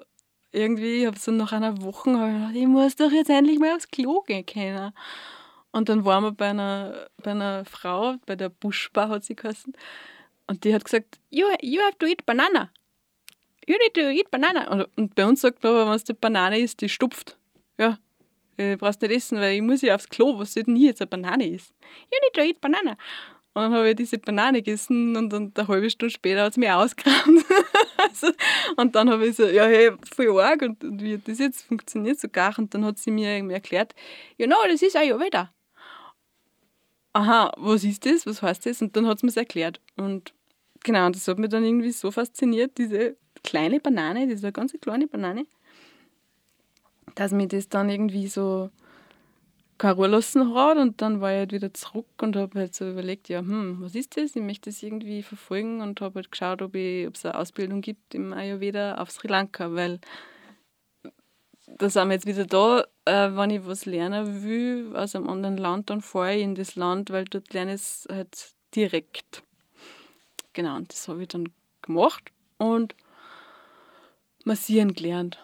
irgendwie 0.52 1.06
habe 1.06 1.16
ich 1.16 1.22
so 1.22 1.32
nach 1.32 1.52
einer 1.52 1.80
Woche 1.82 2.10
gedacht, 2.10 2.54
ich 2.54 2.66
muss 2.66 2.96
doch 2.96 3.10
jetzt 3.10 3.30
endlich 3.30 3.58
mal 3.58 3.74
aufs 3.74 3.90
Klo 3.90 4.22
gehen 4.22 4.46
können. 4.46 4.92
Und 5.72 5.88
dann 5.88 6.04
waren 6.04 6.24
wir 6.24 6.32
bei 6.32 6.50
einer, 6.50 7.08
bei 7.22 7.30
einer 7.30 7.64
Frau, 7.64 8.16
bei 8.26 8.36
der 8.36 8.48
Buschbar 8.48 9.08
hat 9.08 9.24
sie 9.24 9.36
geheißen, 9.36 9.74
und 10.46 10.64
die 10.64 10.74
hat 10.74 10.84
gesagt, 10.84 11.20
you, 11.28 11.46
you 11.60 11.80
have 11.82 11.98
to 11.98 12.06
eat 12.06 12.24
banana. 12.24 12.70
You 13.68 13.76
need 13.76 13.92
to 13.94 14.00
eat 14.00 14.30
banana. 14.30 14.88
Und, 14.96 15.14
bei 15.14 15.26
uns 15.26 15.42
sagt 15.42 15.62
man 15.62 15.72
aber, 15.72 15.86
wenn 15.86 15.94
es 15.94 16.04
die 16.04 16.14
Banane 16.14 16.58
ist, 16.58 16.80
die 16.80 16.88
stupft. 16.88 17.36
Ja, 17.78 17.98
du 18.56 18.78
brauchst 18.78 19.02
nicht 19.02 19.12
essen, 19.12 19.38
weil 19.38 19.56
ich 19.56 19.62
muss 19.62 19.82
ja 19.82 19.94
aufs 19.94 20.08
Klo, 20.08 20.38
was 20.38 20.54
soll 20.54 20.62
denn 20.62 20.74
hier 20.74 20.88
jetzt 20.88 21.02
eine 21.02 21.08
Banane 21.08 21.46
ist? 21.46 21.74
You 22.10 22.18
need 22.22 22.32
to 22.32 22.40
eat 22.40 22.60
banana. 22.62 22.96
Und 23.52 23.62
dann 23.62 23.74
habe 23.74 23.90
ich 23.90 23.96
diese 23.96 24.18
Banane 24.18 24.62
gegessen 24.62 25.16
und 25.16 25.30
dann 25.30 25.52
eine 25.54 25.68
halbe 25.68 25.90
Stunde 25.90 26.14
später 26.14 26.44
hat 26.44 26.52
es 26.52 26.56
mich 26.56 26.70
ausgekramt. 26.70 27.44
also, 27.98 28.32
und 28.76 28.94
dann 28.94 29.10
habe 29.10 29.26
ich 29.26 29.36
so, 29.36 29.46
ja, 29.46 29.66
hey, 29.66 29.92
voll 30.14 30.40
arg 30.40 30.62
und, 30.62 30.82
und 30.82 31.02
wie 31.02 31.18
das 31.18 31.38
jetzt 31.38 31.62
funktioniert 31.62 32.18
so 32.18 32.28
gar. 32.28 32.58
Und 32.58 32.72
dann 32.72 32.86
hat 32.86 32.98
sie 32.98 33.10
mir 33.10 33.36
irgendwie 33.36 33.54
erklärt, 33.54 33.94
ja, 34.38 34.46
no, 34.46 34.56
das 34.66 34.80
ist 34.80 34.96
Ayurveda. 34.96 35.52
Aha, 37.12 37.52
was 37.58 37.84
ist 37.84 38.06
das? 38.06 38.24
Was 38.26 38.40
heißt 38.40 38.64
das? 38.64 38.80
Und 38.80 38.96
dann 38.96 39.06
hat 39.06 39.18
sie 39.18 39.26
mir 39.26 39.36
erklärt. 39.36 39.80
Und 39.96 40.32
genau, 40.84 41.10
das 41.10 41.28
hat 41.28 41.38
mich 41.38 41.50
dann 41.50 41.64
irgendwie 41.64 41.90
so 41.90 42.10
fasziniert, 42.10 42.78
diese 42.78 43.16
kleine 43.48 43.80
Banane, 43.80 44.26
diese 44.26 44.52
ganz 44.52 44.74
kleine 44.78 45.06
Banane, 45.06 45.46
dass 47.14 47.32
mir 47.32 47.48
das 47.48 47.70
dann 47.70 47.88
irgendwie 47.88 48.28
so 48.28 48.70
keine 49.78 49.94
Ruhe 49.94 50.08
lassen 50.08 50.54
hat 50.54 50.76
und 50.76 51.00
dann 51.00 51.22
war 51.22 51.32
ich 51.32 51.38
halt 51.38 51.52
wieder 51.52 51.72
zurück 51.72 52.06
und 52.20 52.36
habe 52.36 52.58
halt 52.58 52.74
so 52.74 52.90
überlegt, 52.90 53.30
ja, 53.30 53.38
hm, 53.38 53.78
was 53.80 53.94
ist 53.94 54.18
das? 54.18 54.36
Ich 54.36 54.42
möchte 54.42 54.68
das 54.68 54.82
irgendwie 54.82 55.22
verfolgen 55.22 55.80
und 55.80 56.00
habe 56.02 56.16
halt 56.16 56.30
geschaut, 56.30 56.60
ob, 56.60 56.74
ob 56.74 56.74
es 56.74 57.24
eine 57.24 57.36
Ausbildung 57.36 57.80
gibt 57.80 58.14
im 58.14 58.34
Ayurveda 58.34 58.96
auf 58.96 59.10
Sri 59.10 59.28
Lanka, 59.28 59.72
weil 59.72 59.98
da 61.78 61.88
sind 61.88 62.08
wir 62.08 62.14
jetzt 62.14 62.26
wieder 62.26 62.44
da, 62.44 62.84
äh, 63.06 63.34
wenn 63.34 63.50
ich 63.50 63.66
was 63.66 63.86
lernen 63.86 64.42
will 64.42 64.94
aus 64.94 65.14
einem 65.14 65.28
anderen 65.28 65.56
Land, 65.56 65.88
dann 65.88 66.02
fahre 66.02 66.34
ich 66.34 66.42
in 66.42 66.54
das 66.54 66.76
Land, 66.76 67.10
weil 67.10 67.24
dort 67.24 67.54
lerne 67.54 67.74
ich 67.74 67.80
es 67.80 68.06
halt 68.10 68.52
direkt. 68.74 69.42
Genau, 70.52 70.76
und 70.76 70.92
das 70.92 71.08
habe 71.08 71.22
ich 71.22 71.28
dann 71.28 71.48
gemacht 71.80 72.30
und 72.58 72.94
massieren 74.48 74.94
gelernt 74.94 75.38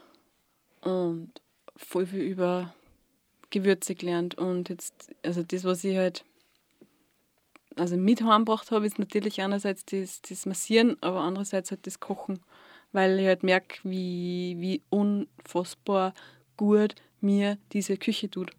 und 0.80 1.30
voll 1.76 2.06
viel 2.06 2.22
über 2.22 2.74
Gewürze 3.50 3.94
gelernt. 3.94 4.34
Und 4.34 4.68
jetzt, 4.68 5.14
also 5.22 5.44
das, 5.44 5.62
was 5.62 5.84
ich 5.84 5.96
halt 5.96 6.24
also 7.76 7.96
mit 7.96 8.22
heimgebracht 8.22 8.70
habe, 8.70 8.86
ist 8.86 8.98
natürlich 8.98 9.40
einerseits 9.40 9.84
das, 9.84 10.22
das 10.22 10.46
Massieren, 10.46 10.96
aber 11.00 11.20
andererseits 11.20 11.70
halt 11.70 11.86
das 11.86 12.00
Kochen. 12.00 12.40
Weil 12.92 13.18
ich 13.18 13.26
halt 13.26 13.42
merke, 13.42 13.78
wie, 13.82 14.56
wie 14.58 14.82
unfassbar 14.90 16.14
gut 16.56 16.94
mir 17.20 17.58
diese 17.72 17.96
Küche 17.96 18.30
tut. 18.30 18.52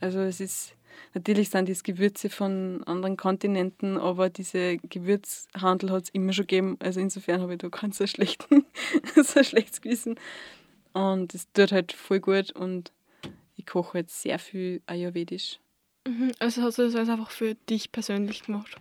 Also 0.00 0.20
es 0.20 0.40
ist, 0.40 0.74
natürlich 1.14 1.50
sind 1.50 1.68
das 1.68 1.82
Gewürze 1.82 2.30
von 2.30 2.82
anderen 2.84 3.16
Kontinenten, 3.16 3.96
aber 3.98 4.30
diese 4.30 4.78
Gewürzhandel 4.78 5.90
hat 5.90 6.04
es 6.04 6.10
immer 6.10 6.32
schon 6.32 6.46
gegeben. 6.46 6.76
Also 6.80 7.00
insofern 7.00 7.40
habe 7.40 7.54
ich 7.54 7.58
da 7.58 7.68
ganz 7.68 7.98
so, 7.98 8.06
schlechten, 8.06 8.64
so 9.14 9.42
schlechtes 9.42 9.80
Gewissen. 9.80 10.18
Und 10.92 11.34
es 11.34 11.50
tut 11.52 11.72
halt 11.72 11.92
voll 11.92 12.20
gut 12.20 12.52
und 12.52 12.92
ich 13.56 13.66
koche 13.66 13.94
halt 13.94 14.10
sehr 14.10 14.38
viel 14.38 14.82
ayurvedisch. 14.86 15.58
Mhm. 16.06 16.32
Also 16.38 16.62
hast 16.62 16.78
du 16.78 16.82
das 16.82 16.94
alles 16.94 17.08
einfach 17.08 17.30
für 17.30 17.54
dich 17.68 17.92
persönlich 17.92 18.44
gemacht? 18.44 18.76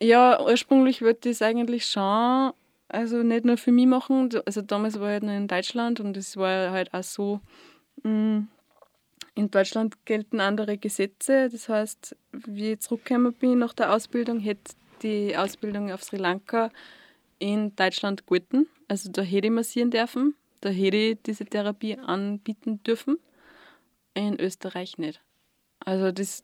Ja, 0.00 0.42
ursprünglich 0.42 1.02
wollte 1.02 1.28
ich 1.28 1.36
es 1.36 1.42
eigentlich 1.42 1.86
schon, 1.86 2.52
also 2.88 3.22
nicht 3.22 3.44
nur 3.44 3.56
für 3.56 3.72
mich 3.72 3.86
machen. 3.86 4.28
Also 4.44 4.60
damals 4.62 5.00
war 5.00 5.08
ich 5.08 5.12
halt 5.14 5.22
noch 5.22 5.32
in 5.32 5.48
Deutschland 5.48 6.00
und 6.00 6.16
es 6.16 6.36
war 6.36 6.70
halt 6.70 6.92
auch 6.92 7.02
so, 7.02 7.40
mh, 8.02 8.10
mm, 8.10 8.48
in 9.36 9.50
Deutschland 9.50 10.04
gelten 10.06 10.40
andere 10.40 10.78
Gesetze. 10.78 11.48
Das 11.50 11.68
heißt, 11.68 12.16
wie 12.32 12.72
ich 12.72 12.80
zurückgekommen 12.80 13.34
bin 13.34 13.58
nach 13.58 13.74
der 13.74 13.92
Ausbildung, 13.92 14.40
hätte 14.40 14.74
die 15.02 15.36
Ausbildung 15.36 15.92
auf 15.92 16.02
Sri 16.02 16.16
Lanka 16.16 16.70
in 17.38 17.76
Deutschland 17.76 18.26
gelten. 18.26 18.66
Also 18.88 19.10
da 19.12 19.22
hätte 19.22 19.48
ich 19.48 19.52
massieren 19.52 19.90
dürfen, 19.90 20.34
da 20.62 20.70
hätte 20.70 20.96
ich 20.96 21.18
diese 21.24 21.44
Therapie 21.44 21.98
anbieten 21.98 22.82
dürfen. 22.82 23.18
In 24.14 24.40
Österreich 24.40 24.96
nicht. 24.96 25.20
Also 25.80 26.10
das. 26.10 26.42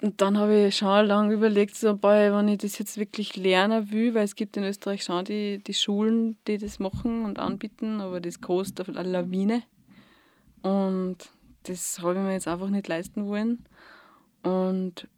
Und 0.00 0.20
dann 0.20 0.38
habe 0.38 0.68
ich 0.68 0.76
schon 0.76 1.06
lange 1.06 1.34
überlegt, 1.34 1.74
so, 1.74 1.96
boah, 1.96 2.32
wenn 2.32 2.48
ich 2.48 2.58
das 2.58 2.78
jetzt 2.78 2.96
wirklich 2.96 3.36
lernen 3.36 3.90
will, 3.90 4.14
weil 4.14 4.24
es 4.24 4.36
gibt 4.36 4.56
in 4.56 4.62
Österreich 4.62 5.02
schon 5.02 5.24
die, 5.24 5.58
die 5.58 5.74
Schulen, 5.74 6.38
die 6.46 6.58
das 6.58 6.78
machen 6.78 7.24
und 7.24 7.40
anbieten, 7.40 8.00
aber 8.00 8.20
das 8.20 8.40
kostet 8.40 8.88
auf 8.88 8.96
eine 8.96 9.10
Lawine. 9.10 9.62
Und 10.62 11.18
das 11.70 12.00
habe 12.00 12.14
ich 12.14 12.20
mir 12.20 12.32
jetzt 12.32 12.48
einfach 12.48 12.68
nicht 12.68 12.88
leisten 12.88 13.26
wollen. 13.26 13.64
Und 14.42 15.08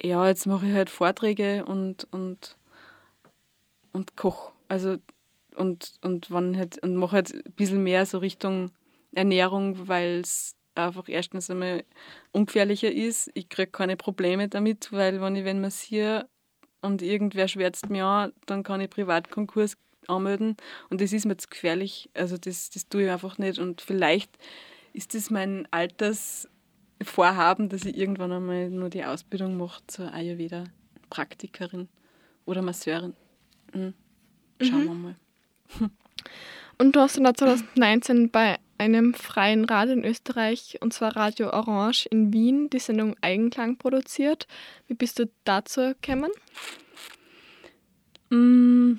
ja, 0.00 0.26
jetzt 0.26 0.46
mache 0.46 0.66
ich 0.66 0.74
halt 0.74 0.90
Vorträge 0.90 1.64
und, 1.64 2.06
und, 2.10 2.56
und 3.92 4.16
koche. 4.16 4.52
Also 4.68 4.98
und, 5.56 5.94
und 6.02 6.30
wann 6.30 6.56
halt 6.56 6.82
und 6.82 6.96
mache 6.96 7.16
halt 7.16 7.34
ein 7.34 7.52
bisschen 7.52 7.82
mehr 7.82 8.04
so 8.06 8.18
Richtung 8.18 8.70
Ernährung, 9.12 9.88
weil 9.88 10.20
es 10.20 10.54
einfach 10.74 11.08
erstens 11.08 11.50
einmal 11.50 11.84
ungefährlicher 12.32 12.92
ist. 12.92 13.30
Ich 13.34 13.48
kriege 13.48 13.70
keine 13.70 13.96
Probleme 13.96 14.48
damit, 14.48 14.92
weil 14.92 15.20
wenn 15.20 15.36
ich 15.36 15.44
wenn 15.44 15.60
massiere 15.60 16.28
und 16.82 17.00
irgendwer 17.00 17.48
schwärzt 17.48 17.88
mir 17.88 18.04
an, 18.04 18.32
dann 18.44 18.62
kann 18.62 18.82
ich 18.82 18.90
Privatkonkurs 18.90 19.76
anmelden 20.06 20.56
und 20.90 21.00
das 21.00 21.12
ist 21.12 21.24
mir 21.24 21.36
zu 21.36 21.48
gefährlich. 21.48 22.10
Also 22.14 22.36
das, 22.36 22.70
das 22.70 22.88
tue 22.88 23.04
ich 23.04 23.10
einfach 23.10 23.38
nicht 23.38 23.58
und 23.58 23.80
vielleicht 23.80 24.36
ist 24.96 25.14
das 25.14 25.30
mein 25.30 25.68
Altersvorhaben, 25.70 27.68
dass 27.68 27.84
ich 27.84 27.96
irgendwann 27.96 28.32
einmal 28.32 28.70
nur 28.70 28.88
die 28.88 29.04
Ausbildung 29.04 29.56
mache 29.58 29.82
zur 29.86 30.12
Ayurveda-Praktikerin 30.12 31.88
oder 32.46 32.62
Masseurin. 32.62 33.14
Mhm. 33.74 33.92
Schauen 34.62 34.84
mhm. 34.84 34.86
wir 34.86 34.94
mal. 34.94 35.16
Und 36.78 36.96
du 36.96 37.00
hast 37.00 37.18
dann 37.18 37.34
2019 37.34 38.30
bei 38.30 38.58
einem 38.78 39.14
freien 39.14 39.64
Radio 39.64 39.94
in 39.94 40.04
Österreich, 40.04 40.78
und 40.82 40.92
zwar 40.92 41.16
Radio 41.16 41.50
Orange 41.50 42.06
in 42.10 42.34
Wien, 42.34 42.68
die 42.68 42.78
Sendung 42.78 43.16
Eigenklang 43.22 43.78
produziert. 43.78 44.46
Wie 44.86 44.92
bist 44.92 45.18
du 45.18 45.30
dazu 45.44 45.94
gekommen? 46.00 46.30
Mm, 48.28 48.96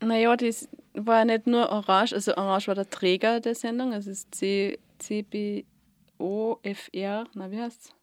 naja, 0.00 0.36
das 0.36 0.68
war 0.94 1.24
nicht 1.24 1.48
nur 1.48 1.70
Orange, 1.70 2.14
also 2.14 2.36
Orange 2.36 2.68
war 2.68 2.76
der 2.76 2.90
Träger 2.90 3.40
der 3.40 3.56
Sendung, 3.56 3.92
also 3.92 4.10
das 4.10 4.30
C 4.30 4.78
CBOFR, 5.02 5.64
na 7.34 7.50
wie 7.50 7.60
heißt's? 7.60 7.94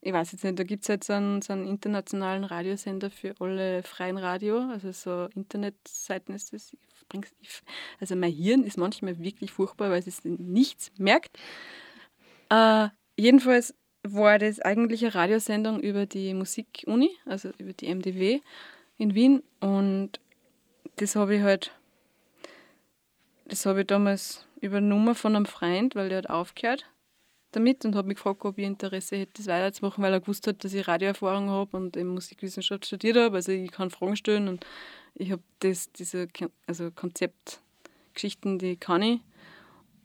Ich 0.00 0.12
weiß 0.12 0.32
jetzt 0.32 0.44
nicht, 0.44 0.58
da 0.58 0.62
gibt 0.62 0.82
es 0.82 0.88
jetzt 0.88 1.10
einen, 1.10 1.42
so 1.42 1.52
einen 1.52 1.66
internationalen 1.66 2.44
Radiosender 2.44 3.10
für 3.10 3.34
alle 3.40 3.82
freien 3.82 4.16
Radio, 4.16 4.60
also 4.70 4.92
so 4.92 5.28
Internetseiten 5.34 6.34
ist 6.34 6.52
das. 6.52 6.76
Also 7.98 8.14
mein 8.14 8.32
Hirn 8.32 8.62
ist 8.62 8.78
manchmal 8.78 9.18
wirklich 9.18 9.50
furchtbar, 9.50 9.90
weil 9.90 10.02
es 10.06 10.24
nichts 10.24 10.92
merkt. 10.98 11.38
Äh, 12.50 12.88
jedenfalls 13.16 13.74
war 14.02 14.38
das 14.38 14.60
eigentlich 14.60 15.04
eine 15.04 15.14
Radiosendung 15.14 15.80
über 15.80 16.06
die 16.06 16.34
Musikuni, 16.34 17.10
also 17.26 17.50
über 17.58 17.72
die 17.72 17.92
MDW 17.92 18.40
in 18.98 19.14
Wien 19.14 19.42
und 19.60 20.20
das 20.96 21.16
habe 21.16 21.36
ich 21.36 21.42
halt, 21.42 21.72
das 23.46 23.66
habe 23.66 23.80
ich 23.80 23.86
damals 23.86 24.46
übernommen 24.60 25.14
von 25.14 25.36
einem 25.36 25.46
Freund, 25.46 25.94
weil 25.94 26.08
der 26.08 26.18
hat 26.18 26.30
aufgehört 26.30 26.86
damit 27.52 27.84
und 27.84 27.96
habe 27.96 28.08
mich 28.08 28.16
gefragt, 28.16 28.44
ob 28.44 28.58
ich 28.58 28.64
Interesse 28.64 29.16
hätte, 29.16 29.32
das 29.36 29.46
weiterzumachen, 29.46 30.02
weil 30.02 30.12
er 30.12 30.20
gewusst 30.20 30.46
hat, 30.46 30.62
dass 30.64 30.74
ich 30.74 30.86
Radioerfahrung 30.86 31.48
habe 31.50 31.76
und 31.76 31.96
eben 31.96 32.10
Musikwissenschaft 32.10 32.86
studiert 32.86 33.16
habe. 33.16 33.36
Also 33.36 33.52
ich 33.52 33.70
kann 33.70 33.90
Fragen 33.90 34.16
stellen 34.16 34.48
und 34.48 34.66
ich 35.14 35.32
habe 35.32 35.42
das, 35.60 35.90
diese 35.92 36.28
also 36.66 36.90
Konzeptgeschichten, 36.90 38.58
die 38.58 38.76
kann 38.76 39.02
ich. 39.02 39.20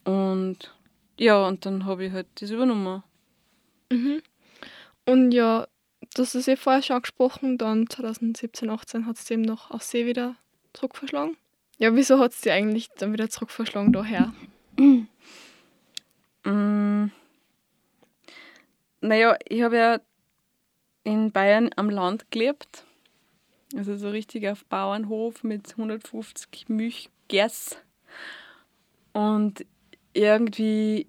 Und 0.06 0.74
ja, 1.18 1.46
und 1.46 1.66
dann 1.66 1.86
habe 1.86 2.06
ich 2.06 2.14
halt 2.14 2.28
das 2.36 2.50
übernommen. 2.50 3.04
Mhm. 3.92 4.22
Und 5.06 5.32
ja, 5.32 5.68
das 6.14 6.36
ist 6.36 6.48
ja 6.48 6.56
vorher 6.56 6.82
schon 6.82 6.98
angesprochen, 6.98 7.58
dann 7.58 7.90
2017, 7.90 8.70
18 8.70 9.06
hat 9.06 9.18
es 9.18 9.26
dem 9.26 9.42
noch 9.42 9.70
aus 9.72 9.90
See 9.90 10.06
wieder 10.06 10.36
zurückverschlagen. 10.74 11.38
Ja, 11.84 11.94
wieso 11.98 12.18
hat 12.18 12.32
es 12.32 12.40
dir 12.40 12.54
eigentlich 12.54 12.88
dann 12.92 13.12
wieder 13.12 13.30
zurückverschlagen 13.30 13.92
daher? 13.92 14.34
mm. 16.46 17.12
Naja, 19.02 19.38
ich 19.50 19.62
habe 19.64 19.76
ja 19.76 20.00
in 21.04 21.34
Bayern 21.34 21.72
am 21.76 21.90
Land 21.90 22.32
gelebt. 22.32 22.86
Also 23.76 23.98
so 23.98 24.12
richtig 24.12 24.48
auf 24.48 24.64
Bauernhof 24.64 25.44
mit 25.44 25.72
150 25.72 26.70
Milchgärs. 26.70 27.76
Und 29.12 29.66
irgendwie 30.14 31.08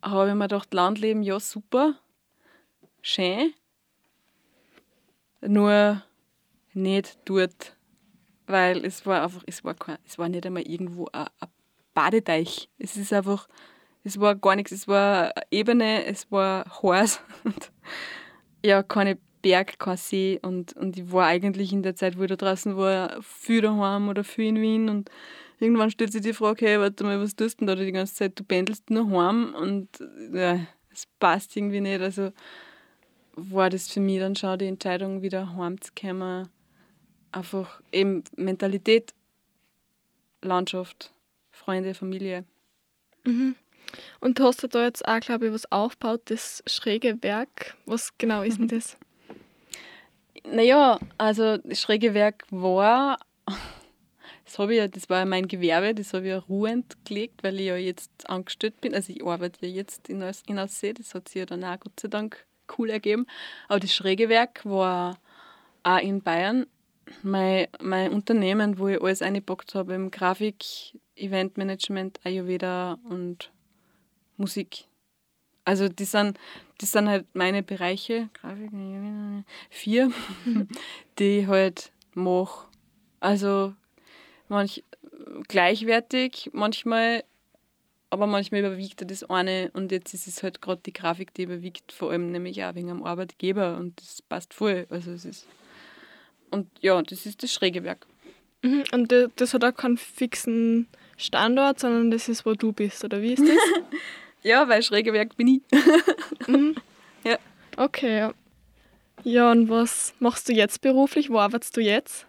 habe 0.00 0.30
ich 0.30 0.34
mir 0.34 0.44
gedacht, 0.48 0.72
Landleben, 0.72 1.22
ja 1.22 1.38
super, 1.38 2.00
schön, 3.02 3.52
nur 5.42 6.02
nicht 6.72 7.18
dort, 7.26 7.76
weil 8.50 8.84
es 8.84 9.06
war 9.06 9.22
einfach, 9.22 9.42
es 9.46 9.64
war, 9.64 9.74
kein, 9.74 9.98
es 10.06 10.18
war 10.18 10.28
nicht 10.28 10.46
einmal 10.46 10.62
irgendwo 10.62 11.06
ein, 11.12 11.26
ein 11.40 11.48
Badeteich. 11.94 12.68
Es 12.78 12.96
ist 12.96 13.12
einfach, 13.12 13.48
es 14.04 14.18
war 14.20 14.34
gar 14.34 14.56
nichts, 14.56 14.72
es 14.72 14.88
war 14.88 15.32
Ebene, 15.50 16.04
es 16.04 16.30
war 16.30 16.64
Horst 16.82 17.22
und 17.44 17.72
ja, 18.64 18.82
keine 18.82 19.18
Berg, 19.42 19.78
kein 19.78 19.96
See 19.96 20.38
und, 20.42 20.74
und 20.74 20.98
ich 20.98 21.10
war 21.12 21.26
eigentlich 21.26 21.72
in 21.72 21.82
der 21.82 21.96
Zeit, 21.96 22.18
wo 22.18 22.22
ich 22.22 22.28
da 22.28 22.36
draußen 22.36 22.76
war, 22.76 23.22
viel 23.22 23.62
daheim 23.62 24.08
oder 24.08 24.24
viel 24.24 24.46
in 24.46 24.60
Wien 24.60 24.88
und 24.88 25.10
irgendwann 25.58 25.90
stellt 25.90 26.12
sich 26.12 26.22
die 26.22 26.32
Frage, 26.32 26.66
hey, 26.66 26.80
warte 26.80 27.04
mal, 27.04 27.20
was 27.20 27.36
tust 27.36 27.60
du 27.60 27.66
denn 27.66 27.78
da 27.78 27.82
die 27.82 27.92
ganze 27.92 28.14
Zeit? 28.14 28.38
Du 28.38 28.44
pendelst 28.44 28.90
nur 28.90 29.10
heim 29.10 29.54
und 29.54 29.88
ja, 30.32 30.60
es 30.92 31.06
passt 31.18 31.56
irgendwie 31.56 31.80
nicht. 31.80 32.00
Also 32.00 32.32
war 33.34 33.70
das 33.70 33.90
für 33.90 34.00
mich 34.00 34.18
dann 34.18 34.36
schon 34.36 34.58
die 34.58 34.66
Entscheidung, 34.66 35.22
wieder 35.22 35.56
heimzukommen. 35.56 36.48
Einfach 37.32 37.80
eben 37.92 38.24
Mentalität, 38.36 39.14
Landschaft, 40.42 41.12
Freunde, 41.50 41.94
Familie. 41.94 42.44
Mhm. 43.24 43.54
Und 44.20 44.38
du 44.38 44.44
hast 44.44 44.66
da 44.74 44.84
jetzt 44.84 45.06
auch, 45.06 45.20
glaube 45.20 45.46
ich, 45.46 45.52
was 45.52 45.70
aufgebaut, 45.70 46.22
das 46.26 46.62
schräge 46.66 47.22
Werk. 47.22 47.76
Was 47.86 48.16
genau 48.18 48.42
ist 48.42 48.58
denn 48.58 48.68
das? 48.68 48.96
Naja, 50.44 50.98
also 51.18 51.58
das 51.58 51.80
schräge 51.80 52.14
Werk 52.14 52.44
war 52.50 53.18
das, 54.44 54.58
habe 54.58 54.74
ich 54.74 54.78
ja, 54.78 54.88
das 54.88 55.10
war 55.10 55.20
ja 55.20 55.24
mein 55.24 55.48
Gewerbe, 55.48 55.94
das 55.94 56.14
habe 56.14 56.24
ich 56.26 56.30
ja 56.30 56.38
ruhend 56.38 56.96
gelegt, 57.04 57.42
weil 57.42 57.58
ich 57.60 57.66
ja 57.66 57.76
jetzt 57.76 58.28
angestellt 58.28 58.80
bin. 58.80 58.94
Also 58.94 59.12
ich 59.12 59.24
arbeite 59.24 59.66
ja 59.66 59.72
jetzt 59.72 60.08
in, 60.08 60.22
in 60.46 60.58
Aussee, 60.58 60.92
das 60.92 61.14
hat 61.14 61.28
sich 61.28 61.40
ja 61.40 61.46
dann 61.46 61.64
auch 61.64 61.78
Gott 61.80 62.00
sei 62.00 62.08
Dank 62.08 62.46
cool 62.78 62.90
ergeben. 62.90 63.26
Aber 63.68 63.80
das 63.80 63.92
schräge 63.92 64.28
Werk 64.28 64.64
war 64.64 65.18
auch 65.82 65.98
in 65.98 66.22
Bayern 66.22 66.66
mein, 67.22 67.66
mein 67.80 68.12
Unternehmen, 68.12 68.78
wo 68.78 68.88
ich 68.88 69.00
alles 69.00 69.22
eingepackt 69.22 69.74
habe, 69.74 69.94
im 69.94 70.10
Grafik, 70.10 70.64
Eventmanagement, 71.16 72.20
Ayurveda 72.24 72.98
und 73.08 73.50
Musik. 74.36 74.84
Also 75.64 75.88
die 75.88 76.04
sind, 76.04 76.38
die 76.80 76.86
sind 76.86 77.08
halt 77.08 77.26
meine 77.34 77.62
Bereiche, 77.62 78.28
Grafik, 78.32 78.70
vier, 79.68 80.10
die 81.18 81.40
ich 81.40 81.46
halt 81.46 81.92
mache. 82.14 82.66
Also 83.20 83.74
manch 84.48 84.82
gleichwertig, 85.48 86.50
manchmal, 86.52 87.24
aber 88.08 88.26
manchmal 88.26 88.60
überwiegt 88.60 89.08
das 89.08 89.24
eine 89.24 89.70
und 89.74 89.92
jetzt 89.92 90.14
ist 90.14 90.26
es 90.26 90.42
halt 90.42 90.62
gerade 90.62 90.80
die 90.84 90.92
Grafik, 90.92 91.34
die 91.34 91.42
überwiegt, 91.42 91.92
vor 91.92 92.10
allem 92.10 92.32
nämlich 92.32 92.64
auch 92.64 92.74
wegen 92.74 92.90
am 92.90 93.04
Arbeitgeber 93.04 93.76
und 93.76 94.00
das 94.00 94.22
passt 94.22 94.54
voll. 94.54 94.86
Also 94.90 95.12
es 95.12 95.24
ist 95.24 95.46
und 96.50 96.68
ja, 96.80 97.00
das 97.02 97.26
ist 97.26 97.42
das 97.42 97.52
schräge 97.52 97.84
Werk. 97.84 98.06
Mhm, 98.62 98.84
und 98.92 99.14
das 99.36 99.54
hat 99.54 99.64
auch 99.64 99.74
keinen 99.74 99.96
fixen 99.96 100.86
Standort, 101.16 101.80
sondern 101.80 102.10
das 102.10 102.28
ist, 102.28 102.44
wo 102.46 102.54
du 102.54 102.72
bist, 102.72 103.04
oder 103.04 103.22
wie 103.22 103.34
ist 103.34 103.42
das? 103.42 103.56
ja, 104.42 104.68
weil 104.68 104.82
schräge 104.82 105.12
Werk 105.12 105.36
bin 105.36 105.48
ich. 105.48 105.62
mhm. 106.48 106.74
Ja. 107.22 107.36
Okay, 107.76 108.16
ja. 108.16 108.34
Ja, 109.24 109.52
und 109.52 109.68
was 109.68 110.14
machst 110.20 110.48
du 110.48 110.54
jetzt 110.54 110.80
beruflich? 110.80 111.28
Wo 111.28 111.38
arbeitest 111.38 111.76
du 111.76 111.82
jetzt? 111.82 112.26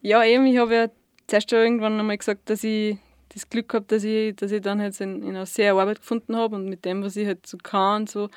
Ja, 0.00 0.24
eben, 0.24 0.46
ich 0.46 0.58
habe 0.58 0.74
ja 0.74 0.86
zuerst 1.26 1.50
schon 1.50 1.58
irgendwann 1.58 1.98
einmal 1.98 2.16
gesagt, 2.16 2.48
dass 2.48 2.62
ich 2.62 2.98
das 3.30 3.50
Glück 3.50 3.68
gehabt, 3.68 3.90
dass 3.90 4.04
ich, 4.04 4.36
dass 4.36 4.52
ich 4.52 4.62
dann 4.62 4.80
halt 4.80 5.00
in, 5.00 5.22
in 5.22 5.30
einer 5.30 5.46
sehr 5.46 5.74
Arbeit 5.74 6.00
gefunden 6.00 6.36
habe 6.36 6.56
und 6.56 6.68
mit 6.68 6.84
dem, 6.84 7.02
was 7.02 7.16
ich 7.16 7.26
halt 7.26 7.46
so 7.46 7.58
kann, 7.58 8.06
so 8.06 8.30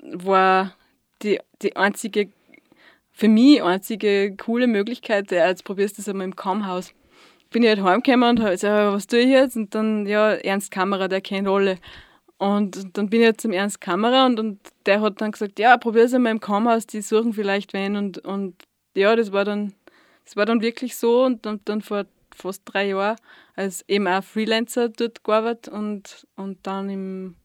war 0.00 0.74
die, 1.22 1.40
die 1.62 1.76
einzige, 1.76 2.30
für 3.14 3.28
mich 3.28 3.62
einzige 3.62 4.36
coole 4.36 4.66
Möglichkeit, 4.66 5.30
ja, 5.30 5.46
jetzt 5.48 5.64
probierst 5.64 5.96
du 5.96 6.02
das 6.02 6.08
einmal 6.08 6.26
im 6.26 6.36
Kammhaus. 6.36 6.92
Bin 7.50 7.62
ich 7.62 7.68
halt 7.68 7.82
heimgekommen 7.82 8.30
und 8.30 8.40
habe 8.40 8.50
gesagt, 8.50 8.92
was 8.92 9.06
tue 9.06 9.20
ich 9.20 9.28
jetzt? 9.28 9.56
Und 9.56 9.72
dann, 9.74 10.04
ja, 10.06 10.32
Ernst 10.32 10.72
Kamera, 10.72 11.06
der 11.06 11.20
kennt 11.20 11.46
alle. 11.46 11.78
Und 12.38 12.98
dann 12.98 13.08
bin 13.08 13.20
ich 13.20 13.26
jetzt 13.26 13.42
zum 13.42 13.52
Ernst 13.52 13.80
Kamera 13.80 14.26
und, 14.26 14.40
und 14.40 14.58
der 14.86 15.00
hat 15.00 15.20
dann 15.20 15.30
gesagt, 15.30 15.60
ja, 15.60 15.76
probier 15.76 16.04
es 16.04 16.12
einmal 16.12 16.32
im 16.32 16.40
Kammhaus, 16.40 16.88
die 16.88 17.00
suchen 17.00 17.32
vielleicht 17.32 17.72
wen. 17.72 17.94
Und, 17.94 18.18
und 18.18 18.56
ja, 18.96 19.14
das 19.14 19.30
war 19.30 19.44
dann, 19.44 19.74
das 20.24 20.36
war 20.36 20.44
dann 20.44 20.60
wirklich 20.60 20.96
so 20.96 21.24
und 21.24 21.46
dann, 21.46 21.60
dann 21.64 21.82
vor 21.82 22.06
fast 22.34 22.62
drei 22.64 22.88
Jahren 22.88 23.16
als 23.54 23.88
eben 23.88 24.08
auch 24.08 24.24
Freelancer 24.24 24.88
dort 24.88 25.22
gearbeitet 25.22 25.72
und, 25.72 26.26
und 26.34 26.66
dann 26.66 26.90
im 26.90 27.36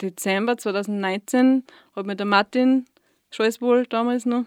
Dezember 0.00 0.56
2019 0.56 1.64
hat 1.96 2.06
mir 2.06 2.14
der 2.14 2.26
Martin 2.26 2.86
Scholzwohl 3.30 3.86
damals 3.86 4.26
noch 4.26 4.44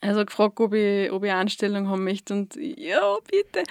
also 0.00 0.24
gefragt, 0.24 0.60
ob 0.60 0.74
ich, 0.74 1.10
ob 1.10 1.24
ich 1.24 1.30
eine 1.30 1.40
Anstellung 1.40 1.88
haben 1.88 2.04
möchte 2.04 2.34
und 2.34 2.54
ja, 2.56 3.16
bitte. 3.30 3.62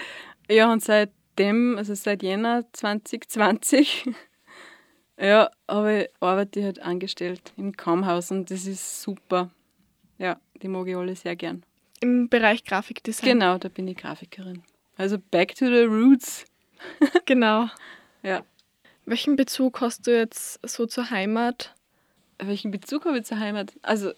Ja, 0.50 0.72
und 0.72 0.84
seitdem, 0.84 1.78
also 1.78 1.94
seit 1.96 2.24
Jänner 2.24 2.66
2020, 2.74 4.10
ja, 5.20 5.50
aber 5.68 6.06
arbeite 6.20 6.60
ich 6.60 6.66
halt 6.66 6.82
angestellt 6.82 7.54
im 7.58 7.76
Kammhaus 7.76 8.32
und 8.32 8.52
das 8.52 8.66
ist 8.66 9.02
super. 9.02 9.52
Ja, 10.18 10.40
die 10.62 10.68
mag 10.68 10.88
ich 10.88 10.96
alle 10.96 11.16
sehr 11.16 11.36
gern. 11.36 11.64
Im 12.02 12.30
Bereich 12.30 12.64
Grafikdesign? 12.64 13.30
Genau, 13.30 13.58
da 13.58 13.70
bin 13.70 13.88
ich 13.88 13.98
Grafikerin. 13.98 14.64
Also 14.98 15.18
back 15.32 15.56
to 15.56 15.66
the 15.66 15.84
roots. 15.84 16.46
genau. 17.26 17.68
Ja. 18.24 18.44
Welchen 19.06 19.36
Bezug 19.36 19.82
hast 19.82 20.08
du 20.08 20.18
jetzt 20.18 20.60
so 20.68 20.86
zur 20.86 21.10
Heimat? 21.10 21.75
Welchen 22.38 22.72
Bezug 22.72 23.06
habe 23.06 23.20
ich 23.20 23.26
zur 23.26 23.40
Heimat? 23.40 23.74
Also 23.82 24.12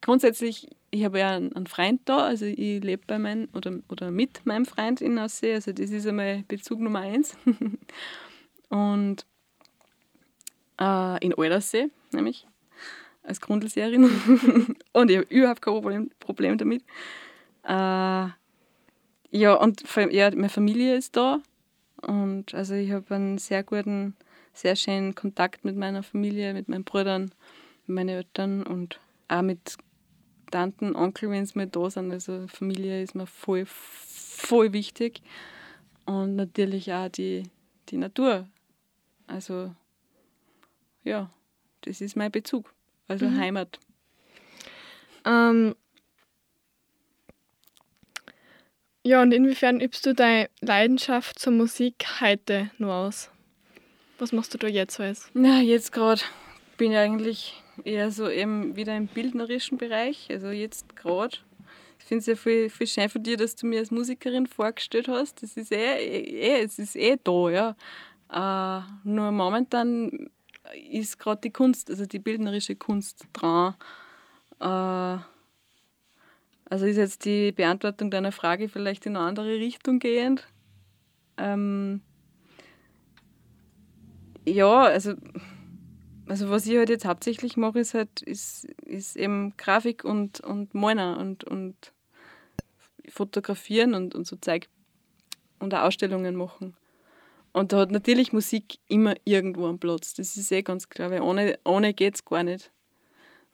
grundsätzlich, 0.00 0.68
ich 0.90 1.04
habe 1.04 1.18
ja 1.18 1.36
einen, 1.36 1.66
Freund 1.66 2.00
da, 2.04 2.18
also 2.26 2.44
ich 2.44 2.82
lebe 2.82 3.02
bei 3.06 3.18
meinem 3.18 3.48
oder, 3.54 3.78
oder 3.88 4.10
mit 4.10 4.44
meinem 4.44 4.66
Freund 4.66 5.00
in 5.00 5.18
Aussee, 5.18 5.54
also 5.54 5.72
das 5.72 5.90
ist 5.90 6.06
einmal 6.06 6.44
Bezug 6.48 6.80
Nummer 6.80 7.00
eins. 7.00 7.36
Und 8.68 9.24
äh, 10.80 11.24
in 11.24 11.34
Aldersee, 11.36 11.90
nämlich 12.12 12.46
als 13.22 13.40
Grundlseherin. 13.40 14.04
und 14.92 15.10
ich 15.10 15.16
habe 15.16 15.26
überhaupt 15.28 15.62
kein 15.62 15.74
Problem, 15.74 16.10
Problem 16.20 16.58
damit. 16.58 16.82
Äh, 17.64 18.28
ja, 19.30 19.54
und 19.54 19.82
ja, 20.10 20.30
meine 20.30 20.48
Familie 20.48 20.96
ist 20.96 21.16
da. 21.16 21.40
Und 22.02 22.54
also 22.54 22.74
ich 22.74 22.92
habe 22.92 23.14
einen 23.14 23.38
sehr 23.38 23.62
guten, 23.64 24.14
sehr 24.56 24.74
schönen 24.74 25.14
Kontakt 25.14 25.64
mit 25.64 25.76
meiner 25.76 26.02
Familie, 26.02 26.54
mit 26.54 26.68
meinen 26.68 26.84
Brüdern, 26.84 27.30
mit 27.86 27.94
meinen 27.94 28.08
Eltern 28.08 28.62
und 28.62 28.98
auch 29.28 29.42
mit 29.42 29.76
Tanten, 30.50 30.96
Onkel, 30.96 31.30
wenn 31.30 31.44
sie 31.44 31.58
mal 31.58 31.66
da 31.66 31.90
sind. 31.90 32.10
Also 32.10 32.46
Familie 32.48 33.02
ist 33.02 33.14
mir 33.14 33.26
voll, 33.26 33.64
voll 33.66 34.72
wichtig. 34.72 35.22
Und 36.06 36.36
natürlich 36.36 36.92
auch 36.92 37.08
die, 37.08 37.44
die 37.90 37.98
Natur. 37.98 38.48
Also 39.26 39.74
ja, 41.04 41.30
das 41.82 42.00
ist 42.00 42.16
mein 42.16 42.32
Bezug. 42.32 42.72
Also 43.08 43.26
mhm. 43.26 43.38
Heimat. 43.38 43.78
Ähm, 45.24 45.74
ja, 49.04 49.20
und 49.20 49.32
inwiefern 49.32 49.80
übst 49.80 50.06
du 50.06 50.14
deine 50.14 50.48
Leidenschaft 50.60 51.38
zur 51.38 51.52
Musik 51.52 52.06
heute 52.20 52.70
nur 52.78 52.94
aus? 52.94 53.30
Was 54.18 54.32
machst 54.32 54.54
du 54.54 54.58
da 54.58 54.66
jetzt 54.66 54.98
alles? 54.98 55.30
Na, 55.34 55.60
jetzt 55.60 55.92
gerade 55.92 56.22
bin 56.76 56.92
ich 56.92 56.98
eigentlich 56.98 57.62
eher 57.84 58.10
so 58.10 58.28
eben 58.28 58.76
wieder 58.76 58.96
im 58.96 59.06
bildnerischen 59.06 59.78
Bereich. 59.78 60.28
Also 60.30 60.48
jetzt 60.48 60.96
gerade. 60.96 61.36
Ich 61.98 62.06
finde 62.06 62.20
es 62.20 62.26
ja 62.26 62.36
viel, 62.36 62.70
viel 62.70 62.86
schön 62.86 63.08
von 63.08 63.22
dir, 63.22 63.36
dass 63.36 63.56
du 63.56 63.66
mir 63.66 63.80
als 63.80 63.90
Musikerin 63.90 64.46
vorgestellt 64.46 65.08
hast. 65.08 65.42
Das 65.42 65.56
ist 65.56 65.72
eh, 65.72 65.96
eh, 65.96 66.62
es 66.62 66.78
ist 66.78 66.96
eh 66.96 67.18
da, 67.22 67.50
ja. 67.50 67.76
Äh, 68.32 68.82
nur 69.04 69.30
momentan 69.32 70.30
ist 70.90 71.18
gerade 71.18 71.40
die 71.42 71.50
Kunst, 71.50 71.90
also 71.90 72.06
die 72.06 72.18
bildnerische 72.18 72.76
Kunst 72.76 73.26
dran. 73.32 73.74
Äh, 74.60 75.18
also 76.68 76.86
ist 76.86 76.96
jetzt 76.96 77.24
die 77.24 77.52
Beantwortung 77.52 78.10
deiner 78.10 78.32
Frage 78.32 78.68
vielleicht 78.68 79.06
in 79.06 79.16
eine 79.16 79.26
andere 79.26 79.54
Richtung 79.58 79.98
gehend. 79.98 80.46
Ähm, 81.36 82.00
ja, 84.46 84.84
also, 84.84 85.14
also 86.26 86.50
was 86.50 86.66
ich 86.66 86.76
halt 86.76 86.88
jetzt 86.88 87.04
hauptsächlich 87.04 87.56
mache, 87.56 87.80
ist 87.80 87.94
halt 87.94 88.22
ist, 88.22 88.64
ist 88.84 89.16
eben 89.16 89.56
Grafik 89.56 90.04
und, 90.04 90.40
und 90.40 90.74
Malen 90.74 91.16
und, 91.16 91.44
und 91.44 91.92
fotografieren 93.08 93.94
und, 93.94 94.14
und 94.14 94.26
so 94.26 94.36
Zeug 94.36 94.68
und 95.58 95.74
auch 95.74 95.82
Ausstellungen 95.82 96.36
machen. 96.36 96.76
Und 97.52 97.72
da 97.72 97.78
hat 97.78 97.90
natürlich 97.90 98.32
Musik 98.32 98.78
immer 98.86 99.14
irgendwo 99.24 99.66
einen 99.66 99.78
Platz. 99.78 100.14
Das 100.14 100.36
ist 100.36 100.52
eh 100.52 100.62
ganz 100.62 100.88
klar, 100.88 101.10
weil 101.10 101.22
ohne, 101.22 101.58
ohne 101.64 101.94
geht 101.94 102.16
es 102.16 102.24
gar 102.24 102.42
nicht. 102.42 102.70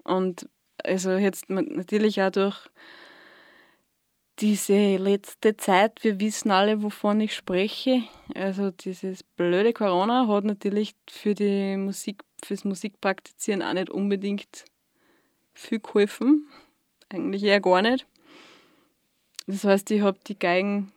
Und 0.02 0.48
also 0.82 1.12
jetzt 1.12 1.48
natürlich 1.50 2.20
auch 2.20 2.30
durch 2.30 2.68
diese 4.38 4.96
letzte 4.96 5.56
Zeit, 5.56 6.02
wir 6.02 6.18
wissen 6.20 6.50
alle, 6.50 6.82
wovon 6.82 7.20
ich 7.20 7.34
spreche. 7.34 8.02
Also 8.34 8.70
dieses 8.70 9.22
blöde 9.22 9.72
Corona 9.72 10.26
hat 10.26 10.44
natürlich 10.44 10.94
für 11.08 11.34
die 11.34 11.76
Musik, 11.76 12.22
fürs 12.44 12.64
Musikpraktizieren 12.64 13.62
auch 13.62 13.74
nicht 13.74 13.90
unbedingt 13.90 14.64
viel 15.54 15.80
geholfen. 15.80 16.48
Eigentlich 17.08 17.42
eher 17.44 17.60
gar 17.60 17.82
nicht. 17.82 18.06
Das 19.46 19.64
heißt, 19.64 19.90
ich 19.90 20.02
habe 20.02 20.18
die 20.26 20.38
Geigen 20.38 20.92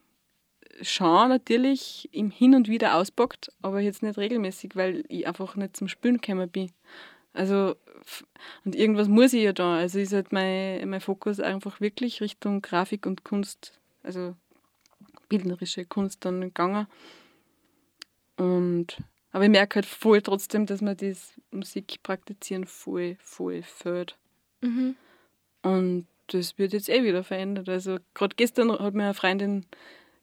schon 0.81 1.29
natürlich 1.29 2.09
im 2.11 2.31
Hin 2.31 2.55
und 2.55 2.67
Wieder 2.67 2.95
auspackt, 2.95 3.51
aber 3.61 3.79
jetzt 3.79 4.03
nicht 4.03 4.17
regelmäßig, 4.17 4.75
weil 4.75 5.03
ich 5.07 5.27
einfach 5.27 5.55
nicht 5.55 5.77
zum 5.77 5.87
Spülen 5.87 6.19
gekommen 6.19 6.49
bin. 6.49 6.71
Also, 7.35 7.75
und 8.63 8.75
irgendwas 8.75 9.07
muss 9.09 9.33
ich 9.33 9.43
ja 9.43 9.53
da. 9.53 9.75
Also 9.75 9.99
ist 9.99 10.13
halt 10.13 10.31
mein, 10.31 10.87
mein 10.89 11.01
Fokus 11.01 11.39
einfach 11.39 11.81
wirklich 11.81 12.21
Richtung 12.21 12.61
Grafik 12.61 13.05
und 13.05 13.23
Kunst, 13.23 13.79
also 14.03 14.35
bildnerische 15.27 15.85
Kunst 15.85 16.23
dann 16.23 16.41
gegangen. 16.41 16.87
Und, 18.37 19.03
aber 19.31 19.43
ich 19.43 19.49
merke 19.49 19.75
halt 19.75 19.85
voll 19.85 20.21
trotzdem, 20.21 20.65
dass 20.65 20.81
mir 20.81 20.95
das 20.95 21.33
Musikpraktizieren 21.51 22.65
voll, 22.65 23.17
voll 23.19 23.63
fällt. 23.63 24.17
Mhm. 24.61 24.95
Und 25.61 26.07
das 26.27 26.57
wird 26.57 26.73
jetzt 26.73 26.89
eh 26.89 27.03
wieder 27.03 27.23
verändert. 27.23 27.67
Also 27.67 27.97
gerade 28.13 28.35
gestern 28.35 28.71
hat 28.71 28.93
mir 28.93 29.03
eine 29.03 29.13
Freundin 29.13 29.65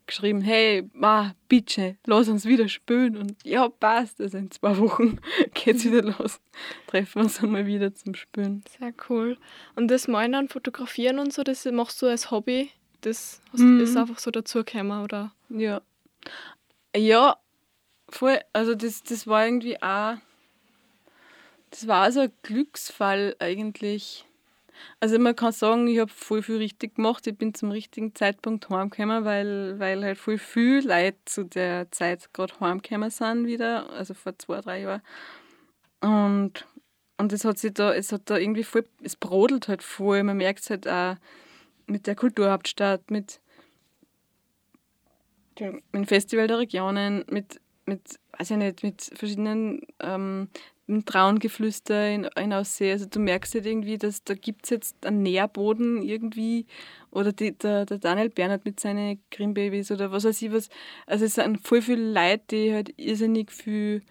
geschrieben, 0.06 0.40
hey, 0.40 0.88
ma, 0.92 1.34
bitte, 1.48 1.96
lass 2.06 2.28
uns 2.28 2.44
wieder 2.44 2.68
spielen. 2.68 3.16
Und 3.16 3.36
ja, 3.44 3.68
passt. 3.68 4.20
Also 4.20 4.38
in 4.38 4.50
zwei 4.50 4.76
Wochen 4.78 5.18
geht 5.54 5.76
es 5.76 5.84
wieder 5.84 6.02
los. 6.02 6.40
Treffen 6.86 7.14
wir 7.16 7.22
uns 7.22 7.42
einmal 7.42 7.66
wieder 7.66 7.94
zum 7.94 8.14
Spielen. 8.14 8.64
Sehr 8.78 8.92
cool. 9.08 9.38
Und 9.74 9.88
das 9.88 10.08
Malen 10.08 10.34
und 10.34 10.52
Fotografieren 10.52 11.18
und 11.18 11.32
so, 11.32 11.42
das 11.42 11.64
machst 11.66 12.00
du 12.02 12.06
als 12.06 12.30
Hobby? 12.30 12.70
Das 13.02 13.40
mhm. 13.52 13.80
ist 13.80 13.96
einfach 13.96 14.18
so 14.18 14.30
dazugekommen, 14.30 15.02
oder? 15.02 15.32
Ja. 15.48 15.82
Ja, 16.94 17.36
voll. 18.08 18.38
Also 18.52 18.74
das, 18.74 19.02
das 19.02 19.26
war 19.26 19.44
irgendwie 19.44 19.82
auch, 19.82 20.16
das 21.70 21.86
war 21.86 22.02
also 22.02 22.20
ein 22.20 22.32
Glücksfall 22.42 23.34
eigentlich 23.38 24.24
also 25.00 25.18
man 25.18 25.36
kann 25.36 25.52
sagen, 25.52 25.86
ich 25.86 25.98
habe 25.98 26.10
voll 26.10 26.42
viel 26.42 26.56
richtig 26.56 26.96
gemacht. 26.96 27.26
Ich 27.26 27.36
bin 27.36 27.54
zum 27.54 27.70
richtigen 27.70 28.14
Zeitpunkt 28.14 28.68
heimgekommen, 28.70 29.24
weil, 29.24 29.78
weil 29.78 30.04
halt 30.04 30.18
voll 30.18 30.38
viel 30.38 30.86
Leute 30.86 31.18
zu 31.24 31.44
der 31.44 31.90
Zeit 31.90 32.32
gerade 32.32 32.58
heimgekommen 32.60 33.10
sind 33.10 33.46
wieder, 33.46 33.90
also 33.90 34.14
vor 34.14 34.38
zwei, 34.38 34.60
drei 34.60 34.80
Jahren. 34.80 35.02
Und, 36.00 36.66
und 37.16 37.32
es 37.32 37.44
hat 37.44 37.58
sich 37.58 37.74
da, 37.74 37.94
es 37.94 38.12
hat 38.12 38.22
da 38.26 38.36
irgendwie 38.36 38.64
voll, 38.64 38.84
es 39.02 39.16
brodelt 39.16 39.68
halt 39.68 39.82
voll. 39.82 40.22
Man 40.22 40.36
merkt 40.36 40.60
es 40.60 40.70
halt 40.70 40.88
auch 40.88 41.16
mit 41.86 42.06
der 42.06 42.14
Kulturhauptstadt, 42.14 43.10
mit, 43.10 43.40
mit 45.58 45.82
dem 45.94 46.06
Festival 46.06 46.46
der 46.46 46.58
Regionen, 46.58 47.24
mit, 47.30 47.60
mit, 47.86 48.18
weiß 48.38 48.50
ich 48.52 48.56
nicht, 48.56 48.82
mit 48.82 49.02
verschiedenen 49.14 49.82
ähm, 50.00 50.48
im 50.92 51.04
Trauengeflüster 51.04 52.10
in, 52.10 52.24
in 52.24 52.52
Aussee. 52.52 52.92
Also 52.92 53.06
du 53.06 53.18
merkst 53.18 53.54
halt 53.54 53.66
irgendwie, 53.66 53.98
dass 53.98 54.22
da 54.24 54.34
gibt 54.34 54.64
es 54.64 54.70
jetzt 54.70 55.06
einen 55.06 55.22
Nährboden 55.22 56.02
irgendwie. 56.02 56.66
Oder 57.10 57.32
die, 57.32 57.56
der, 57.56 57.86
der 57.86 57.98
Daniel 57.98 58.28
Bernhard 58.28 58.64
mit 58.64 58.80
seinen 58.80 59.22
Grimbabys 59.30 59.90
oder 59.90 60.12
was 60.12 60.24
weiß 60.24 60.42
ich 60.42 60.52
was. 60.52 60.68
Also 61.06 61.24
es 61.24 61.34
sind 61.34 61.66
voll 61.66 61.82
viele 61.82 62.12
Leute, 62.12 62.44
die 62.50 62.72
halt 62.72 62.94
irrsinnig 62.96 63.50
viel 63.50 64.02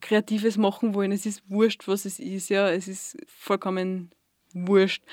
Kreatives 0.00 0.56
machen 0.56 0.94
wollen. 0.94 1.12
Es 1.12 1.26
ist 1.26 1.42
wurscht, 1.48 1.86
was 1.86 2.04
es 2.04 2.18
ist, 2.18 2.48
ja. 2.48 2.70
Es 2.70 2.88
ist 2.88 3.16
vollkommen 3.26 4.10
wurscht. 4.52 5.04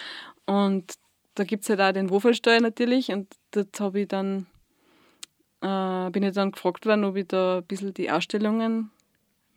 Und 0.45 0.93
da 1.35 1.43
gibt 1.43 1.63
es 1.63 1.69
halt 1.69 1.81
auch 1.81 1.91
den 1.91 2.09
Wofelsteuer 2.09 2.61
natürlich 2.61 3.11
und 3.11 3.27
dort 3.51 3.79
habe 3.79 4.01
ich 4.01 4.07
dann 4.07 4.47
äh, 5.61 6.09
bin 6.11 6.23
ich 6.23 6.33
dann 6.33 6.51
gefragt 6.51 6.85
worden, 6.85 7.03
ob 7.03 7.15
ich 7.15 7.27
da 7.27 7.57
ein 7.57 7.65
bisschen 7.65 7.93
die 7.93 8.11
Ausstellungen 8.11 8.91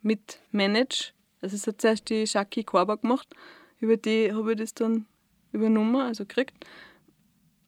mitmanage. 0.01 1.13
Also 1.41 1.55
es 1.55 1.67
hat 1.67 1.81
zuerst 1.81 2.09
die 2.09 2.27
Shaki 2.27 2.63
Korba 2.63 2.95
gemacht, 2.95 3.27
über 3.79 3.97
die 3.97 4.31
habe 4.31 4.51
ich 4.51 4.57
das 4.59 4.73
dann 4.73 5.05
übernommen, 5.51 5.95
also 5.95 6.25
gekriegt. 6.25 6.65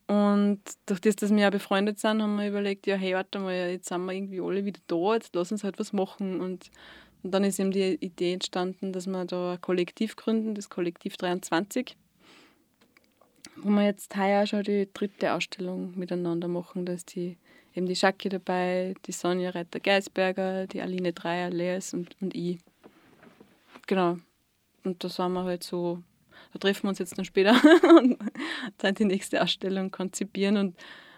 Und 0.07 0.59
durch 0.85 0.99
das, 1.01 1.15
dass 1.15 1.31
wir 1.31 1.39
ja 1.39 1.49
befreundet 1.49 1.99
sind, 1.99 2.21
haben 2.21 2.35
wir 2.35 2.47
überlegt, 2.47 2.87
ja, 2.87 2.95
hey, 2.95 3.13
warte 3.13 3.39
mal, 3.39 3.53
jetzt 3.53 3.87
sind 3.87 4.05
wir 4.05 4.13
irgendwie 4.13 4.41
alle 4.41 4.65
wieder 4.65 4.81
da, 4.87 5.15
jetzt 5.15 5.33
lass 5.35 5.51
uns 5.51 5.63
halt 5.63 5.79
was 5.79 5.93
machen. 5.93 6.41
Und, 6.41 6.69
und 7.23 7.31
dann 7.31 7.43
ist 7.43 7.59
eben 7.59 7.71
die 7.71 7.95
Idee 7.95 8.33
entstanden, 8.33 8.91
dass 8.91 9.07
wir 9.07 9.25
da 9.25 9.53
ein 9.53 9.61
Kollektiv 9.61 10.15
gründen, 10.15 10.55
das 10.55 10.69
Kollektiv 10.69 11.15
23, 11.17 11.95
wo 13.55 13.69
wir 13.69 13.85
jetzt 13.85 14.15
heuer 14.17 14.45
schon 14.45 14.63
die 14.63 14.89
dritte 14.93 15.33
Ausstellung 15.33 15.97
miteinander 15.97 16.49
machen. 16.49 16.85
Da 16.85 16.93
ist 16.93 17.15
die, 17.15 17.37
eben 17.73 17.85
die 17.85 17.95
Schacke 17.95 18.27
dabei, 18.29 18.95
die 19.05 19.13
Sonja 19.13 19.51
Reiter-Geisberger, 19.51 20.67
die 20.67 20.81
Aline 20.81 21.13
Dreier, 21.13 21.49
Leas 21.49 21.93
und, 21.93 22.15
und 22.19 22.35
ich. 22.35 22.59
Genau. 23.93 24.17
Und 24.83 25.03
da 25.03 25.07
sind 25.07 25.33
wir 25.33 25.43
halt 25.43 25.63
so 25.63 26.01
da 26.53 26.59
treffen 26.59 26.83
wir 26.83 26.89
uns 26.89 26.99
jetzt 26.99 27.17
dann 27.17 27.25
später 27.25 27.53
und 27.97 28.17
dann 28.77 28.95
die 28.95 29.05
nächste 29.05 29.41
Ausstellung 29.41 29.91
konzipieren. 29.91 30.57
Und, 30.57 30.75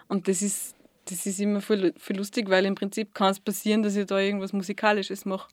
und 0.08 0.28
das, 0.28 0.42
ist, 0.42 0.76
das 1.06 1.26
ist 1.26 1.40
immer 1.40 1.62
voll, 1.62 1.94
voll 1.98 2.18
lustig, 2.18 2.50
weil 2.50 2.66
im 2.66 2.76
Prinzip 2.76 3.14
kann 3.14 3.32
es 3.32 3.40
passieren, 3.40 3.84
dass 3.84 3.96
ich 3.96 4.06
da 4.06 4.20
irgendwas 4.20 4.54
Musikalisches 4.54 5.26
mache. 5.26 5.50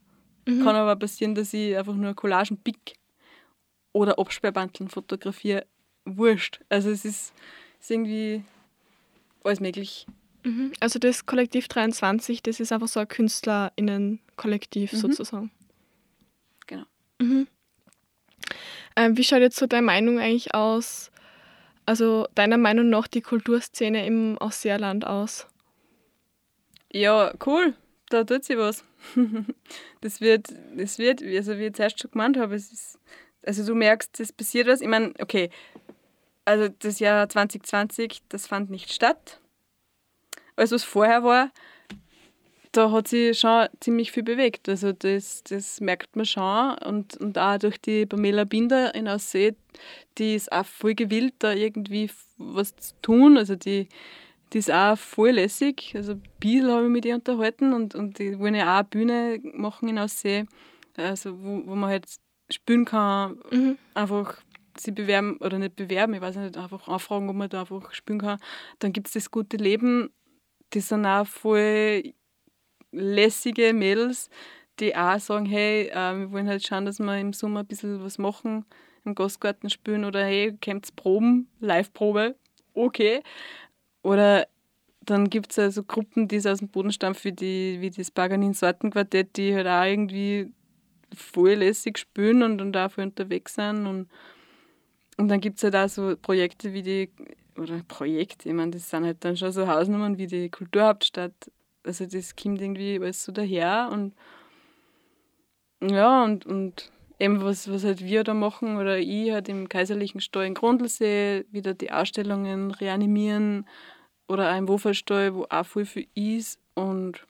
Mhm. 0.46 0.64
Kann 0.64 0.76
aber 0.76 0.96
passieren, 0.96 1.34
dass 1.34 1.52
ich 1.52 1.76
einfach 1.76 1.94
nur 1.94 2.14
Collagen 2.14 2.56
pick 2.56 2.94
oder 3.92 4.18
Absperrbandeln 4.18 4.88
fotografiere. 4.88 5.66
Wurscht. 6.04 6.60
Also 6.68 6.90
es 6.90 7.04
ist, 7.04 7.32
ist 7.80 7.90
irgendwie 7.90 8.42
alles 9.44 9.60
möglich. 9.60 10.06
Mhm. 10.44 10.72
Also 10.80 10.98
das 10.98 11.26
Kollektiv 11.26 11.68
23, 11.68 12.42
das 12.42 12.58
ist 12.58 12.72
einfach 12.72 12.88
so 12.88 12.98
ein 12.98 13.06
KünstlerInnen-Kollektiv 13.06 14.92
mhm. 14.92 14.96
sozusagen. 14.96 15.50
Mhm. 17.22 17.46
Ähm, 18.96 19.16
wie 19.16 19.24
schaut 19.24 19.40
jetzt 19.40 19.56
so 19.56 19.66
deine 19.66 19.86
Meinung 19.86 20.18
eigentlich 20.18 20.54
aus? 20.54 21.10
Also 21.86 22.26
deiner 22.34 22.58
Meinung 22.58 22.90
nach 22.90 23.08
die 23.08 23.22
Kulturszene 23.22 24.06
im 24.06 24.38
Ausseerland 24.38 25.06
aus? 25.06 25.46
Ja, 26.92 27.32
cool. 27.46 27.74
Da 28.08 28.24
tut 28.24 28.44
sich 28.44 28.58
was. 28.58 28.84
das 30.00 30.20
wird, 30.20 30.48
das 30.76 30.98
wird, 30.98 31.22
also 31.22 31.58
wie 31.58 31.66
ich 31.66 31.74
zuerst 31.74 32.00
schon 32.00 32.10
gemeint 32.10 32.36
habe, 32.36 32.54
es 32.54 32.70
ist, 32.72 32.98
also 33.44 33.64
du 33.64 33.74
merkst, 33.74 34.20
es 34.20 34.32
passiert 34.32 34.66
was. 34.66 34.80
Ich 34.80 34.88
meine, 34.88 35.14
okay, 35.18 35.48
also 36.44 36.68
das 36.68 36.98
Jahr 36.98 37.28
2020, 37.28 38.22
das 38.28 38.46
fand 38.46 38.68
nicht 38.68 38.92
statt. 38.92 39.40
Alles, 40.56 40.72
was 40.72 40.84
vorher 40.84 41.24
war, 41.24 41.50
da 42.72 42.90
hat 42.90 43.08
sich 43.08 43.38
schon 43.38 43.68
ziemlich 43.80 44.12
viel 44.12 44.22
bewegt. 44.22 44.68
Also 44.68 44.92
das, 44.92 45.42
das 45.44 45.80
merkt 45.80 46.16
man 46.16 46.24
schon. 46.24 46.74
Und, 46.78 47.16
und 47.18 47.38
auch 47.38 47.58
durch 47.58 47.78
die 47.78 48.06
Pamela 48.06 48.44
Binder 48.44 48.94
in 48.94 49.08
Aussee, 49.08 49.54
die 50.18 50.34
ist 50.34 50.50
auch 50.50 50.64
voll 50.64 50.94
gewillt, 50.94 51.34
da 51.38 51.52
irgendwie 51.52 52.10
was 52.38 52.74
zu 52.76 52.94
tun. 53.02 53.36
Also 53.36 53.56
die, 53.56 53.88
die 54.52 54.58
ist 54.58 54.70
auch 54.70 54.96
voll 54.96 55.32
lässig. 55.32 55.92
Also 55.94 56.12
ein 56.12 56.22
bisschen 56.40 56.70
habe 56.70 56.84
ich 56.84 56.90
mit 56.90 57.04
ihr 57.04 57.14
unterhalten 57.14 57.74
und, 57.74 57.94
und 57.94 58.18
die 58.18 58.38
wollen 58.38 58.54
ja 58.54 58.74
auch 58.74 58.80
eine 58.80 58.84
Bühne 58.84 59.40
machen 59.42 59.88
in 59.88 59.98
Aussee, 59.98 60.46
also 60.96 61.42
wo, 61.42 61.66
wo 61.66 61.74
man 61.74 61.90
halt 61.90 62.06
spielen 62.50 62.84
kann, 62.84 63.38
mhm. 63.50 63.78
einfach 63.94 64.42
sie 64.78 64.90
bewerben 64.90 65.36
oder 65.38 65.58
nicht 65.58 65.76
bewerben, 65.76 66.14
ich 66.14 66.20
weiß 66.20 66.36
nicht, 66.36 66.56
einfach 66.56 66.88
anfragen, 66.88 67.28
ob 67.28 67.36
man 67.36 67.48
da 67.48 67.60
einfach 67.60 67.92
spielen 67.92 68.20
kann. 68.20 68.38
Dann 68.78 68.92
gibt 68.92 69.08
es 69.08 69.14
das 69.14 69.30
gute 69.30 69.58
Leben, 69.58 70.10
die 70.72 70.80
sind 70.80 71.04
auch 71.04 71.26
voll 71.26 72.14
lässige 72.93 73.72
Mädels, 73.72 74.30
die 74.80 74.95
auch 74.97 75.18
sagen, 75.18 75.47
hey, 75.47 75.88
äh, 75.88 76.18
wir 76.18 76.32
wollen 76.32 76.49
halt 76.49 76.66
schauen, 76.66 76.86
dass 76.86 76.99
wir 76.99 77.18
im 77.18 77.32
Sommer 77.32 77.61
ein 77.61 77.66
bisschen 77.66 78.03
was 78.03 78.18
machen, 78.18 78.64
im 79.05 79.14
Gastgarten 79.14 79.70
spielen 79.70 80.05
oder 80.05 80.24
hey, 80.24 80.57
kommt's 80.62 80.93
proben, 80.93 81.49
Live-Probe, 81.61 82.36
okay. 82.74 83.22
Oder 84.03 84.47
dann 85.05 85.30
gibt 85.30 85.53
es 85.53 85.59
also 85.59 85.82
Gruppen, 85.82 86.28
die 86.28 86.38
aus 86.49 86.59
dem 86.59 86.68
Boden 86.68 86.93
stampfen, 86.93 87.24
wie, 87.24 87.32
die, 87.32 87.76
wie 87.80 87.90
das 87.90 88.11
Paganin-Sortenquartett, 88.11 89.36
die 89.36 89.55
halt 89.55 89.66
auch 89.66 89.84
irgendwie 89.84 90.53
voll 91.14 91.55
lässig 91.55 91.99
spielen 91.99 92.43
und, 92.43 92.61
und 92.61 92.76
voll 92.90 93.05
unterwegs 93.05 93.55
sind. 93.55 93.86
Und, 93.86 94.09
und 95.16 95.28
dann 95.28 95.40
gibt 95.40 95.59
es 95.59 95.64
halt 95.64 95.76
auch 95.76 95.88
so 95.88 96.16
Projekte 96.16 96.72
wie 96.72 96.82
die, 96.82 97.11
oder 97.59 97.82
Projekte, 97.86 98.49
ich 98.49 98.55
meine, 98.55 98.70
das 98.70 98.88
sind 98.88 99.05
halt 99.05 99.24
dann 99.24 99.36
schon 99.36 99.53
so 99.53 99.66
Hausnummern 99.66 100.18
wie 100.18 100.26
die 100.26 100.49
Kulturhauptstadt 100.49 101.51
also 101.85 102.07
das 102.07 102.37
kommt 102.37 102.61
irgendwie 102.61 102.99
alles 103.01 103.24
so 103.24 103.33
daher 103.33 103.89
und 103.93 104.14
ja, 105.80 106.24
und, 106.24 106.47
und 106.47 106.93
eben 107.18 107.43
was, 107.43 107.70
was 107.70 107.85
halt 107.85 108.05
wir 108.05 108.24
da 108.24 108.35
machen 108.35 108.76
oder 108.76 108.99
ich 108.99 109.33
halt 109.33 109.49
im 109.49 109.68
Kaiserlichen 109.68 110.20
Stall 110.20 110.47
in 110.47 110.55
Grundlsee 110.55 111.45
wieder 111.51 111.74
die 111.74 111.91
Ausstellungen 111.91 112.70
reanimieren 112.70 113.66
oder 114.28 114.53
auch 114.53 114.59
im 114.59 114.68
Woferstall, 114.68 115.35
wo 115.35 115.47
auch 115.49 115.66
viel 115.66 115.85
für 115.85 116.05
ist 116.14 116.61
und 116.74 117.26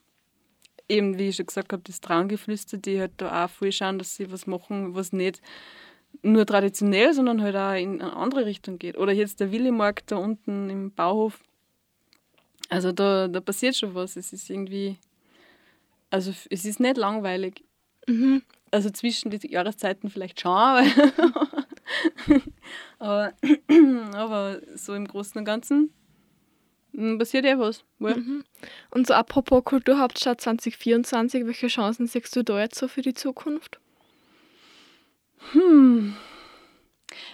eben, 0.88 1.18
wie 1.18 1.28
ich 1.28 1.36
schon 1.36 1.46
gesagt 1.46 1.72
habe, 1.72 1.82
das 1.84 2.00
Traumgeflüster, 2.00 2.76
die 2.76 3.00
halt 3.00 3.12
da 3.16 3.44
auch 3.44 3.50
viel 3.50 3.72
schauen, 3.72 3.98
dass 3.98 4.16
sie 4.16 4.30
was 4.30 4.46
machen, 4.46 4.94
was 4.94 5.12
nicht 5.12 5.40
nur 6.22 6.44
traditionell, 6.46 7.14
sondern 7.14 7.42
halt 7.42 7.56
auch 7.56 7.74
in 7.74 8.02
eine 8.02 8.14
andere 8.14 8.44
Richtung 8.44 8.78
geht. 8.78 8.98
Oder 8.98 9.12
jetzt 9.12 9.40
der 9.40 9.50
Willimarkt 9.50 10.10
da 10.10 10.16
unten 10.16 10.68
im 10.68 10.92
Bauhof, 10.92 11.40
also 12.72 12.90
da, 12.90 13.28
da 13.28 13.40
passiert 13.40 13.76
schon 13.76 13.94
was. 13.94 14.16
Es 14.16 14.32
ist 14.32 14.48
irgendwie, 14.48 14.96
also 16.08 16.32
es 16.48 16.64
ist 16.64 16.80
nicht 16.80 16.96
langweilig. 16.96 17.64
Mhm. 18.06 18.42
Also 18.70 18.88
zwischen 18.88 19.30
die 19.30 19.52
Jahreszeiten 19.52 20.08
vielleicht 20.08 20.40
schon, 20.40 20.52
aber, 20.52 20.82
aber, 22.98 23.32
aber 24.14 24.60
so 24.74 24.94
im 24.94 25.06
Großen 25.06 25.38
und 25.38 25.44
Ganzen 25.44 25.92
hm, 26.94 27.18
passiert 27.18 27.44
ja 27.44 27.58
was. 27.58 27.84
Mhm. 27.98 28.42
Und 28.90 29.06
so 29.06 29.12
apropos 29.12 29.62
Kulturhauptstadt 29.64 30.40
2024, 30.40 31.44
welche 31.44 31.66
Chancen 31.66 32.06
siehst 32.06 32.34
du 32.34 32.42
da 32.42 32.58
jetzt 32.58 32.78
so 32.78 32.88
für 32.88 33.02
die 33.02 33.12
Zukunft? 33.12 33.78
Hm. 35.52 36.16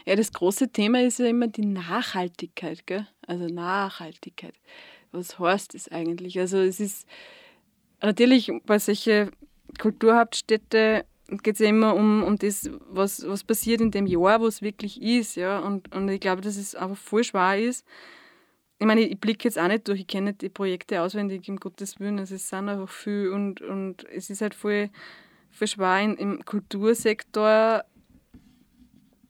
Ja, 0.04 0.16
das 0.16 0.32
große 0.32 0.72
Thema 0.72 1.00
ist 1.02 1.20
ja 1.20 1.26
immer 1.26 1.46
die 1.46 1.66
Nachhaltigkeit, 1.66 2.84
gell? 2.88 3.06
Also 3.28 3.46
Nachhaltigkeit 3.46 4.54
was 5.12 5.38
heißt 5.38 5.74
das 5.74 5.88
eigentlich? 5.88 6.38
Also 6.38 6.58
es 6.58 6.80
ist 6.80 7.06
natürlich 8.00 8.50
bei 8.66 8.78
solchen 8.78 9.30
Kulturhauptstädte 9.78 11.04
geht 11.28 11.54
es 11.54 11.60
ja 11.60 11.68
immer 11.68 11.94
um, 11.94 12.22
um 12.22 12.36
das, 12.36 12.70
was, 12.88 13.26
was 13.28 13.44
passiert 13.44 13.80
in 13.80 13.90
dem 13.90 14.06
Jahr, 14.06 14.40
wo 14.40 14.46
es 14.46 14.62
wirklich 14.62 15.02
ist. 15.02 15.36
Ja? 15.36 15.58
Und, 15.58 15.94
und 15.94 16.08
ich 16.08 16.20
glaube, 16.20 16.40
dass 16.40 16.56
es 16.56 16.74
einfach 16.74 16.96
voll 16.96 17.22
schwer 17.22 17.58
ist. 17.58 17.84
Ich 18.78 18.86
meine, 18.86 19.02
ich 19.02 19.18
blicke 19.18 19.44
jetzt 19.44 19.58
auch 19.58 19.68
nicht 19.68 19.88
durch, 19.88 20.00
ich 20.00 20.06
kenne 20.06 20.32
die 20.32 20.48
Projekte 20.48 21.02
auswendig, 21.02 21.48
im 21.48 21.58
Gottes 21.58 22.00
Willen. 22.00 22.18
Also 22.18 22.36
es 22.36 22.48
sind 22.48 22.68
einfach 22.68 22.88
viel 22.88 23.30
und, 23.30 23.60
und 23.60 24.08
es 24.08 24.30
ist 24.30 24.40
halt 24.40 24.54
voll, 24.54 24.88
voll 25.50 25.66
schwer 25.66 26.00
im 26.00 26.44
Kultursektor 26.44 27.84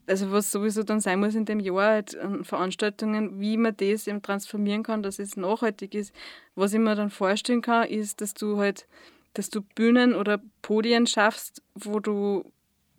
also 0.09 0.33
was 0.33 0.51
sowieso 0.51 0.83
dann 0.83 1.01
sein 1.01 1.21
muss 1.21 1.35
in 1.35 1.45
dem 1.45 1.61
Jahr 1.61 1.91
halt 1.91 2.17
an 2.17 2.45
Veranstaltungen, 2.45 3.41
wie 3.41 3.57
man 3.57 3.77
das 3.77 4.07
eben 4.07 4.23
transformieren 4.23 4.83
kann, 4.83 5.03
dass 5.03 5.19
es 5.19 5.37
nachhaltig 5.37 5.95
ist. 5.95 6.15
Was 6.55 6.73
ich 6.73 6.79
mir 6.79 6.95
dann 6.95 7.11
vorstellen 7.11 7.63
kann, 7.63 7.89
ist, 7.89 8.21
dass 8.21 8.35
du 8.35 8.59
halt, 8.59 8.87
dass 9.35 9.51
du 9.51 9.61
Bühnen 9.61 10.15
oder 10.15 10.41
Podien 10.63 11.07
schaffst, 11.07 11.63
wo 11.75 12.01
du, 12.01 12.51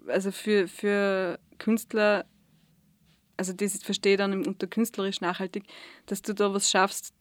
also 0.08 0.32
für, 0.32 0.68
für 0.68 1.40
Künstler, 1.58 2.26
also 3.38 3.54
das 3.54 3.82
verstehe 3.84 4.14
ich 4.14 4.18
dann 4.18 4.46
unter 4.46 4.68
künstlerisch 4.68 5.22
nachhaltig, 5.22 5.64
dass 6.06 6.22
du 6.22 6.34
da 6.34 6.54
was 6.54 6.70
schaffst, 6.70 7.14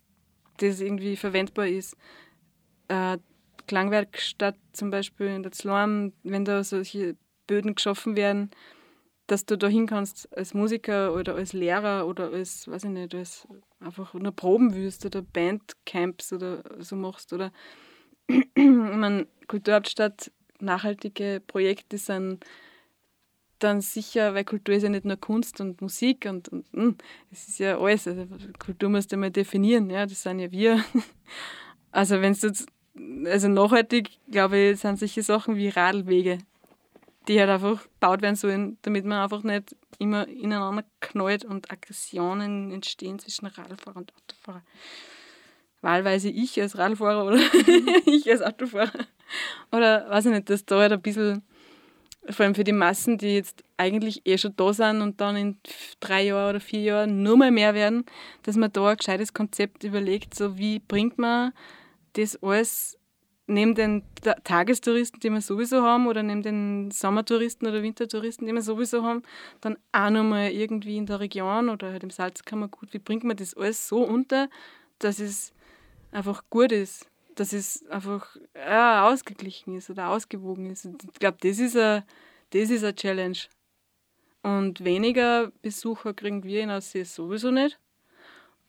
das 0.59 0.81
irgendwie 0.81 1.17
verwendbar 1.17 1.67
ist. 1.67 1.97
Äh, 2.89 3.19
Klangwerkstatt 3.67 4.57
zum 4.73 4.91
Beispiel 4.91 5.29
in 5.29 5.43
der 5.43 5.53
Zlorm, 5.53 6.13
wenn 6.23 6.45
da 6.45 6.65
solche 6.65 7.17
Böden 7.47 7.75
geschaffen 7.75 8.17
werden, 8.17 8.51
dass 9.29 9.45
du 9.45 9.57
da 9.57 9.69
hin 9.69 9.87
kannst 9.87 10.35
als 10.37 10.55
Musiker 10.55 11.15
oder 11.15 11.35
als 11.35 11.53
Lehrer 11.53 12.07
oder 12.07 12.33
als, 12.33 12.67
weiß 12.67 12.85
ich 12.85 12.91
nicht, 12.91 13.15
als 13.15 13.47
einfach 13.79 14.15
nur 14.15 14.33
proben 14.33 14.73
oder 15.05 15.23
Bandcamps 15.23 16.33
oder 16.33 16.65
so 16.79 16.97
machst. 16.97 17.33
Oder 17.33 17.53
ich 18.29 18.43
meine, 18.57 19.27
Kulturhauptstadt, 19.47 20.33
nachhaltige 20.61 21.43
Projekte 21.47 21.99
sind 21.99 22.45
dann 23.59 23.81
sicher, 23.81 24.35
weil 24.35 24.45
Kultur 24.45 24.75
ist 24.75 24.85
ja 24.85 24.89
nicht 24.89 25.05
nur 25.05 25.17
Kunst 25.17 25.61
und 25.61 25.83
Musik 25.83 26.27
und, 26.27 26.49
und 26.49 26.67
hm, 26.73 26.97
es 27.31 27.49
ist 27.49 27.59
ja 27.59 27.79
alles. 27.79 28.09
Also 28.09 28.27
Kultur 28.59 28.89
musst 28.89 29.13
du 29.13 29.17
mal 29.19 29.31
definieren, 29.31 29.91
ja, 29.91 30.07
das 30.07 30.23
sind 30.23 30.41
ja 30.41 30.51
wir. 30.51 30.83
Also 31.91 32.21
wenn 32.21 32.33
es 32.33 32.43
jetzt, 32.43 32.69
also 33.25 33.49
nachhaltig, 33.49 34.19
glaube 34.31 34.59
ich, 34.59 34.81
sind 34.81 34.99
solche 34.99 35.23
Sachen 35.23 35.57
wie 35.57 35.71
Radlwege 35.71 36.39
die 37.29 37.39
halt 37.39 37.51
einfach 37.51 37.83
gebaut 37.83 38.23
werden 38.23 38.37
sollen, 38.37 38.79
damit 38.83 39.05
man 39.05 39.23
einfach 39.23 39.43
nicht 39.43 39.77
immer 39.99 40.27
ineinander 40.27 40.85
knallt 41.01 41.45
und 41.45 41.71
Aggressionen 41.71 42.73
entstehen 42.73 43.19
zwischen 43.19 43.47
Radfahrer 43.47 43.97
und 43.97 44.13
Autofahrer. 44.15 44.63
wahlweise 45.83 46.31
ich 46.31 46.61
als 46.61 46.77
Radfahrer 46.79 47.27
oder 47.27 47.39
ich 48.07 48.31
als 48.31 48.43
Autofahrer. 48.43 49.07
Oder 49.71 50.09
weiß 50.09 50.27
ich 50.27 50.33
nicht, 50.33 50.51
dass 50.51 50.65
da 50.65 50.79
halt 50.79 50.93
ein 50.93 51.03
bisschen, 51.03 51.43
vor 52.31 52.45
allem 52.45 52.55
für 52.55 52.65
die 52.65 52.73
Massen, 52.73 53.19
die 53.19 53.35
jetzt 53.35 53.63
eigentlich 53.77 54.27
eh 54.27 54.39
schon 54.39 54.57
da 54.57 54.73
sind 54.73 55.03
und 55.03 55.21
dann 55.21 55.37
in 55.37 55.59
drei 56.01 56.25
Jahren 56.25 56.51
oder 56.51 56.61
vier 56.61 56.81
Jahren 56.81 57.23
nur 57.23 57.37
mal 57.37 57.51
mehr 57.51 57.75
werden, 57.75 58.07
dass 58.43 58.57
man 58.57 58.73
da 58.73 58.89
ein 58.89 58.97
gescheites 58.97 59.35
Konzept 59.35 59.85
überlegt, 59.85 60.35
so 60.35 60.57
wie 60.57 60.79
bringt 60.79 61.19
man 61.19 61.53
das 62.15 62.43
alles 62.43 62.98
neben 63.49 63.75
den 63.75 64.03
Tagestouristen, 64.45 65.21
die 65.21 65.31
wir 65.31 65.41
sowieso 65.41 65.83
haben, 65.83 66.07
oder 66.07 66.23
neben 66.23 66.43
den 66.43 66.91
Sommertouristen 66.91 67.67
oder 67.67 67.83
Wintertouristen, 67.83 68.47
die 68.47 68.53
wir 68.53 68.63
sowieso 68.63 69.03
haben, 69.03 69.23
dann 69.61 69.77
auch 69.93 70.11
nochmal 70.11 70.51
irgendwie 70.53 70.97
in 70.97 71.07
der 71.07 71.21
Region 71.21 71.69
oder 71.69 71.91
halt 71.91 72.05
im 72.05 72.11
Salzkammergut, 72.11 72.93
wie 72.93 72.99
bringt 72.99 73.25
man 73.25 73.37
das 73.37 73.55
alles 73.55 73.89
so 73.89 74.05
unter, 74.05 74.49
dass 74.99 75.19
es 75.19 75.53
einfach 76.13 76.45
gut 76.51 76.71
ist, 76.71 77.11
dass 77.35 77.53
es 77.53 77.85
einfach 77.89 78.37
ja, 78.55 79.09
ausgeglichen 79.09 79.77
ist 79.77 79.91
oder 79.91 80.09
ausgewogen 80.09 80.71
ist. 80.71 80.85
Und 80.85 81.05
ich 81.05 81.19
glaube, 81.19 81.39
das 81.41 81.59
ist 81.59 81.77
eine 81.77 82.05
das 82.51 82.71
ist 82.71 82.83
eine 82.83 82.95
Challenge. 82.95 83.39
Und 84.43 84.83
weniger 84.85 85.53
Besucher 85.63 86.15
kriegen 86.15 86.43
wir 86.45 86.63
in 86.63 86.71
Aussee 86.71 87.03
sowieso 87.03 87.51
nicht. 87.51 87.79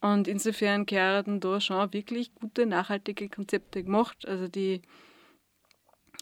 Und 0.00 0.28
insofern 0.28 0.90
werden 0.90 1.40
da 1.40 1.60
schon 1.60 1.92
wirklich 1.92 2.34
gute, 2.34 2.64
nachhaltige 2.64 3.28
Konzepte 3.28 3.84
gemacht. 3.84 4.26
Also 4.26 4.48
die, 4.48 4.80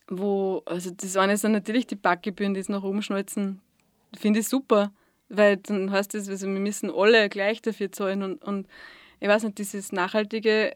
wo, 0.08 0.62
also 0.66 0.90
das 0.90 1.16
eine 1.16 1.36
sind 1.36 1.52
natürlich 1.52 1.86
die 1.86 1.94
Backgebühren, 1.94 2.54
die 2.54 2.60
es 2.60 2.68
nach 2.68 2.82
oben 2.82 3.02
schnalzen. 3.02 3.60
Finde 4.16 4.40
ich 4.40 4.48
super, 4.48 4.92
weil 5.28 5.58
dann 5.58 5.90
heißt 5.92 6.14
das, 6.14 6.28
also 6.28 6.46
wir 6.46 6.60
müssen 6.60 6.90
alle 6.90 7.28
gleich 7.28 7.62
dafür 7.62 7.92
zahlen 7.92 8.22
und, 8.22 8.42
und 8.42 8.66
ich 9.20 9.28
weiß 9.28 9.44
nicht, 9.44 9.58
dieses 9.58 9.92
Nachhaltige, 9.92 10.74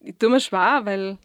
ich 0.00 0.16
tue 0.18 0.30
mir 0.30 0.40
schwer, 0.40 0.82
weil 0.84 1.18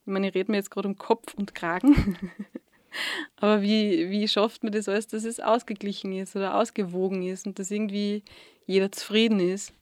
ich 0.00 0.12
meine, 0.12 0.28
ich 0.28 0.34
rede 0.34 0.50
mir 0.50 0.58
jetzt 0.58 0.70
gerade 0.70 0.88
um 0.88 0.96
Kopf 0.96 1.34
und 1.34 1.54
Kragen. 1.54 2.18
Aber 3.36 3.62
wie, 3.62 4.10
wie 4.10 4.26
schafft 4.26 4.62
man 4.62 4.72
das 4.72 4.88
alles, 4.88 5.06
dass 5.06 5.24
es 5.24 5.40
ausgeglichen 5.40 6.12
ist 6.12 6.34
oder 6.34 6.54
ausgewogen 6.54 7.22
ist 7.22 7.46
und 7.46 7.58
dass 7.58 7.70
irgendwie 7.70 8.22
jeder 8.66 8.90
zufrieden 8.90 9.40
ist? 9.40 9.72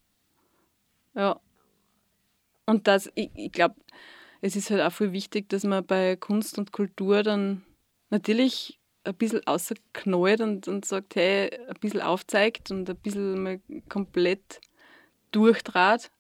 Ja. 1.17 1.41
Und 2.67 2.87
das, 2.87 3.11
ich, 3.15 3.31
ich 3.35 3.53
glaube, 3.53 3.75
es 4.41 4.55
ist 4.55 4.71
halt 4.71 4.83
auch 4.83 4.93
viel 4.93 5.13
wichtig, 5.13 5.49
dass 5.49 5.65
man 5.65 5.85
bei 5.87 6.17
Kunst 6.17 6.59
und 6.59 6.73
Kultur 6.73 7.23
dann 7.23 7.65
natürlich 8.11 8.79
ein 9.05 9.15
bisschen 9.15 9.47
außerknallt 9.47 10.41
und, 10.41 10.69
und 10.69 10.85
sagt, 10.85 11.17
hey, 11.17 11.51
ein 11.69 11.77
bisschen 11.81 12.03
aufzeigt 12.03 12.71
und 12.71 12.89
ein 12.91 12.97
bisschen 12.97 13.43
mal 13.43 13.61
komplett 13.89 14.61
durchtrat, 15.33 16.11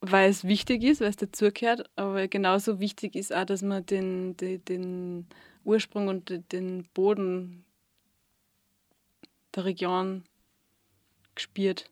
weil 0.00 0.30
es 0.30 0.44
wichtig 0.44 0.82
ist, 0.84 1.00
weil 1.00 1.08
es 1.10 1.16
dazugehört, 1.16 1.90
aber 1.96 2.28
genauso 2.28 2.80
wichtig 2.80 3.16
ist 3.16 3.34
auch, 3.34 3.44
dass 3.44 3.62
man 3.62 3.84
den, 3.84 4.36
den, 4.36 4.64
den 4.64 5.26
Ursprung 5.64 6.08
und 6.08 6.52
den 6.52 6.84
Boden 6.94 7.64
der 9.54 9.64
Region 9.64 10.24
gespürt. 11.34 11.90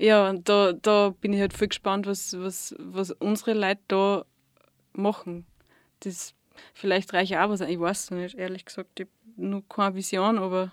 Ja, 0.00 0.30
und 0.30 0.48
da, 0.48 0.72
da 0.72 1.10
bin 1.20 1.34
ich 1.34 1.40
halt 1.40 1.52
voll 1.52 1.68
gespannt, 1.68 2.06
was, 2.06 2.34
was, 2.40 2.74
was 2.78 3.10
unsere 3.10 3.52
Leute 3.52 3.82
da 3.88 4.24
machen. 4.94 5.44
Das 6.00 6.34
vielleicht 6.72 7.12
reicht 7.12 7.36
auch 7.36 7.50
was. 7.50 7.60
Ich 7.60 7.78
weiß 7.78 8.04
es 8.04 8.10
nicht, 8.10 8.34
ehrlich 8.34 8.64
gesagt. 8.64 8.98
Ich 8.98 9.06
habe 9.06 9.10
nur 9.36 9.68
keine 9.68 9.94
Vision, 9.94 10.38
aber 10.38 10.72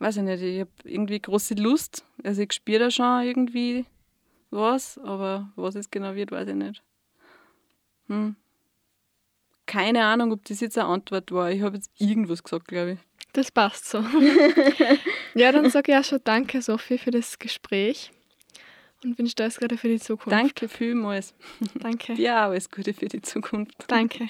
weiß 0.00 0.16
ich 0.16 0.22
nicht. 0.24 0.42
Ich 0.42 0.60
habe 0.60 0.70
irgendwie 0.82 1.20
große 1.20 1.54
Lust. 1.54 2.04
Also 2.24 2.42
ich 2.42 2.52
spüre 2.52 2.80
da 2.80 2.90
schon 2.90 3.22
irgendwie 3.22 3.86
was, 4.50 4.98
aber 4.98 5.52
was 5.54 5.76
es 5.76 5.88
genau 5.88 6.16
wird, 6.16 6.32
weiß 6.32 6.48
ich 6.48 6.56
nicht. 6.56 6.82
Hm. 8.08 8.34
Keine 9.66 10.04
Ahnung, 10.04 10.32
ob 10.32 10.44
das 10.46 10.58
jetzt 10.58 10.78
eine 10.78 10.88
Antwort 10.88 11.30
war. 11.30 11.52
Ich 11.52 11.62
habe 11.62 11.76
jetzt 11.76 11.92
irgendwas 11.96 12.42
gesagt, 12.42 12.66
glaube 12.66 12.92
ich. 12.94 12.98
Das 13.34 13.52
passt 13.52 13.88
so. 13.88 14.02
ja, 15.36 15.52
dann 15.52 15.70
sage 15.70 15.92
ich 15.92 15.98
auch 15.98 16.04
schon 16.04 16.20
danke, 16.24 16.62
Sophie, 16.62 16.98
für 16.98 17.10
das 17.10 17.38
Gespräch 17.38 18.10
und 19.04 19.18
wünsche 19.18 19.34
dir 19.34 19.44
alles 19.44 19.58
Gute 19.58 19.76
für 19.76 19.88
die 19.88 20.00
Zukunft. 20.00 20.32
Danke 20.32 20.68
vielmals. 20.68 21.34
Danke. 21.74 22.14
Ja, 22.14 22.46
alles 22.46 22.70
Gute 22.70 22.94
für 22.94 23.06
die 23.06 23.22
Zukunft. 23.22 23.84
Danke. 23.88 24.28